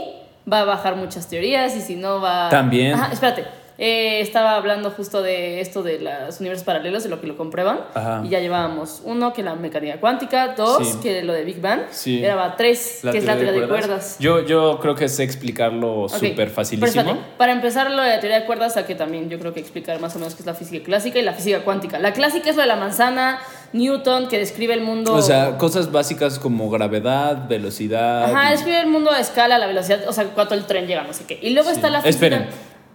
va 0.50 0.60
a 0.60 0.64
bajar 0.64 0.96
muchas 0.96 1.28
teorías 1.28 1.76
y 1.76 1.82
si 1.82 1.94
no 1.94 2.22
va... 2.22 2.48
También. 2.48 2.94
Ajá, 2.94 3.12
espérate. 3.12 3.44
Eh, 3.76 4.20
estaba 4.20 4.54
hablando 4.54 4.90
justo 4.90 5.20
de 5.20 5.60
esto 5.60 5.82
de 5.82 5.98
los 5.98 6.38
universos 6.38 6.64
paralelos, 6.64 7.02
de 7.02 7.08
lo 7.08 7.20
que 7.20 7.26
lo 7.26 7.36
comprueban. 7.36 7.80
Ajá. 7.94 8.22
Y 8.24 8.28
ya 8.28 8.38
llevábamos 8.38 9.02
uno, 9.04 9.32
que 9.32 9.42
la 9.42 9.56
mecánica 9.56 9.98
cuántica, 9.98 10.54
dos, 10.56 10.86
Sí. 10.88 10.98
que 11.02 11.22
lo 11.24 11.32
de 11.32 11.42
Big 11.44 11.60
Bang, 11.60 11.80
Sí. 11.90 12.22
tres, 12.56 13.00
que 13.10 13.18
es 13.18 13.24
la 13.24 13.34
teoría 13.36 13.52
de 13.60 13.66
cuerdas. 13.68 14.16
Yo, 14.20 14.44
yo 14.46 14.78
creo 14.80 14.94
que 14.94 15.08
sé 15.08 15.24
explicarlo 15.24 16.02
Ok, 16.02 16.10
súper 16.14 16.50
facilísimo. 16.50 17.18
para 17.36 17.52
empezar 17.52 17.90
lo 17.90 18.02
de 18.02 18.10
la 18.10 18.20
teoría 18.20 18.40
de 18.40 18.46
cuerdas, 18.46 18.76
a 18.76 18.86
que 18.86 18.94
también 18.94 19.28
yo 19.28 19.38
creo 19.40 19.52
que 19.52 19.60
explicar 19.60 20.00
más 20.00 20.14
o 20.14 20.18
menos 20.20 20.34
qué 20.34 20.42
es 20.42 20.46
la 20.46 20.54
física 20.54 20.84
clásica 20.84 21.18
y 21.18 21.22
la 21.22 21.32
física 21.32 21.60
cuántica. 21.64 21.98
La 21.98 22.12
clásica 22.12 22.50
es 22.50 22.56
lo 22.56 22.62
de 22.62 22.68
la 22.68 22.76
manzana, 22.76 23.40
Newton, 23.72 24.28
que 24.28 24.38
describe 24.38 24.72
el 24.74 24.82
mundo... 24.82 25.14
O 25.14 25.22
sea, 25.22 25.58
cosas 25.58 25.90
básicas 25.90 26.38
como 26.38 26.70
gravedad, 26.70 27.48
velocidad. 27.48 28.24
Ajá, 28.32 28.50
describe 28.52 28.78
el 28.80 28.86
mundo 28.86 29.10
a 29.10 29.18
escala, 29.18 29.58
la 29.58 29.66
velocidad, 29.66 30.06
o 30.06 30.12
sea, 30.12 30.24
cuánto 30.26 30.54
el 30.54 30.64
tren 30.66 30.86
llega, 30.86 31.02
no 31.02 31.12
sé 31.12 31.24
qué. 31.24 31.38
Y 31.42 31.50
luego 31.50 31.70
está 31.70 31.90
la 31.90 32.00
física... 32.00 32.26
Esperen, 32.26 32.46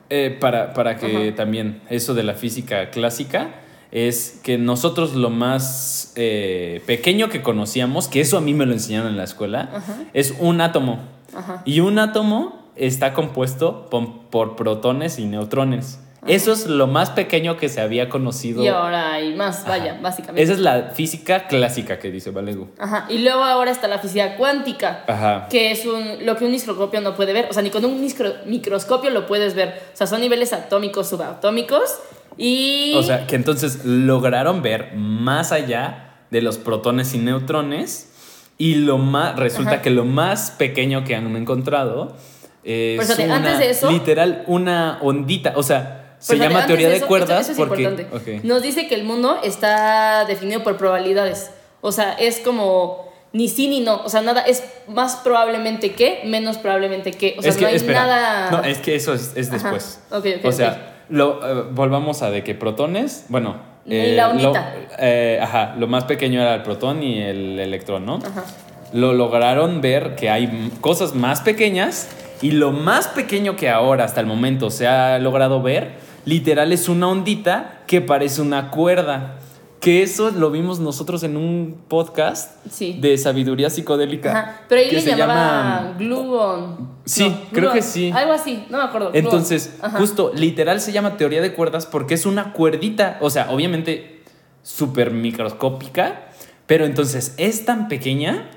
eh, 0.10 0.36
para, 0.39 0.74
para 0.74 0.98
que 0.98 1.28
Ajá. 1.28 1.36
también 1.36 1.82
eso 1.89 2.13
de 2.13 2.24
la 2.24 2.34
física 2.34 2.89
clásica 2.89 3.56
es 3.91 4.39
que 4.43 4.58
nosotros 4.58 5.15
lo 5.15 5.30
más 5.30 6.13
eh, 6.15 6.82
pequeño 6.86 7.30
que 7.30 7.41
conocíamos, 7.41 8.08
que 8.08 8.22
eso 8.22 8.38
a 8.38 8.41
mí 8.41 8.54
me 8.54 8.65
lo 8.65 8.74
enseñaron 8.74 9.10
en 9.10 9.17
la 9.17 9.24
escuela, 9.24 9.84
es 10.13 10.36
un 10.39 10.62
átomo. 10.62 11.00
Ajá. 11.36 11.63
Y 11.65 11.80
un 11.80 11.98
átomo 11.98 12.69
está 12.76 13.13
compuesto 13.13 13.89
por, 13.89 14.30
por 14.30 14.56
protones 14.56 15.19
y 15.19 15.26
neutrones. 15.26 16.00
Eso 16.28 16.52
es 16.52 16.68
lo 16.68 16.86
más 16.88 17.12
pequeño 17.12 17.56
que 17.58 17.70
se 17.70 17.80
había 17.82 18.10
conocido. 18.10 18.62
Y 18.64 18.68
ahora 18.68 19.14
hay 19.14 19.36
más, 19.36 19.66
vaya, 19.66 19.94
Ajá. 19.94 20.02
básicamente. 20.02 20.42
Esa 20.44 20.54
es 20.54 20.60
la 20.60 20.92
física 20.94 21.48
clásica 21.48 21.98
que 21.98 22.12
dice 22.12 22.32
Valegu. 22.32 22.68
Ajá. 22.78 23.06
Y 23.10 23.20
luego 23.20 23.44
ahora 23.44 23.72
está 23.72 23.88
la 23.88 24.00
física 24.00 24.36
cuántica, 24.36 25.04
Ajá. 25.08 25.48
que 25.50 25.72
es 25.72 25.86
un, 25.86 26.26
lo 26.26 26.36
que 26.36 26.46
un 26.46 26.52
microscopio 26.52 27.00
no 27.02 27.16
puede 27.16 27.32
ver. 27.34 27.48
O 27.50 27.54
sea, 27.54 27.64
ni 27.64 27.70
con 27.70 27.86
un 27.86 28.02
micro- 28.02 28.36
microscopio 28.46 29.10
lo 29.12 29.26
puedes 29.28 29.56
ver. 29.56 29.82
O 29.94 29.98
sea, 29.98 30.08
son 30.08 30.20
niveles 30.22 30.52
atómicos, 30.52 31.08
subatómicos. 31.10 32.00
Y... 32.38 32.94
O 32.98 33.04
sea, 33.04 33.26
que 33.28 33.36
entonces 33.36 33.86
lograron 33.86 34.62
ver 34.62 34.94
más 34.96 35.52
allá 35.52 36.16
de 36.32 36.42
los 36.42 36.58
protones 36.58 37.14
y 37.14 37.18
neutrones 37.18 38.12
y 38.58 38.76
lo 38.76 38.98
más 38.98 39.36
resulta 39.38 39.72
Ajá. 39.76 39.82
que 39.82 39.90
lo 39.90 40.06
más 40.06 40.52
pequeño 40.52 41.04
que 41.06 41.16
han 41.16 41.34
encontrado 41.36 42.16
es 42.64 43.00
Pero 43.00 43.02
espérate, 43.02 43.26
una, 43.26 43.36
antes 43.38 43.60
de 43.60 43.70
eso- 43.70 43.90
literal 43.90 44.44
una 44.48 45.00
ondita, 45.02 45.54
o 45.56 45.64
sea, 45.64 45.99
se 46.20 46.36
Pues, 46.36 46.40
llama 46.40 46.56
antes 46.62 46.68
teoría 46.68 46.90
de, 46.90 46.98
eso, 46.98 47.08
cuerdas 47.08 47.50
esto- 47.50 47.52
esto 47.52 47.64
es 47.64 47.68
porque 47.70 47.84
importante. 47.84 48.38
ok. 48.40 48.44
Nos 48.44 48.62
dice 48.62 48.88
que 48.88 48.96
el 48.96 49.04
mundo 49.04 49.40
está 49.44 50.26
definido 50.26 50.64
por 50.64 50.78
probabilidades. 50.78 51.52
O 51.82 51.92
sea, 51.92 52.14
es 52.14 52.40
como 52.40 53.10
ni 53.32 53.48
sí 53.48 53.68
ni 53.68 53.80
no. 53.80 54.02
O 54.04 54.10
sea, 54.10 54.22
nada 54.22 54.42
es 54.42 54.64
más 54.88 55.16
probablemente 55.18 55.94
que, 55.94 56.22
menos 56.26 56.58
probablemente 56.58 57.12
que. 57.12 57.36
O 57.38 57.42
sea, 57.42 57.52
es 57.52 57.58
que 57.58 57.64
no 57.64 57.70
hay 57.70 57.76
espera, 57.76 58.06
nada. 58.06 58.52
no, 58.52 58.64
es 58.64 58.80
que 58.80 58.96
eso 58.96 59.14
es, 59.14 59.32
es 59.36 59.50
después. 59.52 60.02
Ok, 60.12 60.26
ok, 60.40 60.46
o 60.46 60.52
sea, 60.52 61.04
lo, 61.10 61.40
eh, 61.42 61.64
volvamos 61.72 62.22
a 62.22 62.32
de 62.32 62.44
que 62.44 62.54
protones, 62.56 63.26
bueno, 63.30 63.58
Y 63.86 64.12
la 64.12 64.34
lo, 64.34 64.54
eh, 65.00 65.40
ajá, 65.42 65.74
lo 65.78 65.88
más 65.88 66.04
pequeño 66.04 66.42
era 66.42 66.54
el 66.56 66.64
protón 66.64 67.02
y 67.02 67.22
el 67.22 67.60
electrón, 67.60 68.06
¿no? 68.06 68.16
Ajá. 68.18 68.44
lo 68.92 69.14
lograron 69.14 69.82
ver 69.82 70.16
que 70.16 70.30
hay 70.32 70.72
cosas 70.82 71.14
más 71.14 71.42
pequeñas 71.42 72.10
y 72.42 72.52
lo 72.52 72.72
más 72.72 73.08
pequeño 73.08 73.56
que 73.56 73.70
ahora 73.70 74.04
hasta 74.04 74.20
el 74.20 74.26
momento 74.26 74.70
se 74.72 74.88
ha 74.88 75.20
logrado 75.20 75.62
ver, 75.62 75.92
literal 76.30 76.72
es 76.72 76.88
una 76.89 77.08
ondita 77.10 77.84
que 77.88 78.02
parece 78.02 78.42
una 78.42 78.70
cuerda. 78.72 79.36
Que 79.82 80.04
eso 80.04 80.30
lo 80.32 80.52
vimos 80.52 80.82
nosotros 80.82 81.24
en 81.24 81.38
un 81.38 81.78
podcast 81.88 82.52
Sí. 82.70 82.98
de 83.00 83.18
sabiduría 83.18 83.70
psicodélica. 83.70 84.32
Ajá. 84.32 84.62
Pero 84.68 84.82
ahí 84.82 84.89
que 84.89 84.96
le 84.98 85.02
se 85.02 85.15
llamaba 85.15 85.94
llama- 85.94 85.96
gluon. 85.98 86.89
Sí, 87.06 87.34
creo 87.54 87.72
que 87.72 87.82
sí. 87.82 88.12
Algo 88.13 88.34
así, 88.34 88.65
no 88.70 88.78
me 88.78 88.84
acuerdo. 88.84 89.12
Entonces, 89.13 89.78
justo, 89.98 90.34
literal 90.36 90.82
se 90.82 90.92
llama 90.92 91.15
teoría 91.15 91.42
de 91.42 91.54
cuerdas 91.54 91.86
porque 91.86 92.13
es 92.15 92.26
una 92.26 92.52
cuerdita, 92.52 93.18
o 93.22 93.30
sea, 93.30 93.52
obviamente 93.52 94.22
súper 94.63 95.12
microscópica, 95.12 96.26
pero 96.68 96.84
entonces 96.86 97.34
es 97.38 97.63
tan 97.63 97.88
pequeña 97.88 98.50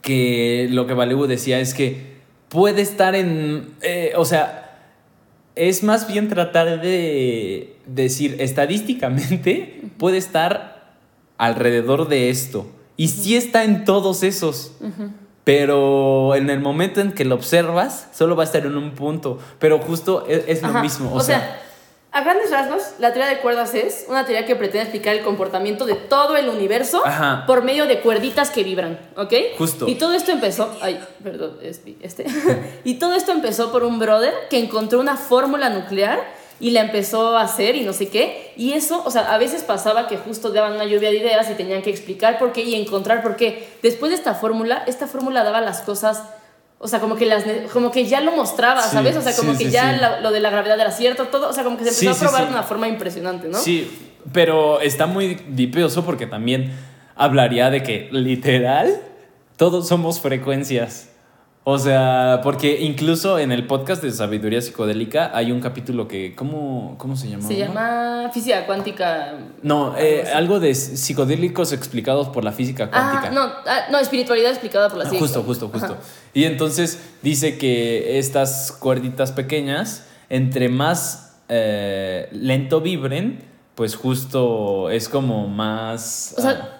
que 0.00 0.68
lo 0.70 0.86
que 0.86 0.94
Valeu 0.94 1.26
decía 1.26 1.60
es 1.60 1.74
que 1.74 2.16
puede 2.48 2.80
estar 2.80 3.14
en, 3.14 3.68
eh, 3.82 4.12
o 4.16 4.24
sea, 4.24 4.67
es 5.58 5.82
más 5.82 6.06
bien 6.06 6.28
tratar 6.28 6.80
de 6.80 7.76
decir 7.86 8.36
estadísticamente 8.38 9.82
puede 9.98 10.18
estar 10.18 10.94
alrededor 11.36 12.08
de 12.08 12.30
esto. 12.30 12.66
Y 12.96 13.08
sí 13.08 13.36
está 13.36 13.64
en 13.64 13.84
todos 13.84 14.22
esos. 14.22 14.72
Pero 15.44 16.34
en 16.34 16.50
el 16.50 16.60
momento 16.60 17.00
en 17.00 17.12
que 17.12 17.24
lo 17.24 17.34
observas, 17.34 18.08
solo 18.12 18.36
va 18.36 18.42
a 18.42 18.46
estar 18.46 18.66
en 18.66 18.76
un 18.76 18.90
punto. 18.90 19.38
Pero 19.58 19.78
justo 19.78 20.26
es, 20.28 20.44
es 20.46 20.62
lo 20.62 20.80
mismo. 20.82 21.14
O, 21.14 21.20
sea, 21.20 21.60
a 22.10 22.22
grandes 22.22 22.50
rasgos, 22.50 22.82
la 22.98 23.12
teoría 23.12 23.28
de 23.32 23.40
cuerdas 23.40 23.74
es 23.74 24.06
una 24.08 24.24
teoría 24.24 24.46
que 24.46 24.56
pretende 24.56 24.82
explicar 24.82 25.14
el 25.14 25.22
comportamiento 25.22 25.84
de 25.84 25.94
todo 25.94 26.36
el 26.36 26.48
universo 26.48 27.02
Ajá. 27.04 27.44
por 27.46 27.62
medio 27.62 27.86
de 27.86 28.00
cuerditas 28.00 28.50
que 28.50 28.64
vibran, 28.64 28.98
¿ok? 29.16 29.32
Justo. 29.58 29.86
Y 29.86 29.96
todo 29.96 30.14
esto 30.14 30.32
empezó, 30.32 30.74
ay, 30.80 30.98
perdón, 31.22 31.58
es- 31.62 31.82
este. 32.00 32.24
y 32.84 32.94
todo 32.94 33.14
esto 33.14 33.32
empezó 33.32 33.70
por 33.70 33.84
un 33.84 33.98
brother 33.98 34.32
que 34.48 34.58
encontró 34.58 35.00
una 35.00 35.16
fórmula 35.16 35.68
nuclear 35.68 36.36
y 36.60 36.70
la 36.70 36.80
empezó 36.80 37.36
a 37.36 37.42
hacer 37.42 37.76
y 37.76 37.82
no 37.82 37.92
sé 37.92 38.08
qué. 38.08 38.52
Y 38.56 38.72
eso, 38.72 39.02
o 39.04 39.10
sea, 39.10 39.32
a 39.32 39.38
veces 39.38 39.62
pasaba 39.62 40.08
que 40.08 40.16
justo 40.16 40.50
daban 40.50 40.72
una 40.72 40.86
lluvia 40.86 41.10
de 41.10 41.18
ideas 41.18 41.48
y 41.50 41.54
tenían 41.54 41.82
que 41.82 41.90
explicar 41.90 42.38
por 42.38 42.52
qué 42.52 42.62
y 42.62 42.74
encontrar 42.74 43.22
por 43.22 43.36
qué. 43.36 43.68
Después 43.82 44.10
de 44.10 44.16
esta 44.16 44.34
fórmula, 44.34 44.82
esta 44.86 45.06
fórmula 45.06 45.44
daba 45.44 45.60
las 45.60 45.82
cosas, 45.82 46.22
o 46.80 46.86
sea, 46.88 47.00
como 47.00 47.16
que, 47.16 47.26
las, 47.26 47.44
como 47.72 47.90
que 47.90 48.06
ya 48.06 48.20
lo 48.20 48.32
mostraba, 48.32 48.82
Sí, 48.82 48.90
¿sabes? 48.92 49.16
O 49.16 49.22
sea, 49.22 49.34
como 49.34 49.52
sí, 49.52 49.58
que 49.58 49.64
sí, 49.66 49.70
ya 49.70 49.92
la- 49.92 50.20
lo 50.20 50.30
de 50.30 50.40
la 50.40 50.50
gravedad 50.50 50.78
era 50.80 50.92
cierto, 50.92 51.26
todo, 51.26 51.48
o 51.48 51.52
sea, 51.52 51.64
como 51.64 51.76
que 51.76 51.84
se 51.84 52.04
empezó 52.06 52.26
a 52.26 52.28
probar 52.28 52.46
de 52.46 52.52
una 52.52 52.62
forma 52.62 52.86
impresionante, 52.88 53.48
¿no? 53.48 53.58
Sí, 53.58 53.90
pero 54.32 54.80
está 54.80 55.06
muy 55.06 55.34
dipioso 55.48 56.04
porque 56.04 56.26
también 56.26 56.72
hablaría 57.16 57.70
de 57.70 57.82
que 57.82 58.08
literal 58.12 59.00
todos 59.56 59.88
somos 59.88 60.20
frecuencias. 60.20 61.07
O 61.70 61.78
sea, 61.78 62.40
porque 62.42 62.80
incluso 62.80 63.38
en 63.38 63.52
el 63.52 63.66
podcast 63.66 64.02
de 64.02 64.10
Sabiduría 64.10 64.62
Psicodélica 64.62 65.32
hay 65.34 65.52
un 65.52 65.60
capítulo 65.60 66.08
que. 66.08 66.34
¿Cómo, 66.34 66.94
cómo 66.96 67.14
se 67.14 67.28
llama? 67.28 67.46
Se 67.46 67.56
llama 67.56 68.30
física 68.32 68.64
cuántica. 68.64 69.34
No, 69.62 69.94
eh, 69.98 70.24
algo 70.34 70.60
de 70.60 70.74
psicodélicos 70.74 71.74
explicados 71.74 72.30
por 72.30 72.42
la 72.42 72.52
física 72.52 72.88
cuántica. 72.88 73.26
Ah, 73.26 73.30
no, 73.34 73.42
ah, 73.66 73.80
no, 73.90 73.98
espiritualidad 73.98 74.50
explicada 74.50 74.88
por 74.88 74.96
la 74.96 75.04
ciencia. 75.04 75.20
Justo, 75.20 75.42
justo, 75.42 75.68
justo. 75.68 75.98
Y 76.32 76.44
entonces 76.44 77.02
dice 77.20 77.58
que 77.58 78.18
estas 78.18 78.72
cuerditas 78.72 79.32
pequeñas, 79.32 80.06
entre 80.30 80.70
más 80.70 81.36
eh, 81.50 82.30
lento 82.32 82.80
vibren, 82.80 83.44
pues 83.74 83.94
justo 83.94 84.88
es 84.88 85.10
como 85.10 85.48
más. 85.48 86.34
O 86.38 86.40
sea, 86.40 86.50
ah, 86.62 86.78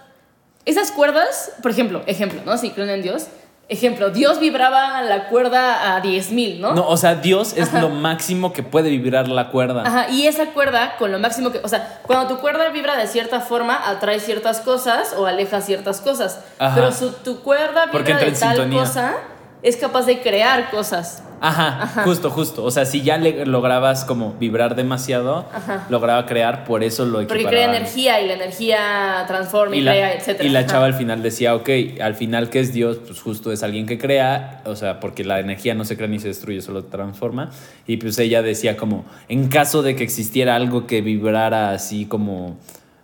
esas 0.64 0.92
cuerdas, 0.92 1.52
por 1.60 1.72
ejemplo, 1.72 2.02
ejemplo, 2.06 2.40
¿no? 2.46 2.56
Si 2.56 2.70
creen 2.70 2.88
en 2.88 3.02
Dios, 3.02 3.26
Ejemplo, 3.70 4.08
Dios 4.08 4.40
vibraba 4.40 5.02
la 5.02 5.28
cuerda 5.28 5.94
a 5.94 6.02
10.000, 6.02 6.58
¿no? 6.58 6.72
No, 6.72 6.88
o 6.88 6.96
sea, 6.96 7.16
Dios 7.16 7.52
es 7.54 7.70
lo 7.74 7.90
máximo 7.90 8.54
que 8.54 8.62
puede 8.62 8.88
vibrar 8.88 9.28
la 9.28 9.50
cuerda. 9.50 9.82
Ajá, 9.86 10.08
y 10.08 10.26
esa 10.26 10.46
cuerda, 10.46 10.96
con 10.96 11.12
lo 11.12 11.18
máximo 11.18 11.52
que. 11.52 11.58
O 11.58 11.68
sea, 11.68 12.00
cuando 12.06 12.34
tu 12.34 12.40
cuerda 12.40 12.70
vibra 12.70 12.96
de 12.96 13.06
cierta 13.06 13.40
forma, 13.40 13.78
atrae 13.86 14.20
ciertas 14.20 14.60
cosas 14.60 15.14
o 15.18 15.26
aleja 15.26 15.60
ciertas 15.60 16.00
cosas. 16.00 16.40
Pero 16.74 16.92
si 16.92 17.10
tu 17.22 17.42
cuerda 17.42 17.86
vibra 17.86 18.18
de 18.18 18.32
tal 18.32 18.70
cosa, 18.70 19.16
es 19.62 19.76
capaz 19.76 20.06
de 20.06 20.22
crear 20.22 20.70
cosas. 20.70 21.22
Ajá, 21.40 22.02
justo, 22.04 22.30
justo. 22.30 22.64
O 22.64 22.70
sea, 22.70 22.84
si 22.84 23.02
ya 23.02 23.16
le 23.16 23.46
lograbas 23.46 24.04
como 24.04 24.34
vibrar 24.34 24.74
demasiado, 24.74 25.46
lograba 25.88 26.26
crear, 26.26 26.64
por 26.64 26.82
eso 26.82 27.04
lo 27.04 27.20
equiparaba. 27.20 27.42
Porque 27.42 27.56
crea 27.56 27.76
energía 27.76 28.20
y 28.20 28.26
la 28.26 28.34
energía 28.34 29.24
transforma 29.26 29.76
y, 29.76 29.82
crea, 29.82 30.14
etc. 30.14 30.42
Y 30.42 30.48
la 30.48 30.66
chava 30.66 30.86
al 30.86 30.94
final 30.94 31.22
decía, 31.22 31.54
ok, 31.54 31.68
al 32.00 32.14
final, 32.14 32.50
¿qué 32.50 32.60
es 32.60 32.72
Dios? 32.72 32.98
Pues 32.98 33.20
justo 33.20 33.52
es 33.52 33.62
alguien 33.62 33.86
que 33.86 33.98
crea, 33.98 34.62
o 34.64 34.76
sea, 34.76 35.00
porque 35.00 35.24
la 35.24 35.40
energía 35.40 35.74
no 35.74 35.84
se 35.84 35.96
crea 35.96 36.08
ni 36.08 36.18
se 36.18 36.28
destruye, 36.28 36.60
solo 36.60 36.84
transforma. 36.84 37.50
Y 37.86 37.98
pues 37.98 38.18
ella 38.18 38.42
decía 38.42 38.76
como, 38.76 39.04
en 39.28 39.48
caso 39.48 39.82
de 39.82 39.96
que 39.96 40.04
existiera 40.04 40.56
algo 40.56 40.86
que 40.86 41.00
vibrara 41.00 41.70
así 41.70 42.06
como 42.06 42.56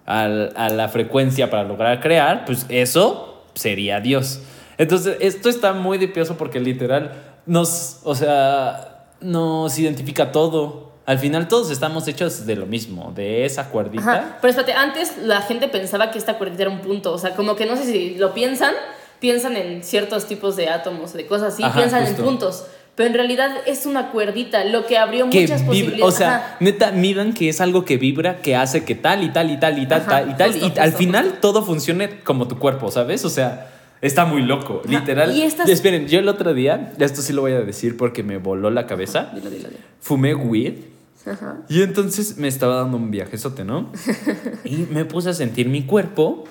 a 0.07 0.29
la 0.29 0.89
frecuencia 0.89 1.49
para 1.51 1.65
lograr 1.65 2.01
crear, 2.01 2.45
pues 2.45 2.67
eso 2.69 3.45
sería 3.55 4.01
Dios. 4.01 4.41
Entonces, 4.77 5.17
esto 5.21 5.49
está 5.49 5.73
muy 5.73 5.99
dipioso 5.99 6.37
porque 6.37 6.61
literal 6.61 7.13
nos, 7.47 8.01
o 8.05 8.15
sea, 8.15 9.07
nos 9.21 9.79
identifica 9.79 10.33
todo. 10.33 10.93
Al 11.07 11.19
final 11.19 11.49
todos 11.49 11.71
estamos 11.71 12.09
hechos 12.09 12.47
de 12.47 12.57
lo 12.57 12.67
mismo, 12.67 13.13
de 13.15 13.45
esa 13.45 13.69
cuerdita. 13.69 14.03
Ajá. 14.03 14.39
Pero 14.41 14.51
espérate, 14.51 14.73
antes 14.73 15.19
la 15.19 15.43
gente 15.43 15.69
pensaba 15.69 16.11
que 16.11 16.19
esta 16.19 16.39
cuerdita 16.39 16.63
era 16.63 16.71
un 16.71 16.81
punto. 16.81 17.13
O 17.13 17.19
sea, 17.19 17.35
como 17.35 17.57
que 17.57 17.67
no 17.67 17.77
sé 17.77 17.85
si 17.85 18.15
lo 18.15 18.33
piensan, 18.33 18.75
piensan 19.21 19.57
en 19.57 19.83
ciertos 19.83 20.27
tipos 20.27 20.57
de 20.57 20.69
átomos, 20.71 21.13
de 21.13 21.27
cosas 21.27 21.55
así, 21.55 21.65
piensan 21.75 22.07
en 22.07 22.17
puntos. 22.17 22.65
Pero 22.95 23.09
en 23.09 23.15
realidad 23.15 23.51
es 23.67 23.87
una 23.87 24.13
cuerdita, 24.13 24.65
lo 24.65 24.87
que 24.87 24.97
abrió 24.97 25.27
muchas 25.27 25.63
posibilidades. 25.63 26.05
O 26.05 26.17
sea, 26.17 26.57
neta, 26.61 26.93
miran 26.93 27.35
que 27.35 27.49
es 27.49 27.61
algo 27.61 27.85
que 27.85 27.97
vibra, 27.97 28.41
que 28.41 28.55
hace 28.55 28.85
que 28.85 28.95
tal 28.95 29.25
y 29.25 29.31
tal 29.31 29.51
y 29.51 29.59
tal 29.59 29.79
y 29.81 29.87
tal, 29.87 30.07
tal 30.07 30.31
y 30.31 30.35
tal. 30.35 30.57
y 30.57 30.79
al 30.79 30.93
final 30.93 31.39
todo 31.41 31.65
funcione 31.65 32.21
como 32.21 32.47
tu 32.47 32.59
cuerpo, 32.59 32.93
¿sabes? 32.93 33.25
O 33.25 33.31
sea, 33.31 33.74
Está 34.05 34.27
muy 34.27 34.43
loco, 34.43 34.83
literal. 34.87 35.35
¿Y 35.35 35.43
Esperen, 35.43 36.07
yo 36.07 36.19
el 36.19 36.29
otro 36.29 36.53
día, 36.53 36.93
esto 36.99 37.23
sí 37.23 37.33
lo 37.33 37.41
voy 37.41 37.53
a 37.53 37.61
decir 37.63 37.97
porque 37.97 38.23
me 38.23 38.37
voló 38.37 38.71
la 38.71 38.87
cabeza. 38.87 39.31
Dilo, 39.35 39.49
dilo, 39.49 39.69
dilo. 39.69 39.81
Fumé 40.01 40.35
weed. 40.35 40.75
Ajá. 41.25 41.63
Y 41.71 41.81
entonces 41.81 42.37
me 42.37 42.49
estaba 42.49 42.77
dando 42.77 42.99
un 42.99 43.11
viajezote, 43.11 43.65
¿no? 43.65 43.91
y 44.65 44.87
me 44.93 45.07
puse 45.07 45.31
a 45.31 45.33
sentir 45.33 45.71
mi 45.71 45.85
cuerpo. 45.85 46.45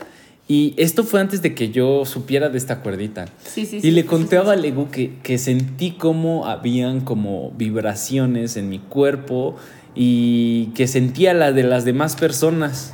Y 0.47 0.74
esto 0.78 1.04
fue 1.04 1.22
antes 1.22 1.43
de 1.43 1.54
que 1.54 1.70
yo 1.70 2.06
supiera 2.06 2.49
de 2.49 2.58
esta 2.58 2.80
cuerdita. 2.80 3.26
Sí, 3.43 3.68
sí, 3.68 3.80
y 3.82 3.91
le 3.91 4.06
conté 4.06 4.38
a 4.38 4.41
Valegu 4.41 4.89
que, 4.89 5.20
que 5.22 5.38
sentí 5.38 5.91
como 5.91 6.47
habían 6.47 7.01
como 7.01 7.51
vibraciones 7.51 8.58
en 8.58 8.68
mi 8.68 8.80
cuerpo 8.80 9.56
y 9.93 10.72
que 10.76 10.88
sentía 10.88 11.36
la 11.36 11.51
de 11.51 11.64
las 11.64 11.86
demás 11.86 12.16
personas. 12.16 12.93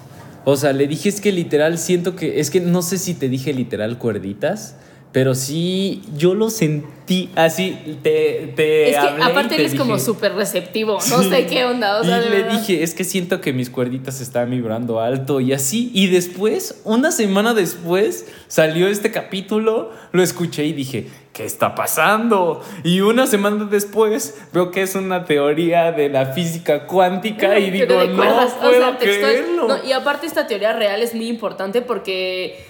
O 0.49 0.55
sea, 0.55 0.73
le 0.73 0.87
dije 0.87 1.09
es 1.09 1.21
que 1.21 1.31
literal 1.31 1.77
siento 1.77 2.15
que, 2.15 2.39
es 2.39 2.49
que 2.49 2.59
no 2.59 2.81
sé 2.81 2.97
si 2.97 3.13
te 3.13 3.29
dije 3.29 3.53
literal 3.53 3.99
cuerditas, 3.99 4.75
pero 5.11 5.35
sí, 5.35 6.01
yo 6.17 6.33
lo 6.33 6.49
sentí 6.49 7.29
así, 7.35 7.77
te, 8.03 8.53
te 8.55 8.89
Es 8.89 8.97
que 8.97 9.23
aparte 9.23 9.55
él 9.55 9.65
es 9.65 9.75
como 9.75 9.99
súper 9.99 10.33
receptivo, 10.33 10.97
no 11.09 11.23
sé 11.23 11.45
qué 11.45 11.65
onda. 11.65 11.99
O 11.99 12.03
sea, 12.03 12.25
y 12.25 12.29
le 12.29 12.43
dije, 12.43 12.81
es 12.81 12.95
que 12.95 13.03
siento 13.03 13.41
que 13.41 13.53
mis 13.53 13.69
cuerditas 13.69 14.21
están 14.21 14.49
vibrando 14.49 14.99
alto 14.99 15.39
y 15.39 15.53
así. 15.53 15.91
Y 15.93 16.07
después, 16.07 16.81
una 16.83 17.11
semana 17.11 17.53
después, 17.53 18.25
salió 18.47 18.87
este 18.87 19.11
capítulo, 19.11 19.91
lo 20.11 20.23
escuché 20.23 20.65
y 20.65 20.73
dije, 20.73 21.07
¿qué 21.39 21.45
está 21.45 21.73
pasando? 21.73 22.61
Y 22.83 22.99
una 22.99 23.25
semana 23.25 23.63
después 23.63 24.37
veo 24.51 24.71
que 24.71 24.81
es 24.81 24.95
una 24.95 25.23
teoría 25.23 25.93
de 25.93 26.09
la 26.09 26.33
física 26.33 26.85
cuántica 26.85 27.57
y 27.57 27.71
digo, 27.71 27.95
no 28.03 28.23
puedo 28.59 28.97
creerlo. 28.97 29.85
y 29.85 29.93
aparte 29.93 30.27
esta 30.27 30.47
teoría 30.47 30.73
real 30.73 31.01
es 31.01 31.15
muy 31.15 31.29
importante 31.29 31.81
porque 31.81 32.65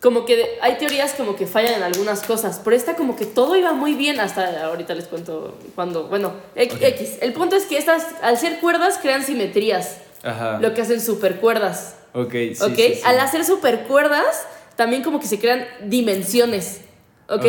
como 0.00 0.24
que 0.24 0.56
hay 0.60 0.78
teorías 0.78 1.14
como 1.14 1.34
que 1.34 1.48
fallan 1.48 1.74
en 1.74 1.82
algunas 1.82 2.22
cosas, 2.22 2.60
pero 2.62 2.76
esta 2.76 2.94
como 2.94 3.16
que 3.16 3.26
todo 3.26 3.56
iba 3.56 3.72
muy 3.72 3.94
bien 3.94 4.20
hasta 4.20 4.66
ahorita 4.66 4.94
les 4.94 5.06
cuento 5.06 5.58
cuando, 5.74 6.06
bueno, 6.06 6.32
X. 6.54 7.18
El 7.22 7.32
punto 7.32 7.56
es 7.56 7.64
que 7.64 7.76
estas, 7.76 8.06
al 8.22 8.38
ser 8.38 8.60
cuerdas, 8.60 9.00
crean 9.02 9.24
simetrías, 9.24 9.96
Ajá. 10.22 10.60
lo 10.60 10.74
que 10.74 10.82
hacen 10.82 11.00
supercuerdas. 11.00 11.96
Ok, 12.14 12.30
sí, 12.32 12.56
okay? 12.60 13.00
Al 13.04 13.18
hacer 13.18 13.44
supercuerdas, 13.44 14.46
también 14.76 15.02
como 15.02 15.18
que 15.18 15.26
se 15.26 15.40
crean 15.40 15.66
dimensiones, 15.86 16.81
¿ok? 17.28 17.44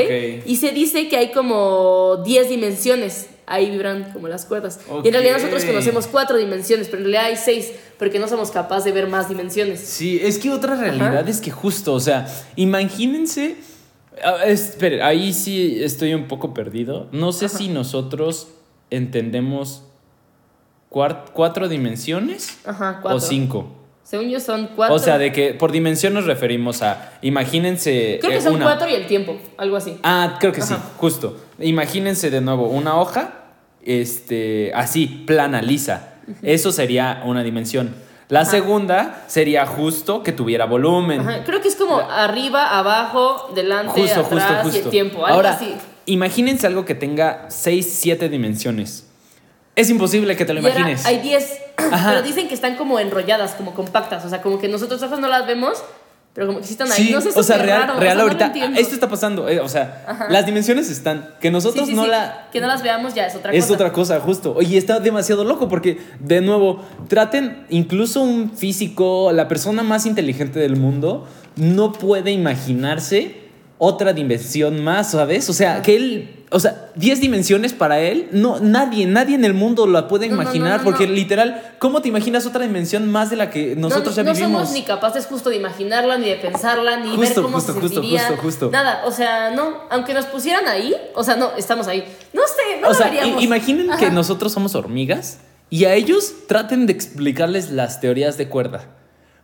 Y 0.46 0.56
se 0.58 0.72
dice 0.72 1.08
que 1.08 1.18
hay 1.18 1.32
como 1.32 2.22
10 2.24 2.50
dimensiones 2.50 3.28
ahí 3.46 3.70
vibran 3.70 4.12
como 4.14 4.28
las 4.28 4.46
cuerdas. 4.46 4.80
Y 5.04 5.08
en 5.08 5.14
realidad 5.14 5.34
nosotros 5.34 5.66
conocemos 5.66 6.08
cuatro 6.08 6.38
dimensiones, 6.38 6.88
pero 6.88 7.00
en 7.00 7.12
realidad 7.12 7.26
hay 7.26 7.38
seis, 7.38 7.72
porque 7.98 8.20
no 8.20 8.28
somos 8.28 8.52
capaces 8.52 8.86
de 8.86 8.92
ver 8.92 9.08
más 9.08 9.30
dimensiones. 9.30 9.80
Sí, 9.80 10.20
es 10.22 10.38
que 10.38 10.52
otra 10.52 10.76
realidad 10.76 11.28
es 11.28 11.42
que 11.42 11.52
justo, 11.52 11.94
o 11.94 12.00
sea, 12.00 12.28
imagínense... 12.56 13.58
Espera, 14.46 15.08
ahí 15.08 15.34
sí 15.34 15.84
estoy 15.84 16.14
un 16.14 16.28
poco 16.28 16.54
perdido. 16.54 17.08
No 17.12 17.32
sé 17.32 17.50
si 17.50 17.68
nosotros 17.68 18.48
entendemos 18.92 19.84
cuatro 20.90 21.68
dimensiones 21.68 22.60
Ajá, 22.64 23.00
cuatro. 23.02 23.18
o 23.18 23.20
cinco. 23.20 23.72
Según 24.14 24.30
yo 24.30 24.40
son 24.40 24.70
cuatro. 24.76 24.96
O 24.96 25.00
sea, 25.00 25.18
de 25.18 25.32
que 25.32 25.56
por 25.56 25.72
dimensión 25.72 26.14
nos 26.14 26.26
referimos 26.26 26.84
a, 26.84 27.14
imagínense... 27.24 28.20
Creo 28.22 28.34
que 28.34 28.42
son 28.42 28.60
cuatro 28.60 28.88
y 28.88 28.94
el 28.94 29.08
tiempo, 29.08 29.40
algo 29.58 29.76
así. 29.76 29.98
Ah, 30.04 30.38
creo 30.40 30.52
que 30.52 30.62
sí, 30.62 30.76
justo. 30.98 31.36
Imagínense 31.58 32.30
de 32.30 32.40
nuevo 32.40 32.68
una 32.68 32.96
hoja, 32.96 33.46
este, 33.84 34.72
así, 34.76 35.08
plana, 35.08 35.64
lisa. 35.64 36.14
Eso 36.44 36.72
sería 36.72 37.24
una 37.26 37.42
dimensión. 37.42 37.96
La 38.30 38.46
segunda 38.46 39.24
sería 39.26 39.66
justo 39.66 40.22
que 40.22 40.32
tuviera 40.32 40.66
volumen. 40.66 41.26
Creo 41.44 41.60
que 41.60 41.70
es 41.70 41.76
como 41.76 41.98
arriba, 41.98 42.78
abajo, 42.78 43.52
delante, 43.56 44.00
justo, 44.00 44.20
atrás 44.20 44.62
justo, 44.62 44.78
y 44.78 44.82
el 44.82 44.90
tiempo. 44.92 45.26
Algo 45.26 45.38
Ahora, 45.38 45.54
así. 45.54 45.74
imagínense 46.06 46.68
algo 46.68 46.86
que 46.86 46.94
tenga 46.94 47.48
seis, 47.50 47.92
siete 47.92 48.30
dimensiones. 48.30 49.10
Es 49.76 49.90
imposible 49.90 50.36
que 50.36 50.46
te 50.46 50.54
lo 50.54 50.60
imagines. 50.60 51.04
hay 51.04 51.18
10, 51.78 51.92
pero 52.06 52.22
dicen 52.22 52.48
que 52.48 52.54
están 52.54 52.76
como 52.76 53.00
enrolladas, 53.00 53.54
como 53.54 53.74
compactas. 53.74 54.26
O 54.26 54.30
sea, 54.30 54.42
como 54.42 54.60
que 54.60 54.68
nosotros 54.68 55.02
ojos 55.04 55.20
no 55.20 55.28
las 55.28 55.48
vemos, 55.48 55.84
pero 56.34 56.48
como 56.48 56.60
que 56.60 56.66
sí 56.66 56.74
están 56.74 56.92
ahí. 56.92 57.12
no 57.12 57.22
sé, 57.22 57.30
o 57.36 57.44
sea, 57.44 57.58
real, 57.60 58.00
real 58.00 58.20
ahorita. 58.20 58.52
esto 58.76 58.96
está 58.96 59.08
pasando. 59.08 59.48
Eh, 59.48 59.60
o 59.60 59.70
sea, 59.70 60.28
las 60.30 60.46
dimensiones 60.46 60.90
están. 60.90 61.36
Que 61.40 61.52
nosotros 61.52 61.90
no 61.90 62.08
la. 62.08 62.48
Que 62.52 62.60
no 62.60 62.68
las 62.68 62.82
veamos 62.82 63.14
ya 63.14 63.28
es 63.28 63.36
otra 63.36 63.52
cosa. 63.52 63.66
Es 63.66 63.72
otra 63.72 63.92
cosa, 63.92 64.20
justo. 64.20 64.54
Oye, 64.56 64.78
está 64.78 65.00
demasiado 65.00 65.44
loco 65.44 65.68
porque, 65.70 66.00
de 66.20 66.42
nuevo, 66.42 66.84
traten, 67.08 67.66
incluso 67.70 68.22
un 68.22 68.52
físico, 68.58 69.32
la 69.32 69.48
persona 69.48 69.84
más 69.84 70.08
inteligente 70.08 70.60
del 70.60 70.76
mundo, 70.76 71.28
no 71.56 71.92
puede 71.92 72.32
imaginarse 72.32 73.44
otra 73.78 74.14
dimensión 74.14 74.84
más, 74.84 75.12
¿sabes? 75.12 75.50
O 75.50 75.54
sea, 75.54 75.82
que 75.82 75.96
él 75.96 76.43
o 76.54 76.60
sea, 76.60 76.92
10 76.96 77.20
dimensiones 77.20 77.74
para 77.74 78.00
él, 78.00 78.30
no, 78.32 78.60
nadie, 78.60 79.08
nadie 79.08 79.34
en 79.34 79.44
el 79.44 79.56
mundo 79.56 79.88
la 79.88 80.08
puede 80.08 80.28
imaginar, 80.28 80.84
porque 80.84 81.08
literal, 81.08 81.74
¿cómo 81.80 82.04
te 82.04 82.10
imaginas 82.10 82.46
otra 82.46 82.62
dimensión 82.62 83.10
más 83.10 83.32
de 83.32 83.38
la 83.38 83.50
que 83.50 83.76
nosotros 83.76 84.16
ya 84.16 84.22
vivimos? 84.22 84.52
No 84.52 84.60
somos 84.60 84.74
ni 84.74 84.84
capaces 84.84 85.26
justo 85.26 85.50
de 85.50 85.56
imaginarla, 85.56 86.20
ni 86.20 86.30
de 86.30 86.36
pensarla, 86.36 86.98
ni 86.98 87.18
ver 87.18 87.34
cómo 87.34 87.58
justo, 87.58 87.74
se 87.74 87.80
justo, 87.80 88.02
justo, 88.04 88.38
justo, 88.38 88.70
Nada, 88.72 89.02
o 89.06 89.12
sea, 89.12 89.50
no, 89.50 89.82
aunque 89.90 90.14
nos 90.14 90.26
pusieran 90.28 90.68
ahí, 90.68 90.96
o 91.16 91.24
sea, 91.24 91.36
no, 91.36 91.56
estamos 91.58 91.88
ahí. 91.88 92.04
No 92.34 92.44
sé, 92.44 92.80
no 92.82 92.90
O 92.90 92.94
sea, 92.94 93.12
imaginen 93.40 93.90
que 93.98 94.12
nosotros 94.12 94.54
somos 94.54 94.76
hormigas 94.76 95.40
y 95.72 95.86
a 95.86 95.96
ellos 95.96 96.34
traten 96.48 96.86
de 96.86 96.94
explicarles 96.94 97.72
las 97.72 98.00
teorías 98.00 98.38
de 98.38 98.48
cuerda. 98.48 98.86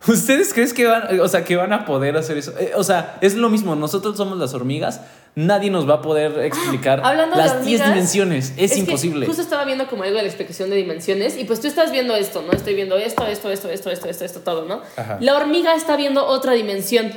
¿Ustedes 0.08 0.54
creen 0.54 0.70
que 0.72 0.86
van, 0.86 1.20
o 1.20 1.28
sea, 1.28 1.44
que 1.44 1.56
van 1.56 1.72
a 1.72 1.84
poder 1.84 2.16
hacer 2.16 2.38
eso? 2.38 2.54
Eh, 2.58 2.72
o 2.74 2.82
sea, 2.82 3.18
es 3.20 3.34
lo 3.34 3.50
mismo, 3.50 3.76
nosotros 3.76 4.16
somos 4.16 4.38
las 4.38 4.54
hormigas, 4.54 5.02
nadie 5.34 5.70
nos 5.70 5.88
va 5.88 5.94
a 5.94 6.02
poder 6.02 6.38
explicar 6.40 7.00
las 7.00 7.64
10 7.64 7.84
dimensiones, 7.84 8.54
es, 8.56 8.76
imposible. 8.78 9.26
justo 9.26 9.42
estaba 9.42 9.64
viendo 9.64 9.86
como 9.88 10.02
algo 10.02 10.16
de 10.16 10.22
la 10.22 10.28
explicación 10.28 10.70
de 10.70 10.76
dimensiones 10.76 11.36
y 11.36 11.44
pues 11.44 11.60
tú 11.60 11.66
estás 11.66 11.92
viendo 11.92 12.16
esto, 12.16 12.42
¿no? 12.42 12.52
Estoy 12.52 12.74
viendo 12.74 12.96
esto, 12.96 13.26
esto, 13.26 13.50
esto, 13.50 13.68
esto, 13.68 13.90
esto, 13.90 14.08
esto, 14.08 14.24
esto, 14.24 14.40
todo, 14.40 14.64
¿no? 14.64 14.80
La 15.20 15.36
hormiga 15.36 15.74
está 15.74 15.96
viendo 15.96 16.24
otra 16.26 16.52
dimensión. 16.52 17.12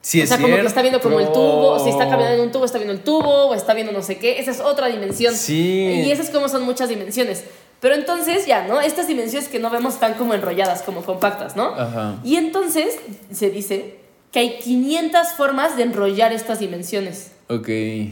Sí, 0.00 0.20
o 0.20 0.22
es 0.22 0.28
sea, 0.28 0.38
como 0.38 0.54
que 0.54 0.60
está 0.60 0.82
viendo 0.82 1.00
como 1.00 1.18
el 1.18 1.26
cierto. 1.26 1.40
tubo, 1.40 1.70
o 1.72 1.78
si 1.82 1.90
está 1.90 2.08
caminando 2.08 2.34
en 2.34 2.40
un 2.42 2.52
tubo, 2.52 2.64
está 2.64 2.78
viendo 2.78 2.92
el 2.92 3.00
tubo, 3.00 3.46
o 3.46 3.54
está 3.54 3.74
viendo 3.74 3.92
no 3.92 4.02
sé 4.02 4.18
qué. 4.18 4.38
Esa 4.38 4.52
es 4.52 4.60
otra 4.60 4.86
dimensión. 4.86 5.34
Sí. 5.34 6.04
Y 6.06 6.12
esas 6.12 6.30
como 6.30 6.48
son 6.48 6.62
muchas 6.62 6.88
dimensiones. 6.88 7.42
Pero 7.86 7.94
entonces 7.94 8.46
ya, 8.46 8.66
¿no? 8.66 8.80
Estas 8.80 9.06
dimensiones 9.06 9.48
que 9.48 9.60
no 9.60 9.70
vemos 9.70 9.94
están 9.94 10.14
como 10.14 10.34
enrolladas, 10.34 10.82
como 10.82 11.02
compactas, 11.04 11.54
¿no? 11.54 11.66
Ajá. 11.66 12.16
Y 12.24 12.34
entonces 12.34 12.96
se 13.32 13.48
dice 13.48 13.98
que 14.32 14.40
hay 14.40 14.58
500 14.58 15.28
formas 15.36 15.76
de 15.76 15.84
enrollar 15.84 16.32
estas 16.32 16.58
dimensiones, 16.58 17.30
Ok. 17.48 17.68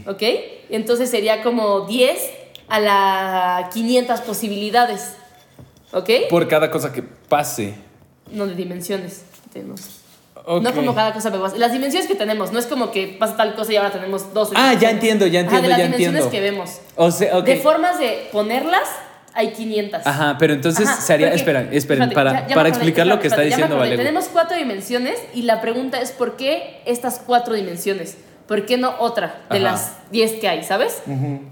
¿ok? 0.06 0.22
Entonces 0.70 1.10
sería 1.10 1.42
como 1.42 1.86
10 1.88 2.16
a 2.68 2.78
la 2.78 3.68
500 3.74 4.20
posibilidades, 4.20 5.14
¿ok? 5.92 6.08
Por 6.30 6.46
cada 6.46 6.70
cosa 6.70 6.92
que 6.92 7.02
pase. 7.02 7.74
No 8.30 8.46
de 8.46 8.54
dimensiones. 8.54 9.22
tenemos. 9.52 9.80
Ok. 10.46 10.62
No 10.62 10.72
como 10.72 10.94
cada 10.94 11.12
cosa 11.12 11.30
me 11.30 11.38
pasa. 11.40 11.56
Las 11.56 11.72
dimensiones 11.72 12.06
que 12.06 12.14
tenemos, 12.14 12.52
no 12.52 12.60
es 12.60 12.66
como 12.66 12.92
que 12.92 13.08
pasa 13.18 13.36
tal 13.36 13.56
cosa 13.56 13.72
y 13.72 13.76
ahora 13.76 13.90
tenemos 13.90 14.32
dos. 14.32 14.50
Ah, 14.54 14.74
ya 14.74 14.90
entiendo, 14.90 15.26
ya 15.26 15.40
Ajá, 15.40 15.56
entiendo, 15.56 15.62
de 15.64 15.68
las 15.70 15.78
ya 15.78 15.84
dimensiones 15.86 16.22
entiendo. 16.26 16.30
que 16.30 16.40
vemos. 16.52 16.78
O 16.94 17.10
sea, 17.10 17.36
ok. 17.38 17.44
De 17.44 17.56
formas 17.56 17.98
de 17.98 18.28
ponerlas, 18.30 18.88
hay 19.34 19.52
500. 19.52 20.06
Ajá, 20.06 20.36
pero 20.38 20.52
entonces 20.54 20.86
Ajá, 20.88 21.00
sería. 21.00 21.26
porque- 21.28 21.36
Esperen, 21.40 21.68
esperen, 21.72 22.02
espérate, 22.04 22.14
para, 22.14 22.32
ya- 22.42 22.46
ya 22.48 22.54
para 22.54 22.68
explicar 22.68 23.06
lo 23.06 23.18
que 23.20 23.26
está 23.28 23.38
ya 23.38 23.42
me 23.42 23.48
diciendo. 23.50 23.76
Valeria. 23.76 23.98
Tenemos 24.04 24.26
cuatro 24.32 24.56
dimensiones 24.56 25.18
y 25.34 25.42
la 25.42 25.60
pregunta 25.60 26.00
es: 26.00 26.12
¿por 26.12 26.36
qué 26.36 26.80
estas 26.86 27.20
cuatro 27.26 27.54
dimensiones? 27.54 28.16
¿Por 28.46 28.66
qué 28.66 28.76
no 28.76 28.94
otra 28.98 29.40
de 29.50 29.56
Ajá. 29.56 29.64
las 29.64 29.96
10 30.12 30.32
que 30.32 30.48
hay, 30.48 30.62
sabes? 30.64 31.02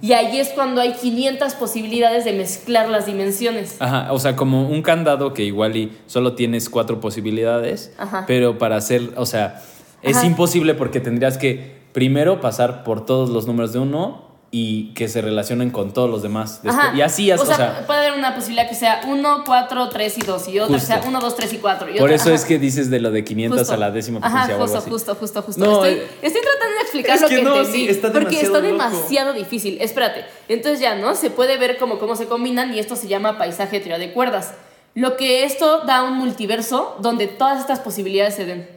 Y 0.02 0.12
ahí 0.12 0.38
es 0.38 0.50
cuando 0.50 0.82
hay 0.82 0.92
500 0.92 1.54
posibilidades 1.54 2.26
de 2.26 2.34
mezclar 2.34 2.90
las 2.90 3.06
dimensiones. 3.06 3.76
Ajá, 3.80 4.12
o 4.12 4.18
sea, 4.18 4.36
como 4.36 4.68
un 4.68 4.82
candado 4.82 5.32
que 5.32 5.42
igual 5.42 5.74
y 5.74 5.90
solo 6.06 6.34
tienes 6.34 6.68
cuatro 6.68 7.00
posibilidades, 7.00 7.94
Ajá. 7.96 8.24
pero 8.26 8.58
para 8.58 8.76
hacer, 8.76 9.12
o 9.16 9.24
sea, 9.24 9.62
es 10.02 10.22
imposible 10.22 10.74
porque 10.74 11.00
tendrías 11.00 11.38
que 11.38 11.80
primero 11.94 12.42
pasar 12.42 12.84
por 12.84 13.06
todos 13.06 13.30
los 13.30 13.46
números 13.46 13.72
de 13.72 13.78
uno 13.78 14.31
y 14.54 14.92
que 14.92 15.08
se 15.08 15.22
relacionen 15.22 15.70
con 15.70 15.94
todos 15.94 16.10
los 16.10 16.22
demás. 16.22 16.60
después- 16.62 16.84
Ajá. 16.84 16.94
y 16.94 17.00
así, 17.00 17.32
o 17.32 17.40
o 17.40 17.46
sea, 17.46 17.56
sea, 17.56 17.86
puede 17.86 18.00
haber 18.06 18.18
una 18.18 18.34
posibilidad 18.34 18.68
que 18.68 18.74
sea 18.74 19.00
1, 19.08 19.44
4, 19.46 19.88
3 19.88 20.18
y 20.18 20.20
2 20.20 20.46
y 20.48 20.58
otra 20.60 20.74
que 20.76 20.80
Justo. 20.80 20.86
sea 20.94 21.02
1, 21.08 21.20
2, 21.20 21.36
3 21.36 21.52
y 21.54 21.56
4. 21.56 21.88
Y 21.88 21.92
por 21.94 22.02
otra- 22.02 22.14
eso 22.16 22.26
ajá. 22.26 22.34
es 22.34 22.44
que 22.44 22.58
dices 22.58 22.90
de 22.90 23.00
lo 23.00 23.10
de 23.10 23.24
500 23.24 23.60
Justo. 23.60 23.72
a 23.72 23.76
la 23.78 23.90
décima 23.90 24.18
Ajá, 24.18 24.28
potencia 24.28 24.52
o 24.52 24.56
algo 24.56 24.64
justo, 24.66 24.78
así. 24.78 24.90
justo, 24.90 25.14
justo, 25.14 25.42
justo. 25.42 25.64
No, 25.64 25.84
estoy, 25.86 26.02
eh, 26.04 26.06
estoy 26.20 26.42
tratando 26.42 26.74
de 26.76 26.80
explicar 26.82 27.16
es 27.16 27.22
lo 27.22 27.28
que 27.28 27.36
que, 27.36 27.42
no, 27.42 27.56
entendí. 27.56 27.78
sí, 27.78 27.88
está 27.88 28.12
porque 28.12 28.26
demasiado 28.36 28.56
está 28.58 28.68
loco. 28.68 28.82
demasiado 28.84 29.32
difícil. 29.32 29.78
Espérate. 29.80 30.24
Entonces 30.48 30.80
ya, 30.80 30.96
¿no? 30.96 31.14
Se 31.14 31.30
puede 31.30 31.56
ver 31.56 31.78
como 31.78 31.98
cómo 31.98 32.14
se 32.14 32.26
combinan 32.26 32.74
y 32.74 32.78
esto 32.78 32.94
se 32.94 33.08
llama 33.08 33.38
paisaje 33.38 33.78
de 33.78 33.84
teoría 33.86 33.98
de 34.06 34.12
cuerdas. 34.12 34.52
Lo 34.94 35.16
que 35.16 35.44
esto 35.44 35.80
da 35.86 36.02
un 36.02 36.18
multiverso 36.18 36.94
donde 37.00 37.26
todas 37.26 37.58
estas 37.58 37.80
posibilidades 37.80 38.34
se 38.34 38.44
den. 38.44 38.68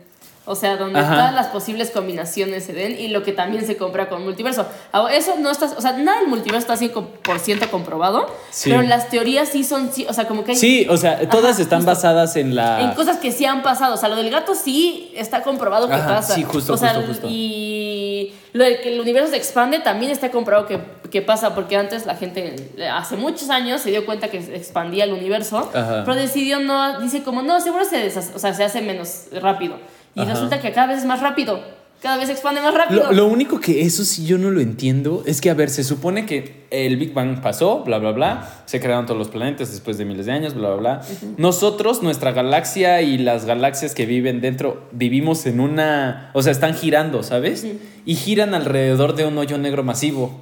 O 0.48 0.54
sea, 0.56 0.78
donde 0.78 1.00
Ajá. 1.00 1.14
todas 1.16 1.34
las 1.34 1.48
posibles 1.48 1.90
combinaciones 1.90 2.64
se 2.66 2.74
den 2.74 3.00
y 3.00 3.08
lo 3.08 3.24
que 3.24 3.32
también 3.32 3.66
se 3.66 3.78
compra 3.78 4.10
con 4.10 4.24
multiverso. 4.24 4.68
Ahora, 4.92 5.16
Eso 5.16 5.34
no 5.40 5.50
está, 5.50 5.66
o 5.66 5.82
sea, 5.82 5.94
nada 5.94 6.20
del 6.20 6.28
multiverso 6.28 6.72
está 6.72 6.78
100% 6.78 7.70
comprobado, 7.72 8.28
Sí. 8.52 8.70
pero 8.70 8.84
las 8.84 9.10
teorías 9.10 9.50
sí 9.50 9.64
son, 9.64 9.92
sí, 9.92 10.06
o 10.08 10.14
sea, 10.14 10.28
como 10.28 10.44
que 10.44 10.52
hay 10.52 10.58
Sí, 10.58 10.86
o 10.90 10.98
sea, 10.98 11.28
todas 11.30 11.54
Ajá, 11.54 11.62
están 11.64 11.80
justo. 11.80 11.92
basadas 11.92 12.36
en 12.36 12.56
la... 12.56 12.82
en 12.82 12.92
cosas 12.92 13.18
que 13.18 13.32
sí 13.32 13.46
han 13.46 13.64
pasado. 13.64 13.96
O 13.96 13.98
sea, 13.98 14.08
lo 14.10 14.16
del 14.16 14.30
gato 14.30 14.54
sí 14.56 15.12
está 15.16 15.42
comprobado 15.42 15.88
que 15.88 15.94
Ajá, 15.96 16.08
pasa. 16.18 16.36
sí, 16.36 16.44
justo, 16.44 16.74
o 16.74 16.78
sea, 16.78 16.94
justo, 16.94 17.08
justo. 17.08 17.28
Y 17.30 18.34
lo 18.54 18.64
de 18.64 18.80
que 18.82 18.94
el 18.94 19.00
universo 19.00 19.32
se 19.32 19.38
expande 19.38 19.80
también 19.80 20.12
está 20.12 20.30
comprobado 20.32 20.68
que, 20.68 20.80
que 21.10 21.22
pasa, 21.22 21.56
porque 21.56 21.76
antes 21.76 22.06
la 22.06 22.16
gente, 22.16 22.56
hace 22.94 23.16
muchos 23.18 23.50
años, 23.50 23.82
se 23.82 23.90
dio 23.90 24.06
cuenta 24.06 24.30
que 24.30 24.38
expandía 24.38 25.04
el 25.06 25.14
universo, 25.14 25.70
pero 25.74 26.16
decidió 26.16 26.60
no, 26.60 27.00
dice 27.02 27.24
como, 27.24 27.42
no, 27.42 27.60
seguro 27.62 27.84
se, 27.86 27.98
deshace- 28.08 28.34
o 28.36 28.40
sea, 28.40 28.54
se 28.54 28.64
hace 28.64 28.82
menos 28.82 29.24
rápido. 29.42 29.78
Y 30.16 30.22
Ajá. 30.22 30.34
resulta 30.34 30.62
que 30.62 30.72
cada 30.72 30.88
vez 30.88 31.00
es 31.00 31.06
más 31.06 31.22
rápido. 31.22 31.60
Cada 32.02 32.18
vez 32.18 32.28
se 32.28 32.34
expande 32.34 32.62
más 32.62 32.74
rápido. 32.74 33.06
Lo, 33.06 33.14
lo 33.14 33.28
único 33.28 33.60
que 33.60 33.82
eso 33.82 34.04
sí 34.04 34.26
yo 34.26 34.38
no 34.38 34.52
lo 34.52 34.62
entiendo 34.62 35.24
es 35.26 35.42
que, 35.42 35.50
a 35.50 35.54
ver, 35.54 35.70
se 35.70 35.84
supone 35.84 36.26
que 36.26 36.66
el 36.70 36.98
Big 36.98 37.14
Bang 37.14 37.42
pasó, 37.42 37.84
bla, 37.84 37.98
bla, 37.98 38.12
bla, 38.12 38.64
se 38.66 38.80
crearon 38.80 39.06
todos 39.06 39.18
los 39.18 39.30
planetas 39.30 39.72
después 39.72 39.98
de 39.98 40.06
miles 40.06 40.26
de 40.26 40.34
años, 40.34 40.54
bla, 40.54 40.70
bla, 40.76 40.78
bla. 40.78 41.02
Nosotros, 41.38 42.04
nuestra 42.04 42.32
galaxia 42.32 43.02
y 43.02 43.18
las 43.18 43.46
galaxias 43.46 43.96
que 43.96 44.06
viven 44.06 44.40
dentro, 44.42 44.84
vivimos 44.92 45.46
en 45.48 45.60
una, 45.60 46.30
o 46.34 46.44
sea, 46.44 46.52
están 46.52 46.76
girando, 46.76 47.24
¿sabes? 47.24 47.66
Y 48.06 48.16
giran 48.16 48.54
alrededor 48.54 49.16
de 49.16 49.26
un 49.26 49.38
hoyo 49.38 49.58
negro 49.58 49.84
masivo. 49.84 50.40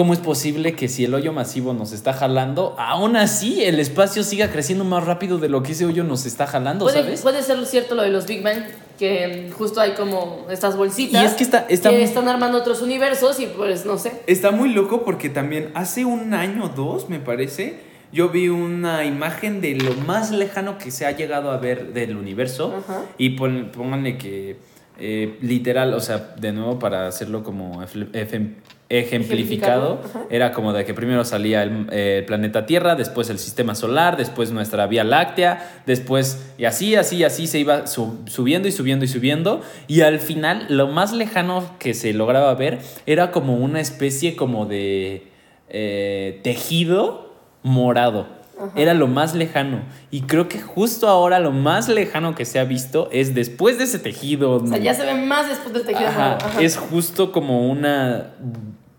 ¿Cómo 0.00 0.14
es 0.14 0.18
posible 0.18 0.72
que 0.72 0.88
si 0.88 1.04
el 1.04 1.12
hoyo 1.12 1.30
masivo 1.34 1.74
nos 1.74 1.92
está 1.92 2.14
jalando, 2.14 2.74
aún 2.78 3.16
así 3.16 3.62
el 3.62 3.78
espacio 3.78 4.22
siga 4.22 4.50
creciendo 4.50 4.82
más 4.82 5.04
rápido 5.04 5.36
de 5.36 5.50
lo 5.50 5.62
que 5.62 5.72
ese 5.72 5.84
hoyo 5.84 6.04
nos 6.04 6.24
está 6.24 6.46
jalando, 6.46 6.86
Puede, 6.86 7.02
¿sabes? 7.02 7.20
puede 7.20 7.42
ser 7.42 7.66
cierto 7.66 7.94
lo 7.94 8.00
de 8.00 8.08
los 8.08 8.24
Big 8.26 8.42
Bang, 8.42 8.62
que 8.98 9.50
justo 9.54 9.78
hay 9.78 9.92
como 9.92 10.46
estas 10.48 10.78
bolsitas 10.78 11.22
Y 11.22 11.26
es 11.26 11.32
que 11.34 11.42
está- 11.42 11.66
está 11.68 11.90
que 11.90 11.96
muy- 11.96 12.04
están 12.04 12.28
armando 12.28 12.56
otros 12.56 12.80
universos 12.80 13.38
y 13.40 13.46
pues 13.48 13.84
no 13.84 13.98
sé. 13.98 14.22
Está 14.26 14.52
muy 14.52 14.72
loco 14.72 15.04
porque 15.04 15.28
también 15.28 15.70
hace 15.74 16.06
un 16.06 16.32
año 16.32 16.64
o 16.64 16.68
dos, 16.70 17.10
me 17.10 17.18
parece, 17.20 17.80
yo 18.10 18.30
vi 18.30 18.48
una 18.48 19.04
imagen 19.04 19.60
de 19.60 19.74
lo 19.74 19.92
más 20.06 20.30
lejano 20.30 20.78
que 20.78 20.90
se 20.90 21.04
ha 21.04 21.10
llegado 21.10 21.50
a 21.50 21.58
ver 21.58 21.92
del 21.92 22.16
universo. 22.16 22.74
Ajá. 22.78 23.02
Y 23.18 23.36
pon- 23.36 23.70
pónganle 23.70 24.16
que 24.16 24.56
eh, 24.98 25.36
literal, 25.42 25.92
o 25.92 26.00
sea, 26.00 26.34
de 26.38 26.52
nuevo 26.52 26.78
para 26.78 27.06
hacerlo 27.06 27.42
como 27.42 27.82
ejem- 27.82 28.54
ejemplificado, 28.90 30.00
era 30.30 30.52
como 30.52 30.72
de 30.72 30.84
que 30.84 30.92
primero 30.94 31.24
salía 31.24 31.62
el, 31.62 31.86
eh, 31.92 32.18
el 32.18 32.24
planeta 32.24 32.66
Tierra, 32.66 32.96
después 32.96 33.30
el 33.30 33.38
sistema 33.38 33.74
solar, 33.74 34.16
después 34.16 34.50
nuestra 34.50 34.86
Vía 34.88 35.04
Láctea, 35.04 35.82
después 35.86 36.52
y 36.58 36.64
así, 36.64 36.96
así, 36.96 37.22
así 37.24 37.46
se 37.46 37.60
iba 37.60 37.86
su- 37.86 38.18
subiendo 38.26 38.66
y 38.68 38.72
subiendo 38.72 39.04
y 39.04 39.08
subiendo. 39.08 39.62
Y 39.86 40.00
al 40.02 40.18
final, 40.18 40.66
lo 40.68 40.88
más 40.88 41.12
lejano 41.12 41.64
que 41.78 41.94
se 41.94 42.12
lograba 42.12 42.52
ver 42.54 42.80
era 43.06 43.30
como 43.30 43.54
una 43.56 43.80
especie 43.80 44.34
como 44.36 44.66
de 44.66 45.28
eh, 45.68 46.40
tejido 46.42 47.32
morado. 47.62 48.40
Era 48.76 48.92
lo 48.92 49.06
más 49.06 49.34
lejano. 49.34 49.80
Y 50.10 50.22
creo 50.22 50.46
que 50.46 50.60
justo 50.60 51.08
ahora 51.08 51.38
lo 51.38 51.50
más 51.50 51.88
lejano 51.88 52.34
que 52.34 52.44
se 52.44 52.58
ha 52.58 52.64
visto 52.64 53.08
es 53.10 53.34
después 53.34 53.78
de 53.78 53.84
ese 53.84 53.98
tejido. 53.98 54.56
O 54.56 54.66
sea, 54.66 54.76
ya 54.76 54.92
se 54.92 55.06
ve 55.06 55.14
más 55.14 55.48
después 55.48 55.72
del 55.72 55.84
tejido. 55.86 56.06
Ajá. 56.10 56.36
Es 56.60 56.76
justo 56.76 57.32
como 57.32 57.66
una 57.70 58.32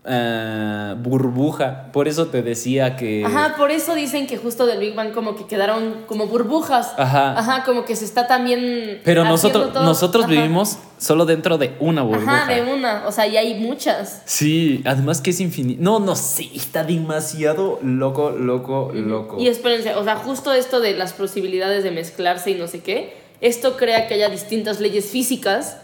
ah, 0.04 0.94
burbuja. 0.98 1.92
Por 1.92 2.08
eso 2.08 2.26
te 2.26 2.42
decía 2.42 2.96
que. 2.96 3.24
Ajá, 3.24 3.54
por 3.56 3.70
eso 3.70 3.94
dicen 3.94 4.26
que 4.26 4.36
justo 4.36 4.66
del 4.66 4.78
Big 4.78 4.94
Bang 4.94 5.12
como 5.12 5.36
que 5.36 5.46
quedaron 5.46 6.04
como 6.06 6.26
burbujas. 6.26 6.92
Ajá. 6.96 7.38
Ajá, 7.38 7.64
como 7.64 7.84
que 7.84 7.96
se 7.96 8.04
está 8.04 8.26
también. 8.26 9.00
Pero 9.04 9.24
nosotros, 9.24 9.72
todo. 9.72 9.84
nosotros 9.84 10.24
Ajá. 10.24 10.32
vivimos 10.32 10.78
solo 10.98 11.24
dentro 11.26 11.58
de 11.58 11.76
una 11.80 12.02
burbuja. 12.02 12.44
Ajá, 12.44 12.54
de 12.54 12.62
una. 12.62 13.04
O 13.06 13.12
sea, 13.12 13.26
y 13.26 13.36
hay 13.36 13.54
muchas. 13.54 14.22
Sí, 14.24 14.82
además 14.84 15.20
que 15.20 15.30
es 15.30 15.40
infinito. 15.40 15.82
No, 15.82 16.00
no 16.00 16.16
sé, 16.16 16.48
está 16.54 16.84
demasiado 16.84 17.78
loco, 17.82 18.30
loco, 18.30 18.90
loco. 18.94 19.38
Y 19.38 19.48
espérense, 19.48 19.94
o 19.94 20.04
sea, 20.04 20.16
justo 20.16 20.52
esto 20.52 20.80
de 20.80 20.94
las 20.94 21.12
posibilidades 21.12 21.84
de 21.84 21.90
mezclarse 21.90 22.50
y 22.50 22.54
no 22.54 22.66
sé 22.66 22.80
qué, 22.80 23.16
esto 23.40 23.76
crea 23.76 24.06
que 24.06 24.14
haya 24.14 24.28
distintas 24.28 24.80
leyes 24.80 25.06
físicas 25.06 25.78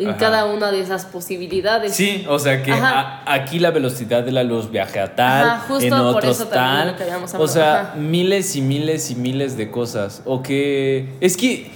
en 0.00 0.08
Ajá. 0.08 0.18
cada 0.18 0.44
una 0.46 0.70
de 0.72 0.80
esas 0.80 1.04
posibilidades. 1.04 1.94
Sí, 1.94 2.24
o 2.28 2.38
sea 2.38 2.62
que 2.62 2.72
a- 2.72 3.22
aquí 3.26 3.58
la 3.58 3.70
velocidad 3.70 4.22
de 4.24 4.32
la 4.32 4.42
luz 4.44 4.70
viaja 4.70 5.02
a 5.04 5.14
tal, 5.14 5.48
Ajá, 5.48 5.64
justo 5.68 5.84
en 5.84 5.90
por 5.90 6.00
otros 6.16 6.40
eso 6.40 6.48
tal. 6.48 6.96
o 7.38 7.46
sea, 7.46 7.80
ajá. 7.80 7.94
miles 7.96 8.56
y 8.56 8.62
miles 8.62 9.10
y 9.10 9.14
miles 9.14 9.56
de 9.56 9.70
cosas. 9.70 10.22
O 10.24 10.42
que. 10.42 11.16
Es 11.20 11.36
que. 11.36 11.70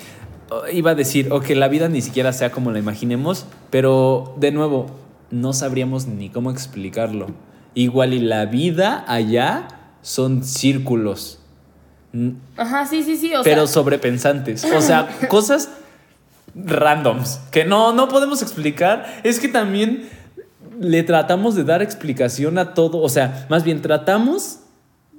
oh, 0.51 0.66
Iba 0.72 0.93
a 0.93 0.95
decir, 0.95 1.33
o 1.33 1.41
que 1.41 1.55
la 1.55 1.68
vida 1.68 1.89
ni 1.89 2.01
siquiera 2.01 2.33
sea 2.33 2.51
como 2.51 2.70
la 2.70 2.79
imaginemos, 2.79 3.47
pero 3.70 4.35
de 4.39 4.53
nuevo, 4.53 4.87
no 5.31 5.53
sabríamos 5.53 6.07
ni 6.07 6.31
cómo 6.31 6.51
explicarlo. 6.51 7.27
Igual 7.75 8.14
y 8.14 8.20
la 8.20 8.47
vida 8.47 9.05
allá 9.07 9.68
son 10.01 10.45
círculos. 10.45 11.41
Ajá, 12.57 12.87
sí, 12.87 13.03
sí, 13.03 13.16
sí. 13.16 13.35
O 13.35 13.43
pero 13.43 13.66
sea, 13.66 13.75
sobrepensantes. 13.75 14.64
O 14.64 14.81
sea, 14.81 15.09
cosas 15.29 15.68
randoms 16.55 17.40
que 17.50 17.64
no, 17.64 17.92
no 17.92 18.09
podemos 18.09 18.42
explicar. 18.42 19.20
Es 19.24 19.40
que 19.40 19.48
también 19.48 20.09
le 20.80 21.02
tratamos 21.02 21.55
de 21.55 21.64
dar 21.64 21.82
explicación 21.82 22.59
a 22.59 22.74
todo. 22.74 22.98
O 23.00 23.09
sea, 23.09 23.46
más 23.48 23.64
bien 23.64 23.82
tratamos 23.82 24.61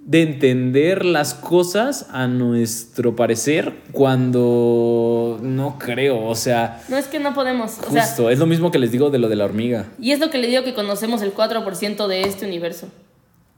de 0.05 0.21
entender 0.21 1.03
las 1.03 1.33
cosas 1.33 2.07
a 2.11 2.27
nuestro 2.27 3.15
parecer 3.15 3.73
cuando 3.91 5.39
no 5.41 5.79
creo. 5.79 6.25
O 6.25 6.35
sea, 6.35 6.81
no 6.89 6.97
es 6.97 7.07
que 7.07 7.19
no 7.19 7.33
podemos. 7.33 7.79
O 7.87 7.91
sea, 7.91 8.05
justo, 8.05 8.29
es 8.29 8.37
lo 8.37 8.45
mismo 8.45 8.71
que 8.71 8.77
les 8.77 8.91
digo 8.91 9.09
de 9.09 9.17
lo 9.17 9.29
de 9.29 9.35
la 9.35 9.45
hormiga. 9.45 9.87
y 9.99 10.11
es 10.11 10.19
lo 10.19 10.29
que 10.29 10.37
le 10.37 10.47
digo 10.47 10.63
que 10.63 10.75
conocemos 10.75 11.21
el 11.21 11.33
4% 11.33 12.07
de 12.07 12.21
este 12.21 12.45
universo. 12.45 12.87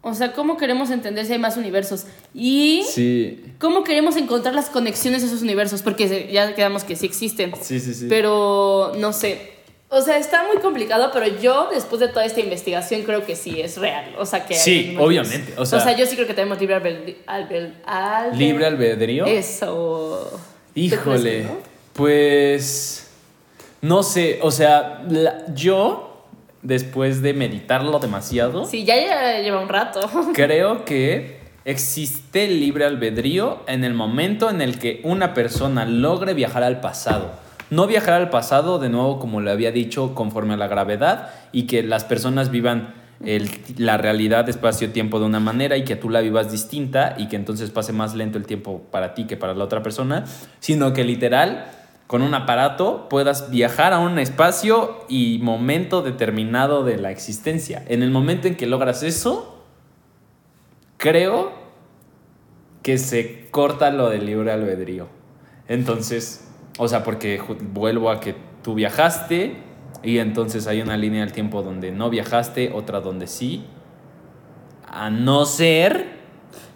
O 0.08 0.14
sea, 0.14 0.34
¿cómo 0.34 0.58
queremos 0.58 0.90
entender 0.90 1.26
si 1.26 1.34
hay 1.34 1.40
más 1.40 1.58
universos? 1.58 2.06
Y 2.34 2.84
Sí. 2.90 3.44
¿cómo 3.60 3.84
queremos 3.84 4.16
encontrar 4.16 4.56
las 4.56 4.70
conexiones 4.70 5.24
a 5.24 5.26
esos 5.28 5.42
universos? 5.42 5.82
Porque 5.82 6.30
ya 6.32 6.56
quedamos 6.56 6.84
que 6.84 6.96
sí 6.96 7.06
existen. 7.06 7.54
Sí, 7.62 7.80
sí, 7.80 7.94
sí. 7.94 8.06
Pero 8.10 8.94
no 8.98 9.14
sé. 9.14 9.58
O 9.90 10.02
sea, 10.02 10.18
está 10.18 10.46
muy 10.46 10.58
complicado, 10.62 11.12
pero 11.14 11.28
yo, 11.40 11.70
después 11.74 12.02
de 12.02 12.10
toda 12.10 12.26
esta 12.26 12.42
investigación, 12.42 13.04
creo 13.04 13.26
que 13.26 13.36
sí 13.38 13.62
es 13.62 13.78
real. 13.78 14.16
O 14.20 14.26
sea, 14.26 14.46
que. 14.46 14.56
Sí, 14.56 14.96
obviamente, 15.00 15.54
o 15.58 15.66
sea- 15.66 15.96
yo 15.96 16.06
sí 16.06 16.16
creo 16.16 16.28
que 16.28 16.34
tenemos 16.34 16.60
libre 16.60 16.76
albedrío. 16.76 17.16
albed- 17.26 17.72
albed- 17.86 18.34
¿Libre 18.38 18.66
albedrío? 18.66 19.26
Eso. 19.26 20.30
¿Tú 20.32 20.40
crees 20.74 20.94
Híjole, 20.94 21.44
no? 21.44 21.58
pues 21.94 23.04
No 23.82 24.02
sé, 24.04 24.40
o 24.42 24.50
sea, 24.52 25.04
la- 25.10 25.46
yo, 25.54 26.07
después 26.62 27.22
de 27.22 27.34
meditarlo 27.34 28.00
demasiado, 28.00 28.66
Sí, 28.66 28.84
ya, 28.86 29.40
lleva 29.42 29.62
un 29.62 29.70
rato. 29.70 30.00
creo 30.34 30.86
que 30.86 31.38
existe 31.66 32.46
el 32.46 32.60
libre 32.60 32.86
albedrío 32.86 33.60
en 33.68 33.84
el 33.84 33.94
momento 33.94 34.50
en 34.50 34.62
el 34.62 34.80
que 34.80 35.02
una 35.04 35.34
persona 35.34 35.86
logre 35.86 36.34
viajar 36.34 36.64
al 36.64 36.80
pasado. 36.80 37.32
No 37.70 37.86
viajar 37.88 38.14
al 38.14 38.30
pasado, 38.30 38.80
de 38.80 38.88
nuevo, 38.90 39.20
como 39.20 39.42
le 39.42 39.52
había 39.52 39.72
dicho, 39.72 40.16
conforme 40.16 40.54
a 40.54 40.58
la 40.58 40.68
gravedad, 40.68 41.30
y 41.52 41.64
que 41.64 41.84
las 41.84 42.06
personas 42.06 42.50
vivan 42.52 42.94
el- 43.26 43.50
la 43.78 43.98
realidad 43.98 44.48
espacio-tiempo 44.48 45.20
de 45.20 45.26
una 45.26 45.40
manera 45.40 45.76
y 45.76 45.84
que 45.84 45.96
tú 45.96 46.10
la 46.10 46.22
vivas 46.22 46.52
distinta 46.52 47.16
y 47.18 47.28
que 47.28 47.36
entonces 47.36 47.72
pase 47.72 47.92
más 47.92 48.14
lento 48.16 48.38
el 48.38 48.46
tiempo 48.46 48.84
para 48.92 49.14
ti 49.16 49.26
que 49.26 49.36
para 49.36 49.54
la 49.56 49.64
otra 49.64 49.82
persona, 49.84 50.24
sino 50.60 50.94
que 50.94 51.04
literal, 51.04 51.66
con 52.08 52.22
un 52.22 52.34
aparato, 52.34 53.08
puedas 53.10 53.50
viajar 53.52 53.92
a 53.94 54.00
un 54.00 54.18
espacio 54.18 55.06
y 55.10 55.40
momento 55.44 56.02
determinado 56.02 56.84
de 56.86 56.98
la 56.98 57.12
existencia. 57.12 57.84
En 57.88 58.02
el 58.02 58.12
momento 58.12 58.48
en 58.48 58.56
que 58.56 58.66
logras 58.66 59.04
eso, 59.04 59.62
creo 60.98 61.52
que 62.82 62.98
se 62.98 63.50
corta 63.52 63.92
lo 63.92 64.10
del 64.10 64.26
libre 64.26 64.52
albedrío. 64.52 65.08
Entonces, 65.68 66.48
o 66.78 66.88
sea, 66.88 67.04
porque 67.04 67.42
vuelvo 67.74 68.10
a 68.10 68.20
que 68.20 68.36
tú 68.64 68.74
viajaste 68.74 69.58
y 70.04 70.20
entonces 70.20 70.68
hay 70.68 70.82
una 70.82 70.96
línea 70.96 71.22
del 71.22 71.34
tiempo 71.34 71.62
donde 71.62 71.92
no 71.92 72.10
viajaste, 72.10 72.72
otra 72.74 73.02
donde 73.02 73.28
sí. 73.28 73.66
A 74.88 75.10
no 75.10 75.46
ser 75.46 76.06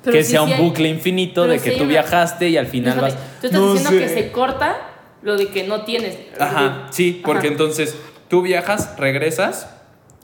Pero 0.03 0.17
que 0.17 0.23
sea 0.23 0.41
un 0.41 0.51
hay- 0.51 0.61
bucle 0.61 0.89
infinito 0.89 1.43
pero 1.43 1.53
de 1.53 1.59
que 1.59 1.71
tú 1.71 1.83
una- 1.83 1.87
viajaste 1.91 2.49
y 2.49 2.57
al 2.57 2.67
final 2.67 2.99
vas. 2.99 3.15
tú 3.39 3.47
estás 3.47 3.61
"No 3.61 3.71
diciendo 3.73 3.91
sé". 3.91 3.99
que 3.99 4.09
se 4.23 4.31
corta 4.33 4.75
lo 5.21 5.37
de 5.37 5.47
que 5.47 5.63
no 5.63 5.83
tienes. 5.83 6.17
Ajá, 6.39 6.87
sí, 6.91 7.21
porque 7.23 7.47
Ajá. 7.47 7.53
entonces 7.53 7.95
tú 8.27 8.41
viajas, 8.41 8.97
regresas. 8.97 9.69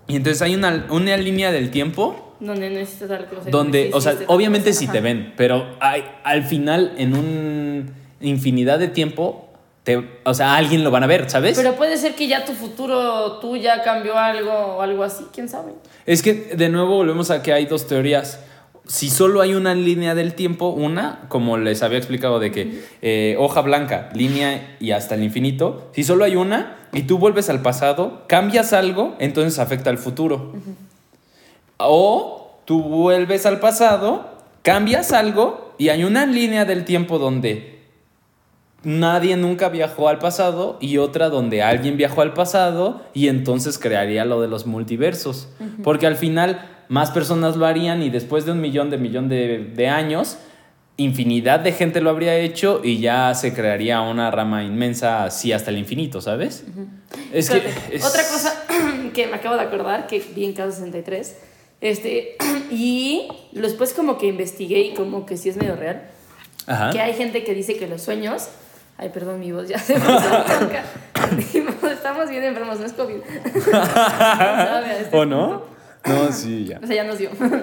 Y 0.07 0.15
entonces 0.15 0.41
hay 0.41 0.55
una, 0.55 0.87
una 0.89 1.17
línea 1.17 1.51
del 1.51 1.69
tiempo 1.69 2.35
Donde 2.39 2.69
necesitas 2.69 3.09
sea, 3.09 3.51
donde, 3.51 3.91
o 3.93 3.99
sea, 3.99 4.15
obviamente 4.27 4.71
si 4.71 4.85
ajá. 4.85 4.93
te 4.93 5.01
ven, 5.01 5.33
pero 5.35 5.75
hay, 5.81 6.05
al 6.23 6.43
final, 6.43 6.93
en 6.97 7.13
un 7.13 7.93
infinidad 8.21 8.79
de 8.79 8.87
tiempo, 8.87 9.49
te, 9.83 10.21
o 10.23 10.33
sea, 10.33 10.53
a 10.53 10.57
alguien 10.57 10.83
lo 10.83 10.91
van 10.91 11.03
a 11.03 11.07
ver, 11.07 11.29
¿sabes? 11.29 11.57
Pero 11.57 11.75
puede 11.75 11.97
ser 11.97 12.15
que 12.15 12.27
ya 12.27 12.45
tu 12.45 12.53
futuro, 12.53 13.39
tú 13.39 13.57
ya 13.57 13.83
cambió 13.83 14.17
algo 14.17 14.51
o 14.51 14.81
algo 14.81 15.03
así, 15.03 15.25
quién 15.33 15.49
sabe. 15.49 15.73
Es 16.05 16.21
que 16.21 16.33
de 16.33 16.69
nuevo 16.69 16.95
volvemos 16.95 17.29
a 17.29 17.41
que 17.43 17.51
hay 17.51 17.65
dos 17.65 17.87
teorías. 17.87 18.39
Si 18.87 19.09
solo 19.09 19.41
hay 19.41 19.53
una 19.53 19.75
línea 19.75 20.15
del 20.15 20.33
tiempo, 20.33 20.69
una, 20.69 21.25
como 21.27 21.57
les 21.57 21.83
había 21.83 21.97
explicado, 21.97 22.39
de 22.39 22.51
que 22.51 22.83
eh, 23.01 23.35
hoja 23.37 23.61
blanca, 23.61 24.09
línea 24.13 24.77
y 24.79 24.91
hasta 24.91 25.15
el 25.15 25.23
infinito, 25.23 25.89
si 25.93 26.03
solo 26.03 26.23
hay 26.23 26.35
una 26.35 26.77
y 26.93 27.03
tú 27.03 27.17
vuelves 27.17 27.49
al 27.49 27.61
pasado, 27.61 28.23
cambias 28.27 28.73
algo, 28.73 29.15
entonces 29.19 29.59
afecta 29.59 29.89
al 29.89 29.97
futuro. 29.97 30.53
O 31.77 32.59
tú 32.65 32.81
vuelves 32.81 33.45
al 33.45 33.59
pasado, 33.59 34.37
cambias 34.61 35.11
algo 35.11 35.73
y 35.77 35.89
hay 35.89 36.03
una 36.03 36.25
línea 36.25 36.65
del 36.65 36.85
tiempo 36.85 37.19
donde 37.19 37.77
nadie 38.83 39.35
nunca 39.37 39.69
viajó 39.69 40.07
al 40.07 40.19
pasado 40.19 40.77
y 40.79 40.97
otra 40.97 41.29
donde 41.29 41.61
alguien 41.61 41.97
viajó 41.97 42.21
al 42.21 42.33
pasado 42.33 43.01
y 43.13 43.27
entonces 43.27 43.77
crearía 43.77 44.25
lo 44.25 44.41
de 44.41 44.47
los 44.47 44.65
multiversos. 44.65 45.49
Porque 45.83 46.07
al 46.07 46.15
final 46.15 46.76
más 46.89 47.11
personas 47.11 47.55
lo 47.55 47.65
harían 47.65 48.01
y 48.01 48.09
después 48.09 48.45
de 48.45 48.51
un 48.53 48.61
millón 48.61 48.89
de 48.89 48.97
millón 48.97 49.27
de, 49.29 49.59
de 49.75 49.87
años, 49.89 50.37
infinidad 50.97 51.59
de 51.59 51.71
gente 51.73 52.01
lo 52.01 52.09
habría 52.09 52.35
hecho 52.37 52.81
y 52.83 52.99
ya 52.99 53.33
se 53.35 53.53
crearía 53.53 54.01
una 54.01 54.31
rama 54.31 54.63
inmensa 54.63 55.25
así 55.25 55.51
hasta 55.53 55.69
el 55.69 55.77
infinito, 55.77 56.21
¿sabes? 56.21 56.63
Es 57.33 57.49
que... 57.49 57.61
Es- 57.91 58.03
Otra 58.05 58.23
cosa 58.23 58.53
que 59.13 59.27
me 59.27 59.35
acabo 59.35 59.55
de 59.55 59.61
acordar, 59.61 60.07
que 60.07 60.23
vi 60.35 60.45
en 60.45 60.53
Caso 60.53 60.71
63, 60.71 61.37
este, 61.81 62.35
y 62.71 63.27
después 63.51 63.93
como 63.93 64.17
que 64.17 64.27
investigué 64.27 64.79
y 64.81 64.93
como 64.93 65.25
que 65.25 65.37
sí 65.37 65.49
es 65.49 65.57
medio 65.57 65.75
real, 65.75 66.03
Ajá. 66.65 66.89
que 66.91 66.99
hay 66.99 67.13
gente 67.13 67.43
que 67.43 67.53
dice 67.53 67.77
que 67.77 67.87
los 67.87 68.01
sueños... 68.01 68.49
Ay, 68.99 69.09
perdón, 69.09 69.39
mi 69.39 69.51
voz 69.51 69.67
ya 69.67 69.77
se 69.77 69.93
voz, 69.93 70.23
Estamos 71.91 72.29
bien 72.31 72.43
enfermos, 72.45 72.79
no 72.79 72.85
es 72.87 72.93
COVID. 72.93 73.17
A 73.73 74.81
este 74.99 75.15
¿O 75.15 75.23
no? 75.23 75.76
No, 76.07 76.31
sí, 76.31 76.65
ya. 76.65 76.79
O 76.83 76.87
sea, 76.87 76.95
ya 76.95 77.03
nos 77.03 77.17
dio. 77.17 77.29
bueno, 77.39 77.61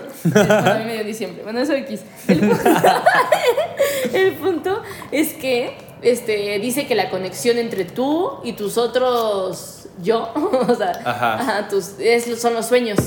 a 0.49 0.75
mí 0.79 0.85
me 0.85 0.93
dio 0.93 1.01
en 1.03 1.07
diciembre. 1.07 1.43
Bueno, 1.43 1.61
eso 1.61 1.73
X. 1.75 2.01
El 2.29 2.41
punto, 2.41 2.57
el 4.13 4.33
punto 4.35 4.83
es 5.13 5.33
que 5.35 5.77
este, 6.03 6.59
dice 6.59 6.87
que 6.87 6.95
la 6.95 7.11
conexión 7.11 7.59
entre 7.59 7.85
tú 7.85 8.31
y 8.45 8.53
tus 8.53 8.77
otros 8.79 9.87
yo, 10.03 10.31
o 10.69 10.75
sea, 10.75 10.93
Ajá. 11.05 11.35
ajá, 11.35 11.69
tus, 11.69 11.99
es- 11.99 12.41
son 12.41 12.55
los 12.55 12.67
sueños. 12.67 12.99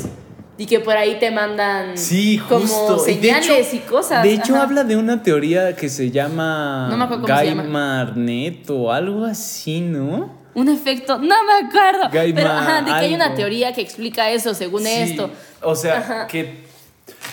Y 0.59 0.65
que 0.65 0.79
por 0.79 0.97
ahí 0.97 1.19
te 1.19 1.29
mandan 1.29 1.95
Sí, 1.99 2.41
como 2.49 2.61
justo. 2.61 3.03
Y 3.07 3.13
de 3.13 3.21
señales 3.21 3.67
hecho- 3.67 3.75
y 3.75 3.79
cosas. 3.87 4.23
De 4.23 4.33
hecho, 4.33 4.55
ajá. 4.55 4.63
habla 4.63 4.83
de 4.83 4.95
una 4.97 5.21
teoría 5.21 5.75
que 5.75 5.87
se 5.87 6.09
llama 6.09 6.87
No 6.89 7.19
Guy. 7.19 7.53
Marnet 7.53 8.67
o 8.71 8.91
algo 8.91 9.25
así, 9.25 9.81
¿no? 9.81 10.31
Un 10.57 10.69
efecto, 10.69 11.19
no 11.19 11.35
me 11.45 11.67
acuerdo. 11.67 12.09
Gaima 12.11 12.35
pero 12.35 12.49
ajá, 12.49 12.79
de 12.81 12.85
que 12.85 12.91
hay 12.91 13.13
una 13.13 13.35
teoría 13.35 13.73
que 13.73 13.81
explica 13.81 14.31
eso 14.31 14.55
según 14.55 14.81
Sí, 14.81 14.89
esto. 14.91 15.29
O 15.61 15.75
sea, 15.75 15.99
Ajá. 15.99 16.27
que. 16.27 16.65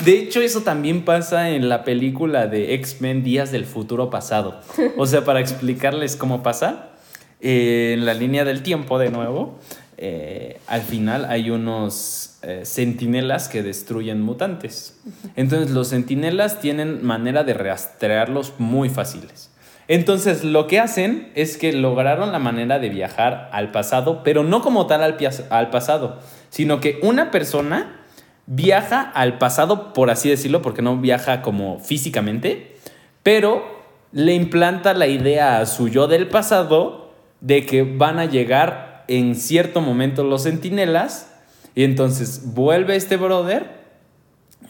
De 0.05 0.19
hecho, 0.19 0.43
eso 0.43 0.61
también 0.61 1.07
pasa 1.07 1.49
en 1.49 1.71
la 1.71 1.85
película 1.85 2.49
de 2.49 2.75
X-Men 2.75 3.25
Días 3.25 3.51
del 3.51 3.65
Futuro 3.65 4.11
Pasado. 4.11 4.61
O 4.99 5.07
sea, 5.07 5.25
para 5.25 5.41
explicarles 5.41 6.17
cómo 6.17 6.43
pasa, 6.43 6.91
eh, 7.41 7.95
en 7.97 8.05
la 8.05 8.13
línea 8.13 8.45
del 8.45 8.63
tiempo, 8.63 8.99
de 8.99 9.09
nuevo, 9.11 9.59
eh, 9.97 10.61
al 10.67 10.83
final 10.83 11.25
hay 11.25 11.49
unos 11.49 12.37
eh, 12.43 12.61
centinelas 12.67 13.49
que 13.49 13.63
destruyen 13.63 14.21
mutantes. 14.21 14.99
Entonces, 15.35 15.71
los 15.71 15.89
centinelas 15.89 16.61
tienen 16.61 17.03
manera 17.03 17.43
de 17.43 17.55
rastrearlos 17.55 18.53
muy 18.59 18.91
fáciles. 18.91 19.49
Entonces, 19.87 20.45
lo 20.45 20.67
que 20.67 20.81
hacen 20.81 21.31
es 21.35 21.59
que 21.59 21.73
lograron 21.73 22.33
la 22.33 22.39
manera 22.39 22.79
de 22.79 22.89
viajar 22.89 23.51
al 23.53 23.71
pasado, 23.71 24.23
pero 24.23 24.43
no 24.43 24.63
como 24.63 24.87
tal 24.87 25.03
al, 25.03 25.17
al 25.51 25.71
pasado, 25.71 26.21
sino 26.49 26.81
que 26.81 26.99
una 27.03 27.31
persona 27.31 28.01
viaja 28.47 29.01
al 29.01 29.39
pasado, 29.39 29.93
por 29.93 30.11
así 30.11 30.29
decirlo, 30.29 30.63
porque 30.63 30.83
no 30.83 30.97
viaja 30.97 31.43
como 31.43 31.81
físicamente, 31.81 32.77
pero 33.23 33.65
le 34.13 34.35
implanta 34.35 34.95
la 34.95 35.07
idea 35.07 35.59
a 35.59 35.67
su 35.67 35.89
yo 35.89 36.07
del 36.07 36.29
pasado 36.29 37.11
de 37.41 37.67
que 37.67 37.83
van 37.83 38.19
a 38.19 38.25
llegar 38.25 39.05
en 39.09 39.35
cierto 39.35 39.81
momento 39.81 40.25
los 40.25 40.45
centinelas, 40.45 41.31
y 41.75 41.85
entonces 41.85 42.55
vuelve 42.55 42.97
este 42.97 43.17
brother 43.17 43.84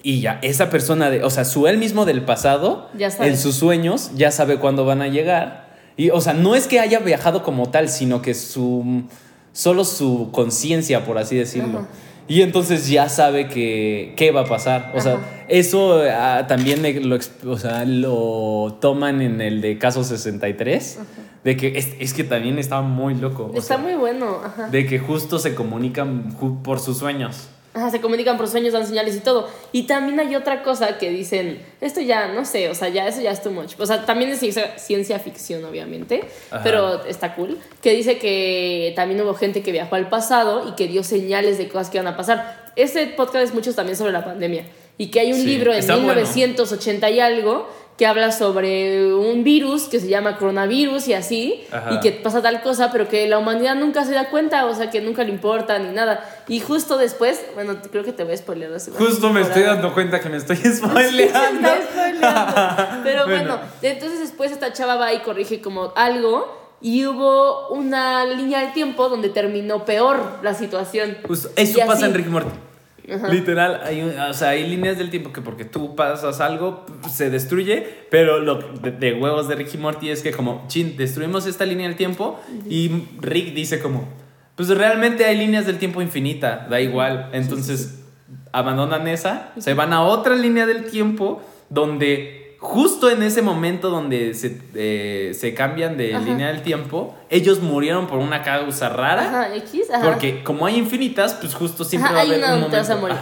y 0.05 0.20
ya, 0.20 0.38
esa 0.42 0.70
persona, 0.70 1.11
de, 1.11 1.24
o 1.24 1.30
sea, 1.30 1.44
su 1.44 1.66
él 1.66 1.78
mismo 1.78 2.05
del 2.05 2.22
pasado, 2.22 2.90
Ya 2.96 3.09
en 3.20 3.38
sus 3.38 3.57
sueños, 3.57 4.11
ya 4.14 4.30
sabe 4.30 4.59
cuándo 4.59 4.84
van 4.84 5.00
a 5.00 5.09
llegar. 5.09 5.74
Y, 5.96 6.11
o 6.11 6.20
sea, 6.20 6.34
no 6.34 6.55
es 6.55 6.66
que 6.66 6.78
haya 6.78 6.98
viajado 7.00 7.42
como 7.42 7.70
tal, 7.70 7.88
sino 7.88 8.20
que 8.20 8.34
su, 8.34 9.05
solo 9.52 9.84
su 9.84 10.28
conciencia, 10.30 11.07
por 11.07 11.16
así 11.16 11.36
decirlo. 11.36 11.80
Ajá. 11.80 11.88
Y 12.26 12.42
entonces 12.42 12.88
ya 12.88 13.09
sabe 13.09 13.48
que, 13.48 14.14
qué 14.16 14.30
va 14.30 14.42
a 14.42 14.44
pasar. 14.44 14.92
O 14.94 15.00
sea, 15.00 15.18
eso 15.48 16.02
ah, 16.11 16.46
también 16.48 17.09
lo, 17.09 17.18
o 17.46 17.59
sea, 17.59 17.84
lo 17.84 18.78
toman 18.80 19.20
en 19.20 19.40
el 19.40 19.61
de 19.61 19.78
caso 19.78 20.05
63. 20.05 20.98
De 21.44 21.57
que 21.59 21.78
es, 21.78 21.88
es 21.98 22.14
que 22.14 22.24
también 22.24 22.59
estaba 22.59 22.80
muy 22.80 23.14
loco. 23.14 23.50
o 23.52 23.59
Está 23.59 23.74
sea, 23.74 23.78
muy 23.78 23.94
bueno. 23.94 24.40
De 24.70 24.86
que 24.86 24.98
justo 24.98 25.38
se 25.38 25.55
comunican 25.55 26.34
por 26.62 26.80
sus 26.80 26.98
sueños. 26.98 27.48
Ajá, 27.77 27.91
se 27.91 28.01
comunican 28.01 28.37
por 28.37 28.47
sueños, 28.47 28.72
dan 28.72 28.87
señales 28.87 29.16
y 29.16 29.20
todo. 29.20 29.49
Y 29.72 29.83
también 29.89 30.20
hay 30.20 30.37
otra 30.37 30.62
cosa 30.62 30.97
que 30.97 31.11
dicen, 31.11 31.61
esto 31.81 32.01
ya, 32.01 32.29
no 32.29 32.45
sé, 32.45 32.70
o 32.70 32.75
sea, 32.75 32.89
ya 32.89 33.09
eso 33.09 33.20
ya 33.20 33.33
es 33.33 33.43
too 33.43 33.51
much. 33.51 33.72
O 33.79 33.85
sea, 33.85 34.07
también 34.07 34.31
es 34.31 34.39
ciencia, 34.39 34.79
ciencia 34.79 35.18
ficción, 35.18 35.64
obviamente, 35.64 36.22
Ajá. 36.53 36.62
pero 36.62 37.05
está 37.05 37.35
cool. 37.35 37.59
Que 37.83 37.91
dice 37.93 38.16
que 38.18 38.93
también 38.95 39.20
hubo 39.22 39.35
gente 39.35 39.62
que 39.62 39.72
viajó 39.72 39.97
al 39.97 40.09
pasado 40.09 40.68
y 40.68 40.77
que 40.77 40.87
dio 40.87 41.03
señales 41.03 41.59
de 41.59 41.66
cosas 41.68 41.91
que 41.91 41.99
iban 41.99 42.07
a 42.07 42.16
pasar. 42.16 42.72
Este 42.77 43.07
podcast 43.09 43.45
es 43.45 43.53
mucho 43.55 43.75
también 43.75 43.97
sobre 43.97 44.12
la 44.12 44.25
pandemia. 44.25 44.64
Y 44.97 45.09
que 45.11 45.18
hay 45.18 45.33
un 45.33 45.41
Sí, 45.41 45.47
libro 45.47 45.72
en 45.72 45.81
está 45.81 45.97
bueno. 45.97 46.14
1980 46.14 47.11
y 47.11 47.18
algo 47.18 47.68
que 47.97 48.07
habla 48.07 48.32
sobre 48.32 49.14
un 49.14 49.45
virus 49.45 49.84
que 49.84 50.01
se 50.01 50.09
llama 50.09 50.36
coronavirus 50.36 51.07
y 51.07 51.14
así, 51.14 51.64
Ajá. 51.70 51.95
y 51.95 52.01
que 52.01 52.11
pasa 52.11 52.42
tal 52.42 52.61
cosa, 52.61 52.90
pero 52.90 53.09
que 53.09 53.28
la 53.28 53.38
humanidad 53.38 53.76
nunca 53.76 54.05
se 54.05 54.12
da 54.12 54.30
cuenta, 54.30 54.66
o 54.66 54.74
sea, 54.74 54.90
que 54.90 55.01
nunca 55.01 55.22
le 55.22 55.30
importa 55.30 55.78
ni 55.78 55.95
nada. 55.95 56.24
Y 56.49 56.59
justo 56.59 56.97
después, 56.99 57.40
bueno, 57.55 57.76
creo 57.92 58.03
que 58.03 58.12
te 58.12 58.24
voy 58.24 58.34
a 58.34 58.36
spoilear. 58.36 58.72
así, 58.72 58.90
Justo 58.99 59.32
me 59.32 59.42
estoy 59.42 59.62
dando 59.62 59.95
cuenta 59.95 60.20
que 60.20 60.28
me 60.28 60.38
estoy 60.38 60.57
Sí, 60.57 60.72
spoileando. 60.74 61.68
está 61.68 61.88
spoileando. 61.92 63.03
Pero 63.05 63.24
bueno. 63.26 63.45
Bueno. 63.45 63.61
entonces 63.82 64.18
después 64.18 64.51
esta 64.51 64.72
chava 64.72 64.97
va 64.97 65.12
y 65.12 65.20
corrige 65.20 65.61
como 65.61 65.92
algo 65.95 66.62
y 66.80 67.07
hubo 67.07 67.68
una 67.68 68.24
línea 68.26 68.61
de 68.61 68.66
tiempo 68.72 69.09
donde 69.09 69.28
terminó 69.28 69.84
peor 69.84 70.40
la 70.42 70.53
situación. 70.55 71.16
Justo, 71.26 71.49
eso 71.57 71.78
Y 71.78 71.82
pasa 71.82 71.92
así. 71.92 72.05
en 72.07 72.14
Rick 72.14 72.26
y 72.26 72.30
Morty. 73.07 73.30
Literal, 73.30 73.80
hay, 73.84 74.00
un- 74.02 74.18
o 74.18 74.32
sea, 74.34 74.50
hay 74.50 74.66
líneas 74.68 74.96
del 74.98 75.11
tiempo 75.11 75.32
que 75.32 75.40
porque 75.40 75.64
tú 75.64 75.94
pasas 75.94 76.40
algo 76.40 76.84
se 77.11 77.30
destruye, 77.30 77.86
pero 78.11 78.40
lo 78.40 78.57
de, 78.57 78.90
de 78.92 79.14
huevos 79.14 79.46
de 79.48 79.57
Rick 79.57 79.74
y 79.74 79.78
Morty 79.78 80.11
es 80.11 80.22
que 80.22 80.30
como, 80.32 80.64
chin, 80.68 80.96
destruimos 80.96 81.46
esta 81.46 81.64
línea 81.66 81.86
del 81.88 81.96
tiempo 81.96 82.40
y 82.68 82.90
Rick 83.20 83.55
dice 83.55 83.80
como, 83.80 84.09
pues 84.57 84.68
realmente 84.70 85.24
hay 85.24 85.36
líneas 85.36 85.66
del 85.66 85.78
tiempo 85.78 86.00
infinita, 86.00 86.66
da 86.70 86.80
igual. 86.80 87.28
Entonces 87.32 88.00
abandonan 88.52 89.07
esa, 89.09 89.52
se 89.59 89.74
van 89.74 89.92
a 89.92 90.02
otra 90.02 90.36
línea 90.36 90.64
del 90.66 90.84
tiempo 90.84 91.42
donde 91.70 92.43
justo 92.64 93.10
en 93.10 93.22
ese 93.22 93.42
momento 93.42 93.90
donde 93.90 94.32
se, 94.32 94.58
eh, 94.74 95.32
se 95.34 95.52
cambian 95.52 95.98
de 95.98 96.14
Ajá. 96.14 96.24
línea 96.24 96.48
del 96.48 96.62
tiempo, 96.62 97.14
ellos 97.28 97.60
murieron 97.60 98.06
por 98.06 98.18
una 98.18 98.42
causa 98.42 98.88
rara. 98.88 99.28
Ajá, 99.28 99.54
X, 99.56 99.90
ajá. 99.92 100.02
Porque 100.02 100.42
como 100.42 100.64
hay 100.64 100.76
infinitas, 100.76 101.34
pues 101.34 101.54
justo 101.54 101.84
siempre 101.84 102.12
va 102.12 102.20
a 102.20 102.22
haber 102.22 102.38
un 102.38 102.44
a 102.44 102.56
momento. 102.56 102.96
morir. 102.98 103.16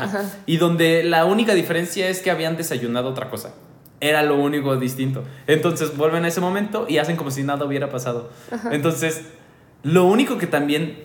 Y 0.47 0.59
donde 0.59 1.03
la 1.03 1.24
única 1.24 1.55
diferencia 1.55 2.09
es 2.09 2.22
que 2.22 2.30
habían 2.30 2.57
desayunado 2.57 3.09
otra 3.09 3.30
cosa. 3.30 3.55
Era 4.01 4.22
lo 4.22 4.36
único 4.36 4.76
distinto. 4.76 5.24
Entonces 5.49 5.97
vuelven 5.97 6.24
a 6.24 6.28
ese 6.28 6.40
momento 6.40 6.86
y 6.88 6.99
hacen 6.99 7.16
como 7.16 7.32
si 7.32 7.43
nada 7.43 7.64
hubiera 7.64 7.90
pasado. 7.90 8.30
Entonces, 8.70 9.22
lo 9.82 10.05
único 10.05 10.38
que 10.38 10.47
también 10.47 10.99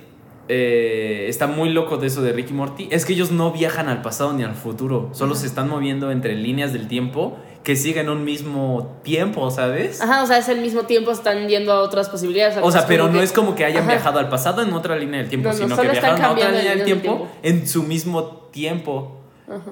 eh, 0.49 1.25
está 1.27 1.47
muy 1.47 1.69
loco 1.69 1.97
de 1.97 2.07
eso 2.07 2.21
de 2.21 2.31
Ricky 2.31 2.53
Morty 2.53 2.88
es 2.91 3.05
que 3.05 3.13
ellos 3.13 3.31
no 3.31 3.51
viajan 3.51 3.89
al 3.89 4.01
pasado 4.01 4.33
ni 4.33 4.43
al 4.43 4.55
futuro. 4.55 5.09
Solo 5.13 5.35
se 5.35 5.45
están 5.47 5.67
moviendo 5.69 6.11
entre 6.11 6.35
líneas 6.35 6.71
del 6.73 6.88
tiempo 6.88 7.38
que 7.68 7.76
siguen 7.76 8.07
un 8.07 8.24
mismo 8.24 8.97
tiempo, 9.03 9.51
¿sabes? 9.51 9.99
Ajá, 9.99 10.24
o 10.24 10.26
sea, 10.26 10.38
es 10.38 10.47
el 10.47 10.61
mismo 10.61 10.84
tiempo, 10.84 11.11
están 11.11 11.49
yendo 11.49 11.74
a 11.74 11.82
otras 11.82 12.07
posibilidades. 12.07 12.57
O 12.61 12.72
sea, 12.72 12.88
pero 12.88 13.09
no 13.09 13.20
que- 13.20 13.26
es 13.26 13.34
como 13.34 13.55
que 13.55 13.65
hayan 13.65 13.84
Ajá. 13.84 13.91
viajado 13.91 14.20
al 14.20 14.30
pasado 14.30 14.61
en 14.61 14.72
otra 14.72 14.95
línea 14.95 15.20
del 15.20 15.28
tiempo, 15.28 15.49
No, 15.49 15.53
no, 15.53 15.59
sino 15.59 15.76
que 15.76 15.89
viajaron 15.89 16.22
a 16.24 16.32
otra 16.32 16.49
línea 16.49 16.76
del 16.78 16.86
tiempo, 16.86 17.28
en 17.43 17.68
su 17.68 17.84
mismo 17.84 18.24
tiempo. 18.53 19.18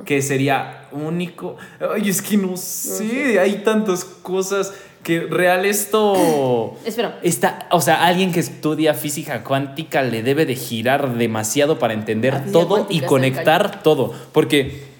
Que 0.03 0.21
sería 0.21 0.89
único. 0.91 1.55
Ay, 1.95 2.09
es 2.09 2.21
que 2.21 2.35
no 2.35 2.57
sé, 2.57 3.39
hay 3.39 3.55
tantas 3.63 4.03
cosas 4.03 4.73
que 5.01 5.21
real 5.21 5.63
esto. 5.65 6.75
Espera. 6.85 7.19
Está, 7.23 7.67
o 7.71 7.79
sea, 7.79 8.05
alguien 8.05 8.33
que 8.33 8.41
estudia 8.41 8.93
física 8.93 9.41
cuántica 9.45 10.01
le 10.01 10.21
debe 10.21 10.45
de 10.45 10.55
girar 10.55 11.13
demasiado 11.15 11.79
para 11.79 11.93
entender 11.93 12.33
física 12.33 12.51
todo 12.51 12.87
y 12.89 12.99
conectar 13.01 13.83
todo. 13.83 14.13
Porque. 14.33 14.93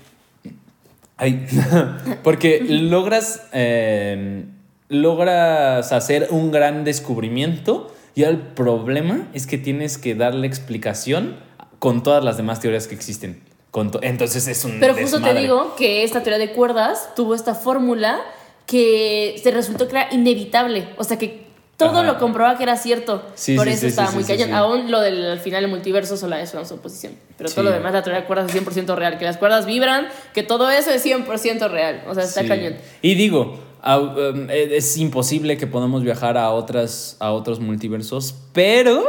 Ay, 1.18 1.46
porque 2.24 2.62
logras. 2.68 3.44
eh, 3.54 4.46
logras 4.90 5.92
hacer 5.92 6.28
un 6.32 6.52
gran 6.52 6.84
descubrimiento. 6.84 7.92
Y 8.14 8.24
el 8.24 8.38
problema 8.38 9.28
es 9.34 9.46
que 9.46 9.58
tienes 9.58 9.98
que 9.98 10.16
darle 10.16 10.48
explicación 10.48 11.36
con 11.80 12.02
todas 12.04 12.24
las 12.24 12.38
demás 12.38 12.60
teorías 12.62 12.88
que 12.88 12.96
existen. 12.96 13.42
Con 13.72 13.92
to- 13.92 14.00
Entonces 14.02 14.48
es 14.48 14.64
un. 14.64 14.80
Pero 14.80 14.94
justo 14.94 15.18
te 15.18 15.24
desmadre. 15.34 15.42
digo 15.42 15.76
que 15.76 16.04
esta 16.04 16.24
teoría 16.24 16.40
de 16.46 16.54
cuerdas 16.54 17.10
tuvo 17.16 17.36
esta 17.36 17.56
fórmula 17.56 18.22
que 18.66 19.36
se 19.44 19.52
resultó 19.52 19.88
que 19.88 19.98
era 19.98 20.14
inevitable. 20.14 20.88
O 20.98 21.04
sea, 21.04 21.18
que 21.18 21.45
todo 21.78 21.90
Ajá. 22.00 22.04
lo 22.04 22.18
comprobaba 22.18 22.58
que 22.58 22.64
era 22.64 22.78
cierto. 22.78 23.22
Sí, 23.36 23.56
Por 23.56 23.66
sí, 23.68 23.72
eso 23.74 23.82
sí, 23.82 23.88
estaba 23.88 24.12
muy 24.12 24.24
sí. 24.24 24.42
Aún 24.52 24.92
lo 24.92 25.02
del 25.02 25.26
al 25.32 25.40
final 25.40 25.62
del 25.62 25.70
multiverso 25.70 26.16
solo 26.16 26.36
es 26.38 26.54
una 26.54 26.64
suposición. 26.66 27.14
Pero 27.38 27.50
todo 27.50 27.64
lo 27.64 27.72
demás, 27.72 27.92
la 27.92 28.02
teoría 28.02 28.22
de 28.22 28.28
cuerdas 28.28 28.54
es 28.54 28.62
100% 28.62 28.96
real. 28.96 29.18
Que 29.18 29.26
las 29.26 29.38
cuerdas 29.38 29.66
vibran, 29.66 30.08
que 30.34 30.44
todo 30.44 30.70
eso 30.70 30.92
es 30.92 31.06
100% 31.06 31.70
real. 31.70 32.04
O 32.08 32.14
sea, 32.14 32.24
está 32.24 32.48
cañón. 32.48 32.76
Y 33.02 33.16
digo, 33.16 33.60
um, 33.86 34.50
eh, 34.50 34.70
es 34.78 34.96
imposible 34.98 35.58
que 35.58 35.68
podamos 35.68 36.04
viajar 36.04 36.38
a, 36.38 36.52
otras, 36.52 37.18
a 37.20 37.32
otros 37.32 37.60
multiversos, 37.60 38.36
pero 38.54 39.04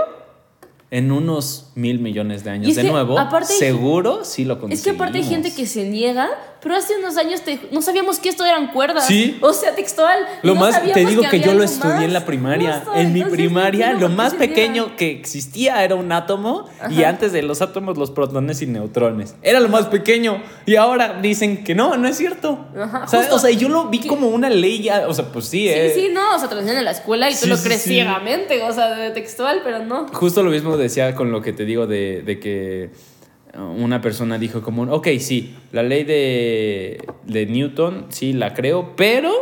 en 0.91 1.11
unos 1.11 1.71
mil 1.75 1.99
millones 1.99 2.45
de 2.45 2.51
años 2.51 2.71
es 2.71 2.77
de 2.77 2.85
nuevo, 2.85 3.19
aparte 3.19 3.53
seguro 3.53 4.25
sí 4.25 4.45
lo 4.45 4.55
Es 4.55 4.61
conseguimos. 4.61 4.85
que 4.85 4.91
aparte 4.91 5.19
hay 5.19 5.25
gente 5.25 5.53
que 5.55 5.67
se 5.67 5.85
niega, 5.85 6.31
pero 6.67 6.79
hace 6.79 6.97
unos 6.99 7.17
años 7.17 7.43
te- 7.43 7.61
no 7.71 7.81
sabíamos 7.81 8.19
que 8.19 8.29
esto 8.29 8.45
eran 8.45 8.73
cuerdas. 8.73 9.07
Sí. 9.07 9.39
O 9.41 9.53
sea, 9.53 9.73
textual. 9.77 10.19
Lo 10.43 10.55
no 10.55 10.61
más, 10.62 10.83
te 10.93 11.05
digo 11.05 11.23
que, 11.31 11.39
yo 11.39 11.55
lo 11.55 11.62
estudié 11.62 11.95
más. 11.95 12.03
en 12.03 12.12
la 12.12 12.25
primaria. 12.25 12.83
En 12.97 13.12
mi 13.12 13.23
primaria, 13.23 13.93
lo 13.93 14.09
más 14.09 14.35
pequeño 14.35 14.97
que 14.97 15.12
existía 15.12 15.85
era 15.85 15.95
un 15.95 16.11
átomo 16.11 16.69
y 16.91 17.05
antes 17.05 17.31
de 17.31 17.43
los 17.43 17.62
átomos 17.62 17.97
los 17.97 18.11
protones 18.11 18.62
y 18.62 18.67
neutrones. 18.67 19.37
Era 19.43 19.61
lo 19.61 19.69
más 19.69 19.87
pequeño 19.87 20.43
y 20.67 20.75
ahora 20.75 21.21
dicen 21.23 21.62
que 21.62 21.77
no, 21.77 21.97
no 21.97 22.09
es 22.09 22.17
cierto. 22.17 22.67
Ajá. 22.77 23.07
O 23.31 23.39
sea, 23.39 23.51
yo 23.51 23.69
lo 23.69 23.85
vi 23.89 24.01
como 24.07 24.27
una 24.29 24.51
ley, 24.51 24.83
ya, 24.83 25.07
o 25.07 25.14
sea, 25.14 25.27
pues 25.27 25.45
sí, 25.45 25.57
Sí, 25.57 25.69
eh, 25.69 25.93
sí, 25.95 26.09
no, 26.12 26.35
o 26.35 26.39
sea, 26.41 26.49
te 26.49 26.55
lo 26.55 26.62
enseñan 26.62 26.81
en 26.81 26.85
la 26.87 26.91
escuela 26.91 27.31
y 27.31 27.35
tú 27.35 27.41
Sí, 27.43 27.49
lo 27.49 27.57
sí, 27.57 27.64
crees 27.64 27.83
sí. 27.83 27.91
ciegamente, 27.91 28.62
o 28.62 28.73
sea, 28.73 28.89
de 28.91 29.11
textual, 29.11 29.61
pero 29.62 29.85
no. 29.85 30.09
Justo 30.12 30.43
lo 30.43 30.51
mismo 30.51 30.77
decía 30.77 31.14
con 31.14 31.31
lo 31.31 31.41
que 31.43 31.53
te 31.53 31.64
digo 31.64 31.87
de, 31.87 32.23
de 32.25 32.41
que 32.41 32.91
una 33.59 34.00
persona 34.00 34.38
dijo 34.38 34.62
como, 34.62 34.82
ok, 34.84 35.09
sí, 35.18 35.54
la 35.72 35.82
ley 35.82 36.04
de, 36.04 37.04
de 37.24 37.46
Newton, 37.46 38.07
sí, 38.11 38.32
la 38.32 38.54
creo, 38.54 38.94
pero 38.96 39.32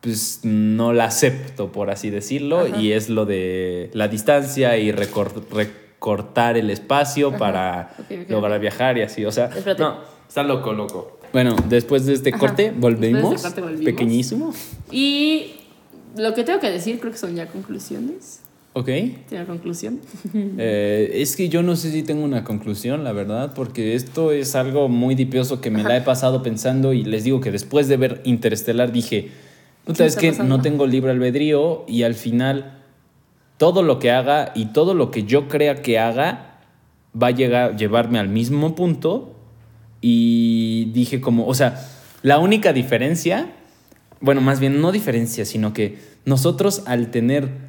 pues 0.00 0.40
no 0.44 0.92
la 0.92 1.04
acepto, 1.06 1.72
por 1.72 1.90
así 1.90 2.10
decirlo, 2.10 2.60
Ajá. 2.60 2.80
y 2.80 2.92
es 2.92 3.08
lo 3.08 3.26
de 3.26 3.90
la 3.94 4.06
distancia 4.08 4.76
y 4.78 4.92
recor- 4.92 5.42
recortar 5.50 6.56
el 6.56 6.70
espacio 6.70 7.36
para 7.36 7.96
lograr 8.28 8.60
viajar 8.60 8.96
y 8.98 9.02
así, 9.02 9.24
o 9.24 9.32
sea, 9.32 9.46
Espérate. 9.46 9.82
no. 9.82 9.98
Está 10.28 10.42
loco, 10.42 10.72
loco. 10.72 11.18
Bueno, 11.32 11.56
después 11.68 12.06
de 12.06 12.12
este 12.14 12.30
Ajá. 12.30 12.38
corte, 12.38 12.72
volvemos, 12.76 13.34
este 13.34 13.42
corte 13.48 13.60
volvimos. 13.62 13.84
pequeñísimo, 13.84 14.54
Y 14.92 15.54
lo 16.16 16.32
que 16.34 16.44
tengo 16.44 16.60
que 16.60 16.70
decir, 16.70 17.00
creo 17.00 17.10
que 17.12 17.18
son 17.18 17.34
ya 17.34 17.46
conclusiones. 17.46 18.42
Ok. 18.72 18.86
¿Tiene 19.28 19.44
conclusión? 19.46 20.00
Eh, 20.58 21.10
es 21.14 21.36
que 21.36 21.48
yo 21.48 21.62
no 21.62 21.76
sé 21.76 21.90
si 21.90 22.02
tengo 22.02 22.24
una 22.24 22.44
conclusión, 22.44 23.04
la 23.04 23.12
verdad, 23.12 23.52
porque 23.54 23.94
esto 23.94 24.32
es 24.32 24.54
algo 24.54 24.88
muy 24.88 25.14
dipioso 25.14 25.60
que 25.60 25.70
me 25.70 25.82
la 25.82 25.96
he 25.96 26.00
pasado 26.00 26.42
pensando 26.42 26.92
y 26.92 27.04
les 27.04 27.24
digo 27.24 27.40
que 27.40 27.50
después 27.50 27.88
de 27.88 27.96
ver 27.96 28.20
Interestelar 28.24 28.92
dije, 28.92 29.30
puta, 29.84 29.98
¿Qué 29.98 30.06
es 30.06 30.16
que 30.16 30.30
pasando? 30.30 30.56
no 30.56 30.62
tengo 30.62 30.86
libre 30.86 31.12
albedrío 31.12 31.84
y 31.86 32.02
al 32.02 32.14
final 32.14 32.78
todo 33.56 33.82
lo 33.82 33.98
que 33.98 34.10
haga 34.10 34.52
y 34.54 34.66
todo 34.66 34.94
lo 34.94 35.10
que 35.10 35.24
yo 35.24 35.48
crea 35.48 35.82
que 35.82 35.98
haga 35.98 36.60
va 37.20 37.28
a 37.28 37.30
llegar, 37.32 37.76
llevarme 37.76 38.18
al 38.18 38.28
mismo 38.28 38.74
punto 38.74 39.34
y 40.00 40.90
dije 40.92 41.20
como, 41.20 41.46
o 41.46 41.54
sea, 41.54 41.84
la 42.22 42.38
única 42.38 42.72
diferencia, 42.72 43.52
bueno, 44.20 44.40
más 44.40 44.60
bien 44.60 44.80
no 44.80 44.92
diferencia, 44.92 45.44
sino 45.44 45.72
que 45.72 45.98
nosotros 46.24 46.82
al 46.86 47.10
tener 47.10 47.67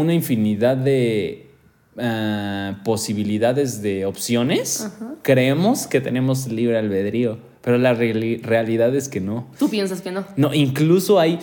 una 0.00 0.12
infinidad 0.14 0.76
de 0.76 1.50
ah, 1.98 2.80
posibilidades 2.84 3.82
de 3.82 4.06
opciones, 4.06 4.90
creemos 5.22 5.86
que 5.86 6.00
tenemos 6.00 6.48
libre 6.48 6.78
albedrío, 6.78 7.38
pero 7.62 7.78
la 7.78 7.94
reali- 7.94 8.42
realidad 8.42 8.94
es 8.94 9.08
que 9.08 9.20
no. 9.20 9.48
Tú 9.58 9.68
piensas 9.70 10.00
que 10.02 10.10
no. 10.10 10.24
No, 10.36 10.52
incluso 10.54 11.18
hay 11.20 11.38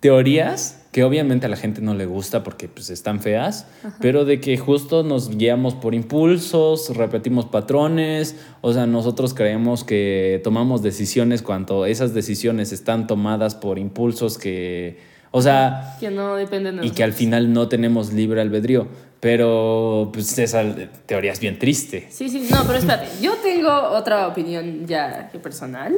teorías 0.00 0.86
que 0.92 1.02
obviamente 1.04 1.46
a 1.46 1.48
la 1.48 1.56
gente 1.56 1.82
no 1.82 1.92
le 1.94 2.06
gusta 2.06 2.42
porque 2.44 2.68
pues 2.68 2.88
están 2.88 3.20
feas, 3.20 3.66
pero 4.00 4.24
de 4.24 4.40
que 4.40 4.56
justo 4.56 5.02
nos 5.02 5.36
guiamos 5.36 5.74
por 5.74 5.94
impulsos, 5.94 6.96
repetimos 6.96 7.44
patrones, 7.46 8.36
o 8.62 8.72
sea, 8.72 8.86
nosotros 8.86 9.34
creemos 9.34 9.84
que 9.84 10.40
tomamos 10.44 10.82
decisiones 10.82 11.42
cuando 11.42 11.84
esas 11.84 12.14
decisiones 12.14 12.72
están 12.72 13.06
tomadas 13.06 13.54
por 13.54 13.78
impulsos 13.78 14.38
que, 14.38 14.98
o 15.30 15.42
sea, 15.42 15.96
Que 16.00 16.10
no 16.10 16.36
dependen 16.36 16.80
de 16.80 16.86
y 16.86 16.90
que 16.90 17.04
al 17.04 17.12
final 17.12 17.52
no 17.52 17.68
tenemos 17.68 18.12
libre 18.12 18.40
albedrío, 18.40 18.88
pero 19.20 20.10
pues 20.12 20.38
esa 20.38 20.64
teoría 21.06 21.32
es 21.32 21.40
bien 21.40 21.58
triste. 21.58 22.06
Sí, 22.10 22.28
sí, 22.28 22.48
no, 22.50 22.64
pero 22.66 22.78
espérate. 22.78 23.08
Yo 23.20 23.34
tengo 23.36 23.70
otra 23.70 24.28
opinión 24.28 24.86
ya 24.86 25.30
personal. 25.42 25.94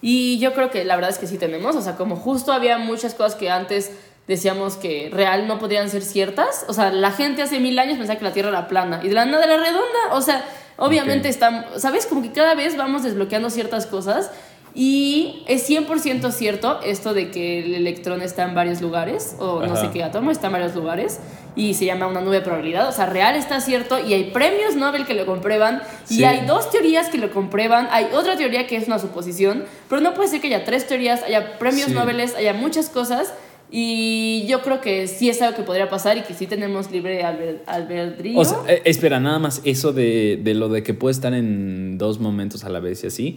Y 0.00 0.38
yo 0.38 0.52
creo 0.52 0.70
que 0.70 0.84
la 0.84 0.96
verdad 0.96 1.10
es 1.10 1.18
que 1.18 1.26
sí 1.26 1.38
tenemos. 1.38 1.76
O 1.76 1.82
sea, 1.82 1.96
como 1.96 2.16
justo 2.16 2.52
había 2.52 2.78
muchas 2.78 3.14
cosas 3.14 3.36
que 3.36 3.50
antes 3.50 3.92
decíamos 4.26 4.76
que 4.76 5.10
real 5.12 5.46
no 5.46 5.58
podrían 5.58 5.88
ser 5.90 6.02
ciertas. 6.02 6.64
O 6.68 6.72
sea, 6.72 6.90
la 6.90 7.12
gente 7.12 7.42
hace 7.42 7.60
mil 7.60 7.78
años 7.78 7.98
pensaba 7.98 8.18
que 8.18 8.24
la 8.24 8.32
Tierra 8.32 8.48
era 8.48 8.68
plana. 8.68 9.00
Y 9.04 9.08
de 9.08 9.14
la 9.14 9.26
nada 9.26 9.44
era 9.44 9.58
redonda. 9.58 10.12
O 10.12 10.20
sea, 10.20 10.44
obviamente 10.76 11.28
Ok. 11.28 11.30
estamos... 11.34 11.64
¿Sabes? 11.76 12.06
Como 12.06 12.22
que 12.22 12.32
cada 12.32 12.54
vez 12.54 12.76
vamos 12.76 13.02
desbloqueando 13.04 13.48
ciertas 13.50 13.86
cosas. 13.86 14.30
Y 14.74 15.42
es 15.48 15.68
100% 15.68 16.30
cierto 16.32 16.80
esto 16.82 17.12
de 17.12 17.30
que 17.30 17.58
el 17.64 17.74
electrón 17.74 18.22
está 18.22 18.44
en 18.44 18.54
varios 18.54 18.80
lugares, 18.80 19.36
o 19.38 19.60
no 19.60 19.74
Ajá. 19.74 19.76
sé 19.82 19.90
qué 19.92 20.02
átomo 20.02 20.30
está 20.30 20.46
en 20.46 20.54
varios 20.54 20.74
lugares, 20.74 21.20
y 21.54 21.74
se 21.74 21.84
llama 21.84 22.06
una 22.06 22.22
nube 22.22 22.36
de 22.36 22.40
probabilidad. 22.40 22.88
O 22.88 22.92
sea, 22.92 23.04
real 23.04 23.36
está 23.36 23.60
cierto, 23.60 23.98
y 23.98 24.14
hay 24.14 24.30
premios 24.30 24.74
Nobel 24.74 25.04
que 25.04 25.12
lo 25.12 25.26
comprueban, 25.26 25.82
y 26.08 26.14
Sí. 26.16 26.24
hay 26.24 26.46
dos 26.46 26.70
teorías 26.70 27.10
que 27.10 27.18
lo 27.18 27.30
comprueban, 27.32 27.86
hay 27.90 28.06
otra 28.14 28.36
teoría 28.38 28.66
que 28.66 28.76
es 28.76 28.86
una 28.86 28.98
suposición, 28.98 29.64
pero 29.90 30.00
no 30.00 30.14
puede 30.14 30.30
ser 30.30 30.40
que 30.40 30.46
haya 30.46 30.64
tres 30.64 30.86
teorías, 30.86 31.22
haya 31.22 31.58
premios 31.58 31.88
Sí. 31.88 31.92
Nobel, 31.94 32.18
haya 32.20 32.54
muchas 32.54 32.88
cosas, 32.88 33.34
y 33.70 34.44
yo 34.48 34.62
creo 34.62 34.80
que 34.80 35.06
sí 35.06 35.28
es 35.28 35.40
algo 35.42 35.56
que 35.56 35.62
podría 35.62 35.88
pasar 35.90 36.16
y 36.18 36.22
que 36.22 36.32
sí 36.34 36.46
tenemos 36.46 36.90
libre 36.90 37.22
albedrío. 37.66 38.38
O 38.38 38.44
sea, 38.44 38.58
eh, 38.68 38.82
espera, 38.84 39.18
nada 39.20 39.38
más 39.38 39.60
eso 39.64 39.92
de, 39.92 40.38
de 40.42 40.54
lo 40.54 40.68
de 40.70 40.82
que 40.82 40.94
puede 40.94 41.12
estar 41.12 41.32
en 41.34 41.96
dos 41.98 42.20
momentos 42.20 42.64
a 42.64 42.68
la 42.70 42.80
vez 42.80 43.04
y 43.04 43.06
así. 43.06 43.36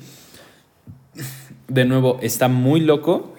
De 1.68 1.86
nuevo, 1.86 2.20
está 2.22 2.47
muy 2.47 2.80
loco 2.80 3.34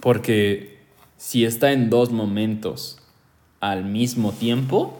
porque 0.00 0.78
si 1.16 1.44
está 1.44 1.72
en 1.72 1.90
dos 1.90 2.10
momentos 2.10 2.98
al 3.60 3.84
mismo 3.84 4.32
tiempo, 4.32 4.98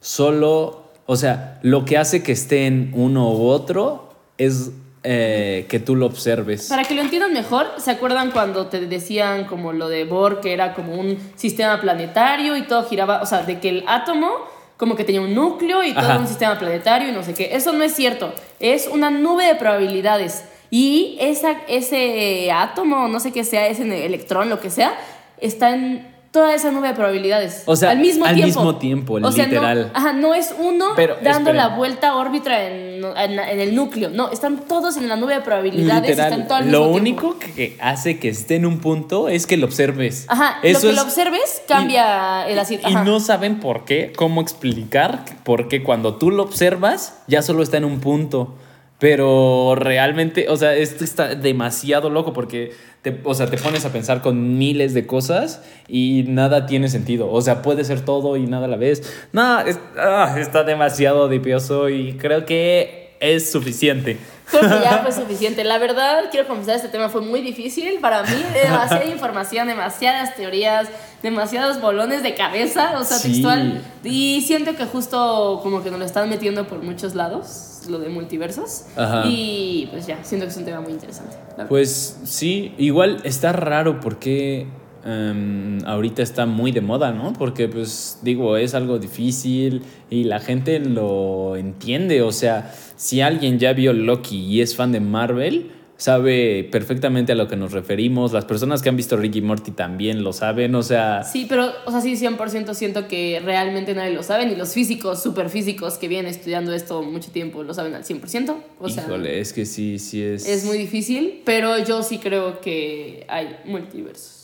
solo, 0.00 0.84
o 1.06 1.16
sea, 1.16 1.58
lo 1.62 1.84
que 1.84 1.96
hace 1.98 2.22
que 2.22 2.32
esté 2.32 2.66
en 2.66 2.90
uno 2.94 3.30
u 3.30 3.46
otro 3.46 4.10
es 4.38 4.72
eh, 5.02 5.66
que 5.68 5.78
tú 5.78 5.94
lo 5.96 6.06
observes. 6.06 6.68
Para 6.68 6.84
que 6.84 6.94
lo 6.94 7.00
entiendan 7.00 7.32
mejor, 7.32 7.66
¿se 7.78 7.92
acuerdan 7.92 8.32
cuando 8.32 8.66
te 8.66 8.86
decían 8.86 9.44
como 9.44 9.72
lo 9.72 9.88
de 9.88 10.04
Bohr, 10.04 10.40
que 10.40 10.52
era 10.52 10.74
como 10.74 10.94
un 10.94 11.16
sistema 11.36 11.80
planetario 11.80 12.56
y 12.56 12.62
todo 12.62 12.84
giraba, 12.88 13.22
o 13.22 13.26
sea, 13.26 13.42
de 13.42 13.60
que 13.60 13.68
el 13.68 13.84
átomo 13.86 14.32
como 14.76 14.94
que 14.94 15.04
tenía 15.04 15.20
un 15.20 15.34
núcleo 15.34 15.82
y 15.82 15.94
todo 15.94 16.04
Ajá. 16.04 16.18
un 16.18 16.26
sistema 16.26 16.58
planetario 16.58 17.08
y 17.08 17.12
no 17.12 17.22
sé 17.22 17.34
qué? 17.34 17.50
Eso 17.54 17.72
no 17.72 17.82
es 17.82 17.94
cierto, 17.94 18.34
es 18.60 18.88
una 18.92 19.10
nube 19.10 19.46
de 19.46 19.54
probabilidades. 19.54 20.44
Y 20.70 21.16
esa, 21.20 21.52
ese 21.68 22.50
átomo, 22.52 23.08
no 23.08 23.20
sé 23.20 23.32
qué 23.32 23.44
sea, 23.44 23.66
ese 23.68 24.04
electrón, 24.06 24.48
lo 24.50 24.60
que 24.60 24.70
sea, 24.70 24.94
está 25.38 25.70
en 25.74 26.14
toda 26.32 26.54
esa 26.54 26.70
nube 26.70 26.88
de 26.88 26.94
probabilidades. 26.94 27.62
O 27.64 27.76
sea, 27.76 27.92
al 27.92 27.98
mismo 27.98 28.26
al 28.26 28.34
tiempo. 28.34 28.60
mismo 28.60 28.76
tiempo, 28.76 29.14
O 29.22 29.32
sea, 29.32 29.46
no- 29.46 29.52
literal. 29.52 29.90
ajá, 29.94 30.12
no 30.12 30.34
es 30.34 30.54
uno 30.58 30.88
Pero, 30.94 31.16
dando 31.22 31.50
la 31.54 31.68
vuelta 31.68 32.14
órbita 32.14 32.62
en, 32.68 33.02
en- 33.16 33.38
en 33.38 33.60
el 33.60 33.74
núcleo. 33.74 34.10
No, 34.10 34.30
están 34.30 34.58
todos 34.68 34.98
en 34.98 35.08
la 35.08 35.16
nube 35.16 35.32
de 35.34 35.40
probabilidades. 35.40 36.10
Literal, 36.10 36.30
están 36.32 36.46
todo 36.48 36.58
al 36.58 36.70
lo 36.70 36.88
mismo 36.88 37.00
tiempo. 37.00 37.26
único 37.28 37.38
que 37.38 37.78
hace 37.80 38.18
que 38.18 38.28
esté 38.28 38.56
en 38.56 38.66
un 38.66 38.80
punto 38.80 39.28
es 39.30 39.46
que 39.46 39.56
lo 39.56 39.64
observes. 39.64 40.26
Ajá, 40.28 40.58
Eso 40.62 40.78
lo 40.78 40.82
que 40.82 40.88
es- 40.90 40.96
lo 40.96 41.02
observes 41.04 41.62
cambia 41.66 42.46
el 42.48 42.58
así. 42.58 42.80
Y 42.86 42.94
no 42.96 43.18
saben 43.20 43.58
por 43.60 43.86
qué, 43.86 44.12
cómo 44.14 44.42
explicar, 44.42 45.24
porque 45.42 45.82
cuando 45.82 46.16
tú 46.16 46.30
lo 46.30 46.42
observas, 46.42 47.18
ya 47.28 47.40
solo 47.40 47.62
está 47.62 47.78
en 47.78 47.86
un 47.86 48.00
punto. 48.00 48.54
Pero 48.98 49.74
realmente, 49.76 50.48
o 50.48 50.56
sea, 50.56 50.74
esto 50.74 51.04
está 51.04 51.34
demasiado 51.34 52.08
loco 52.08 52.32
porque 52.32 52.72
te, 53.02 53.20
o 53.24 53.34
sea, 53.34 53.46
te 53.46 53.58
pones 53.58 53.84
a 53.84 53.92
pensar 53.92 54.22
con 54.22 54.56
miles 54.56 54.94
de 54.94 55.06
cosas 55.06 55.62
y 55.86 56.24
nada 56.28 56.64
tiene 56.66 56.88
sentido. 56.88 57.30
O 57.30 57.42
sea, 57.42 57.60
puede 57.60 57.84
ser 57.84 58.00
todo 58.04 58.36
y 58.38 58.46
nada 58.46 58.64
a 58.64 58.68
la 58.68 58.76
vez. 58.78 59.02
No, 59.32 59.60
es- 59.60 59.78
ah, 59.98 60.36
está 60.38 60.64
demasiado 60.64 61.28
dipioso 61.28 61.90
y 61.90 62.14
creo 62.14 62.46
que 62.46 63.05
es 63.20 63.50
suficiente. 63.50 64.18
Creo 64.50 64.62
que 64.62 64.68
ya 64.84 64.98
fue 65.02 65.12
suficiente. 65.12 65.64
La 65.64 65.78
verdad, 65.78 66.24
quiero 66.30 66.46
confesar, 66.46 66.76
este 66.76 66.88
tema 66.88 67.08
fue 67.08 67.20
muy 67.20 67.40
difícil 67.40 67.98
para 68.00 68.22
mí. 68.22 68.28
Demasiada 68.62 69.04
información, 69.06 69.66
demasiadas 69.68 70.34
teorías, 70.36 70.88
demasiados 71.22 71.80
bolones 71.80 72.22
de 72.22 72.34
cabeza, 72.34 72.98
o 73.00 73.04
sea, 73.04 73.18
Sí. 73.18 73.32
textual. 73.32 73.82
Y 74.04 74.42
siento 74.46 74.76
que 74.76 74.84
justo 74.84 75.60
como 75.62 75.82
que 75.82 75.90
nos 75.90 75.98
lo 75.98 76.04
están 76.04 76.28
metiendo 76.28 76.66
por 76.68 76.82
muchos 76.82 77.14
lados, 77.14 77.82
lo 77.88 77.98
de 77.98 78.08
multiversos. 78.08 78.84
Ajá. 78.96 79.22
Y 79.26 79.88
pues 79.90 80.06
ya, 80.06 80.22
siento 80.22 80.46
que 80.46 80.50
es 80.52 80.56
un 80.56 80.64
tema 80.64 80.80
muy 80.80 80.92
interesante. 80.92 81.36
Pues 81.68 82.18
sí, 82.24 82.74
igual 82.78 83.20
está 83.24 83.52
raro 83.52 84.00
porque 84.00 84.66
em, 85.06 85.78
ahorita 85.86 86.22
está 86.22 86.46
muy 86.46 86.72
de 86.72 86.80
moda, 86.80 87.12
¿no? 87.12 87.32
Porque 87.32 87.68
pues 87.68 88.18
digo, 88.22 88.56
es 88.56 88.74
algo 88.74 88.98
difícil 88.98 89.82
y 90.10 90.24
la 90.24 90.40
gente 90.40 90.80
lo 90.80 91.56
entiende. 91.56 92.22
O 92.22 92.32
sea, 92.32 92.74
si 92.96 93.20
alguien 93.20 93.58
ya 93.58 93.72
vio 93.72 93.92
Loki 93.92 94.38
y 94.38 94.60
es 94.60 94.74
fan 94.74 94.92
de 94.92 95.00
Marvel, 95.00 95.70
sabe 95.96 96.68
perfectamente 96.70 97.32
a 97.32 97.34
lo 97.34 97.48
que 97.48 97.56
nos 97.56 97.72
referimos. 97.72 98.32
Las 98.32 98.44
personas 98.44 98.82
que 98.82 98.88
han 98.88 98.96
visto 98.96 99.16
Ricky 99.16 99.40
Morty 99.40 99.70
también 99.70 100.22
lo 100.22 100.32
saben. 100.32 100.74
O 100.74 100.82
sea, 100.82 101.22
Sí, 101.24 101.46
pero, 101.48 101.72
o 101.84 101.90
sea, 101.90 102.00
sí, 102.00 102.16
100% 102.16 102.74
siento 102.74 103.08
que 103.08 103.40
realmente 103.44 103.94
nadie 103.94 104.12
lo 104.12 104.22
sabe, 104.22 104.46
ni 104.46 104.54
los 104.56 104.72
físicos, 104.72 105.22
super 105.22 105.48
físicos 105.50 105.94
que 105.94 106.08
vienen 106.08 106.30
estudiando 106.30 106.72
esto 106.72 107.02
mucho 107.02 107.30
tiempo 107.30 107.62
lo 107.62 107.74
saben 107.74 107.94
al 107.94 108.04
100%. 108.04 108.56
O 108.78 108.88
sea, 108.88 109.04
híjole, 109.04 109.40
es 109.40 109.52
que 109.52 109.64
sí, 109.66 109.98
sí 109.98 110.22
es... 110.22 110.46
es 110.46 110.64
muy 110.64 110.78
difícil, 110.78 111.42
pero 111.44 111.78
yo 111.78 112.02
sí 112.02 112.18
creo 112.18 112.60
que 112.60 113.24
hay 113.28 113.56
multiversos. 113.64 114.35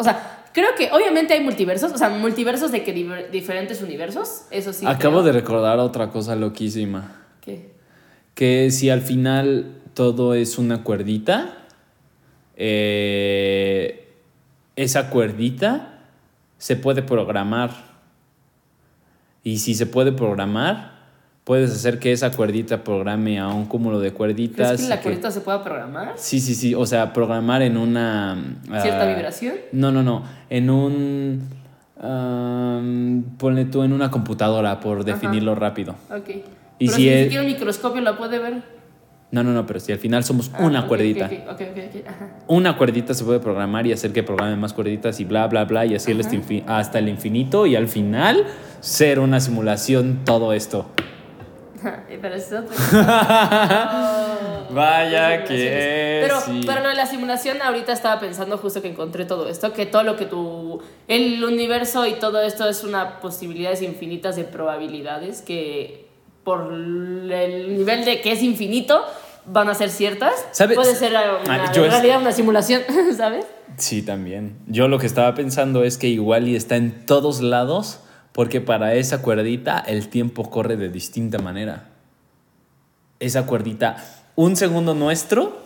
O 0.00 0.04
sea, 0.04 0.44
creo 0.54 0.68
que 0.76 0.90
obviamente 0.92 1.34
hay 1.34 1.42
multiversos, 1.42 1.90
o 1.92 1.98
sea, 1.98 2.08
multiversos 2.08 2.70
de 2.70 2.84
que 2.84 2.94
diver- 2.94 3.30
diferentes 3.30 3.82
universos, 3.82 4.44
eso 4.52 4.72
sí. 4.72 4.86
Acabo 4.86 5.16
creo. 5.20 5.24
de 5.24 5.32
recordar 5.32 5.78
otra 5.80 6.10
cosa 6.10 6.36
loquísima. 6.36 7.16
¿Qué? 7.40 7.76
que 8.34 8.70
si 8.70 8.88
al 8.88 9.00
final 9.00 9.74
todo 9.94 10.34
es 10.34 10.58
una 10.58 10.84
cuerdita, 10.84 11.66
eh, 12.56 14.08
esa 14.76 15.10
cuerdita 15.10 15.98
se 16.58 16.76
puede 16.76 17.02
programar. 17.02 17.70
Y 19.42 19.58
si 19.58 19.74
se 19.74 19.86
puede 19.86 20.12
programar, 20.12 20.97
puedes 21.48 21.70
hacer 21.72 21.98
que 21.98 22.12
esa 22.12 22.30
cuerdita 22.30 22.84
programe 22.84 23.38
a 23.38 23.48
un 23.48 23.64
cúmulo 23.64 24.00
de 24.00 24.12
cuerditas. 24.12 24.66
¿Crees 24.68 24.82
que 24.82 24.88
la 24.90 24.96
que- 24.98 25.02
cuerdita 25.04 25.30
se 25.30 25.40
pueda 25.40 25.64
programar? 25.64 26.12
Sí, 26.16 26.40
sí, 26.40 26.54
sí. 26.54 26.74
O 26.74 26.84
sea, 26.84 27.14
programar 27.14 27.62
en 27.62 27.78
una... 27.78 28.36
¿Cierta 28.66 29.04
ah, 29.04 29.14
vibración? 29.14 29.54
No, 29.72 29.90
no, 29.90 30.02
no. 30.02 30.24
En 30.50 30.68
un... 30.68 31.48
ah, 32.02 32.82
ponle 33.38 33.64
tú 33.64 33.82
en 33.82 33.94
una 33.94 34.10
computadora, 34.10 34.78
por 34.78 35.04
definirlo 35.04 35.54
rápido. 35.54 35.94
Ok. 36.10 36.28
Y 36.80 36.86
pero 36.86 36.92
si 36.92 37.02
si 37.02 37.08
es- 37.08 37.16
ni 37.16 37.22
siquiera 37.24 37.44
un 37.46 37.50
microscopio 37.50 38.02
la 38.02 38.18
puede 38.18 38.38
ver. 38.38 38.62
No, 39.30 39.42
no, 39.42 39.52
no, 39.52 39.64
pero 39.64 39.80
si 39.80 39.90
al 39.90 39.98
final 39.98 40.24
somos 40.24 40.50
Ah, 40.52 40.66
una 40.66 40.86
cuerdita. 40.86 41.26
Ok, 41.26 41.32
ok, 41.52 41.60
ok, 41.62 41.78
ok, 41.96 42.08
ajá. 42.08 42.28
Una 42.46 42.76
cuerdita 42.76 43.14
se 43.14 43.24
puede 43.24 43.40
programar 43.40 43.86
y 43.86 43.92
hacer 43.94 44.12
que 44.12 44.22
programe 44.22 44.56
más 44.56 44.74
cuerditas 44.74 45.18
y 45.18 45.24
bla, 45.24 45.46
bla, 45.46 45.64
bla, 45.64 45.86
y 45.86 45.94
así 45.94 46.12
hasta 46.66 46.98
el 46.98 47.08
infinito 47.08 47.64
y 47.64 47.74
al 47.74 47.88
final 47.88 48.44
ser 48.80 49.18
una 49.18 49.40
simulación 49.40 50.20
todo 50.26 50.52
esto. 50.52 50.90
Pero 52.22 52.34
es 52.34 52.46
otra 52.52 52.62
cosa. 52.76 54.38
Vaya 54.70 55.44
que. 55.44 56.20
Pero, 56.22 56.40
sí. 56.40 56.60
de 56.60 56.94
la 56.94 57.06
simulación, 57.06 57.62
ahorita 57.62 57.92
estaba 57.92 58.20
pensando 58.20 58.58
justo 58.58 58.82
que 58.82 58.88
encontré 58.88 59.24
todo 59.24 59.48
esto, 59.48 59.72
que 59.72 59.86
todo 59.86 60.02
lo 60.02 60.16
que 60.16 60.26
tu. 60.26 60.80
El 61.06 61.42
universo 61.42 62.06
y 62.06 62.14
todo 62.14 62.42
esto 62.42 62.68
es 62.68 62.84
una 62.84 63.20
posibilidades 63.20 63.82
infinitas 63.82 64.36
de 64.36 64.44
probabilidades 64.44 65.42
que 65.42 66.06
por 66.44 66.72
el 66.72 67.76
nivel 67.78 68.04
de 68.04 68.20
que 68.20 68.32
es 68.32 68.42
infinito 68.42 69.04
van 69.46 69.68
a 69.68 69.74
ser 69.74 69.90
ciertas. 69.90 70.34
¿Sabes? 70.52 70.76
Puede 70.76 70.94
ser 70.94 71.12
una, 71.12 71.20
Ah, 71.48 71.72
en 71.74 71.84
es- 71.84 71.90
realidad 71.92 72.20
una 72.20 72.32
simulación, 72.32 72.82
¿sabes? 73.16 73.46
Sí, 73.76 74.02
también. 74.02 74.58
Yo 74.66 74.88
lo 74.88 74.98
que 74.98 75.06
estaba 75.06 75.34
pensando 75.34 75.84
es 75.84 75.98
que 75.98 76.08
igual 76.08 76.48
y 76.48 76.56
está 76.56 76.76
en 76.76 77.06
todos 77.06 77.40
lados 77.40 78.00
porque 78.38 78.60
para 78.60 78.94
esa 78.94 79.20
cuerdita 79.20 79.82
el 79.84 80.10
tiempo 80.10 80.48
corre 80.48 80.76
de 80.76 80.90
distinta 80.90 81.38
manera. 81.38 81.88
Esa 83.18 83.46
cuerdita, 83.46 83.96
un 84.36 84.54
segundo 84.54 84.94
nuestro, 84.94 85.60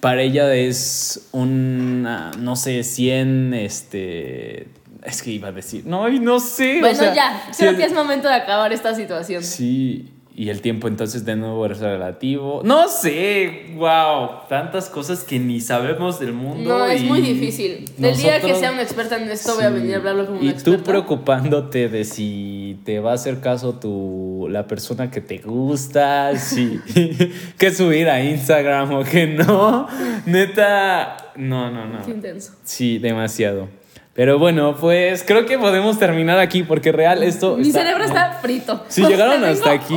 para 0.00 0.20
ella 0.20 0.52
es 0.52 1.28
un, 1.30 2.02
no 2.02 2.56
sé, 2.56 2.82
100, 2.82 3.54
este... 3.54 4.70
Es 5.04 5.22
que 5.22 5.30
iba 5.30 5.50
a 5.50 5.52
decir, 5.52 5.86
no, 5.86 6.08
no 6.08 6.40
sé. 6.40 6.78
o 6.78 6.80
Bueno, 6.80 6.98
sea, 6.98 7.14
ya, 7.14 7.48
creo 7.56 7.76
que 7.76 7.84
es 7.84 7.92
momento 7.92 8.26
de 8.26 8.34
acabar 8.34 8.72
esta 8.72 8.92
situación. 8.96 9.44
Sí, 9.44 10.12
y 10.40 10.48
el 10.48 10.62
tiempo 10.62 10.88
entonces 10.88 11.26
de 11.26 11.36
nuevo 11.36 11.66
es 11.66 11.80
relativo. 11.80 12.62
No 12.64 12.88
sé, 12.88 13.66
wow, 13.74 14.46
tantas 14.48 14.88
cosas 14.88 15.22
que 15.22 15.38
ni 15.38 15.60
sabemos 15.60 16.18
del 16.18 16.32
mundo. 16.32 16.78
No, 16.78 16.86
es 16.86 17.02
y 17.02 17.04
muy 17.04 17.20
difícil. 17.20 17.84
Del 17.98 18.16
día 18.16 18.36
que 18.36 18.48
nosotros- 18.48 18.58
sea 18.60 18.72
una 18.72 18.80
experta 18.82 19.22
en 19.22 19.30
esto, 19.30 19.54
voy 19.54 19.64
a 19.64 19.68
venir 19.68 19.96
a 19.96 19.98
hablarlo 19.98 20.24
como 20.24 20.38
Y 20.40 20.44
una 20.44 20.52
tú 20.52 20.56
experta. 20.72 20.84
preocupándote 20.84 21.90
de 21.90 22.04
si 22.04 22.80
te 22.86 23.00
va 23.00 23.10
a 23.10 23.14
hacer 23.16 23.40
caso 23.40 23.74
tu, 23.78 24.46
la 24.50 24.66
persona 24.66 25.10
que 25.10 25.20
te 25.20 25.38
gusta, 25.38 26.34
si 26.38 26.80
que 27.58 27.70
subir 27.70 28.08
a 28.08 28.24
Instagram 28.24 28.94
o 28.94 29.04
que 29.04 29.26
no. 29.26 29.88
Neta, 30.24 31.32
no, 31.36 31.70
no, 31.70 31.86
no. 31.86 32.02
Qué 32.04 32.12
intenso. 32.12 32.52
Sí, 32.64 32.98
demasiado. 32.98 33.68
Pero 34.14 34.38
bueno, 34.38 34.74
pues 34.76 35.22
creo 35.26 35.46
que 35.46 35.56
podemos 35.58 35.98
terminar 35.98 36.38
aquí 36.40 36.62
porque 36.64 36.90
real 36.92 37.22
esto... 37.22 37.56
Mi 37.56 37.68
está- 37.68 37.80
cerebro 37.80 38.04
está 38.04 38.38
frito. 38.42 38.84
Si 38.88 39.04
llegaron 39.04 39.44
hasta 39.44 39.70
aquí, 39.70 39.96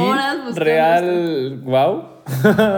real, 0.53 1.59
wow. 1.63 2.03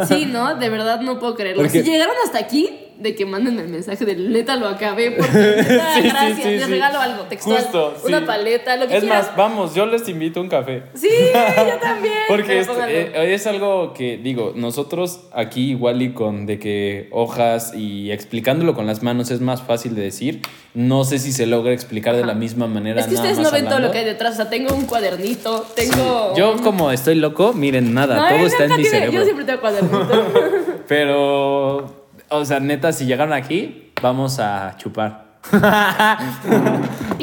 Sí, 0.08 0.26
no, 0.26 0.56
de 0.56 0.70
verdad 0.70 1.02
no 1.02 1.20
puedo 1.20 1.36
creerlo. 1.36 1.62
Porque- 1.64 1.84
Si 1.84 1.90
llegaron 1.92 2.16
hasta 2.26 2.40
aquí, 2.40 2.70
de 3.00 3.16
que 3.16 3.26
manden 3.26 3.60
el 3.60 3.68
mensaje 3.68 4.06
de 4.06 4.16
neta 4.16 4.56
lo 4.56 4.68
acabé, 4.68 5.12
porque 5.12 5.32
neta, 5.38 5.96
Sí, 5.96 6.02
gracias, 6.10 6.38
sí, 6.38 6.44
les 6.50 6.64
sí. 6.66 6.72
regalo 6.72 7.00
algo 7.00 7.24
textual, 7.24 7.62
Justo, 7.62 7.94
una 8.06 8.26
paleta, 8.26 8.76
lo 8.78 8.88
que 8.88 8.96
Es 8.98 9.04
quieras. 9.04 9.28
más, 9.28 9.36
vamos, 9.36 9.76
yo 9.76 9.86
les 9.86 10.08
invito 10.10 10.40
a 10.40 10.44
un 10.44 10.50
café. 10.50 10.84
Sí, 10.94 11.10
yo 11.34 11.78
también. 11.82 12.14
Porque 12.28 12.60
es, 12.60 12.68
eh, 12.88 13.34
es 13.34 13.48
algo 13.48 13.94
que, 13.94 14.18
digo, 14.18 14.54
nosotros 14.56 15.22
aquí 15.34 15.72
igual 15.72 16.02
y 16.02 16.14
con 16.14 16.46
de 16.46 16.58
que 16.60 17.08
hojas 17.12 17.74
y 17.76 18.12
explicándolo 18.12 18.74
con 18.76 18.88
las 18.88 19.04
manos 19.04 19.32
es 19.32 19.42
más 19.42 19.62
fácil 19.62 19.96
de 19.96 20.02
decir. 20.02 20.42
No 20.74 21.06
sé 21.06 21.20
si 21.20 21.32
se 21.32 21.46
logra 21.46 21.72
explicar 21.72 22.18
de 22.18 22.26
la 22.26 22.34
misma 22.34 22.68
manera. 22.68 23.00
es 23.00 23.08
que 23.08 23.14
nada 23.14 23.22
ustedes 23.30 23.38
más 23.40 23.46
no 23.48 23.52
ven 23.58 23.64
todo 23.66 23.76
hablando. 23.76 23.88
lo 23.88 23.94
que 23.94 24.00
hay 24.00 24.06
detrás. 24.06 24.34
O 24.34 24.36
sea, 24.36 24.50
tengo 24.50 24.76
un 24.76 24.86
cuadernito, 24.86 25.66
tengo. 25.74 26.34
Yo 26.36 26.52
un- 26.52 26.60
como 26.60 26.92
estoy 26.92 27.16
loco, 27.16 27.54
miren, 27.54 27.94
nada, 27.94 28.18
No, 28.18 28.28
todo 28.28 28.38
él 28.40 28.46
está 28.48 28.66
en 28.66 28.70
mi 28.72 28.76
tiene- 28.84 28.90
cerebro. 28.90 29.20
Yo 29.20 29.24
siempre 29.24 29.46
tengo 29.46 29.62
cuadernito. 29.62 30.26
Pero, 30.88 32.05
o 32.30 32.46
sea, 32.46 32.60
neta, 32.60 32.92
si 32.92 33.06
llegaron 33.06 33.34
aquí, 33.34 33.92
vamos 34.02 34.40
a 34.40 34.76
chupar. 34.78 35.26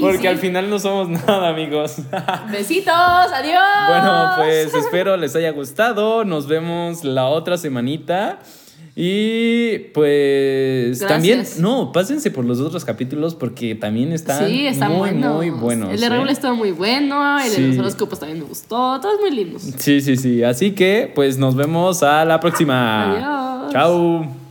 Porque 0.00 0.18
sí. 0.18 0.26
al 0.26 0.38
final 0.38 0.70
no 0.70 0.78
somos 0.78 1.08
nada, 1.08 1.48
amigos. 1.48 1.96
Besitos, 2.52 2.94
adiós. 2.94 3.62
Bueno, 3.88 4.32
pues 4.36 4.74
espero 4.74 5.16
les 5.16 5.34
haya 5.34 5.50
gustado. 5.50 6.24
Nos 6.24 6.46
vemos 6.46 7.04
la 7.04 7.26
otra 7.26 7.58
semanita. 7.58 8.38
Y 8.94 9.78
pues 9.94 11.00
Gracias. 11.00 11.08
también, 11.08 11.46
no, 11.58 11.92
pásense 11.92 12.30
por 12.30 12.44
los 12.44 12.60
otros 12.60 12.84
capítulos 12.84 13.34
porque 13.34 13.74
también 13.74 14.12
están 14.12 14.46
sí, 14.46 14.66
están 14.66 14.90
muy, 14.90 14.98
buenos. 15.12 15.36
muy 15.36 15.48
buenos. 15.48 15.90
El 15.94 16.00
de 16.00 16.06
¿eh? 16.06 16.08
Raúl 16.10 16.28
estaba 16.28 16.52
muy 16.52 16.72
bueno, 16.72 17.38
el 17.40 17.50
Sí. 17.50 17.62
de 17.62 17.68
los 17.68 17.78
horóscopos 17.78 18.18
también 18.20 18.40
me 18.40 18.44
gustó, 18.44 19.00
todos 19.00 19.18
muy 19.18 19.30
lindos. 19.30 19.62
Sí, 19.78 20.02
sí, 20.02 20.16
sí. 20.18 20.44
Así 20.44 20.72
que, 20.72 21.10
pues 21.14 21.38
nos 21.38 21.54
vemos 21.54 22.02
a 22.02 22.26
la 22.26 22.38
próxima. 22.38 23.12
Adiós. 23.62 23.72
Chao. 23.72 24.41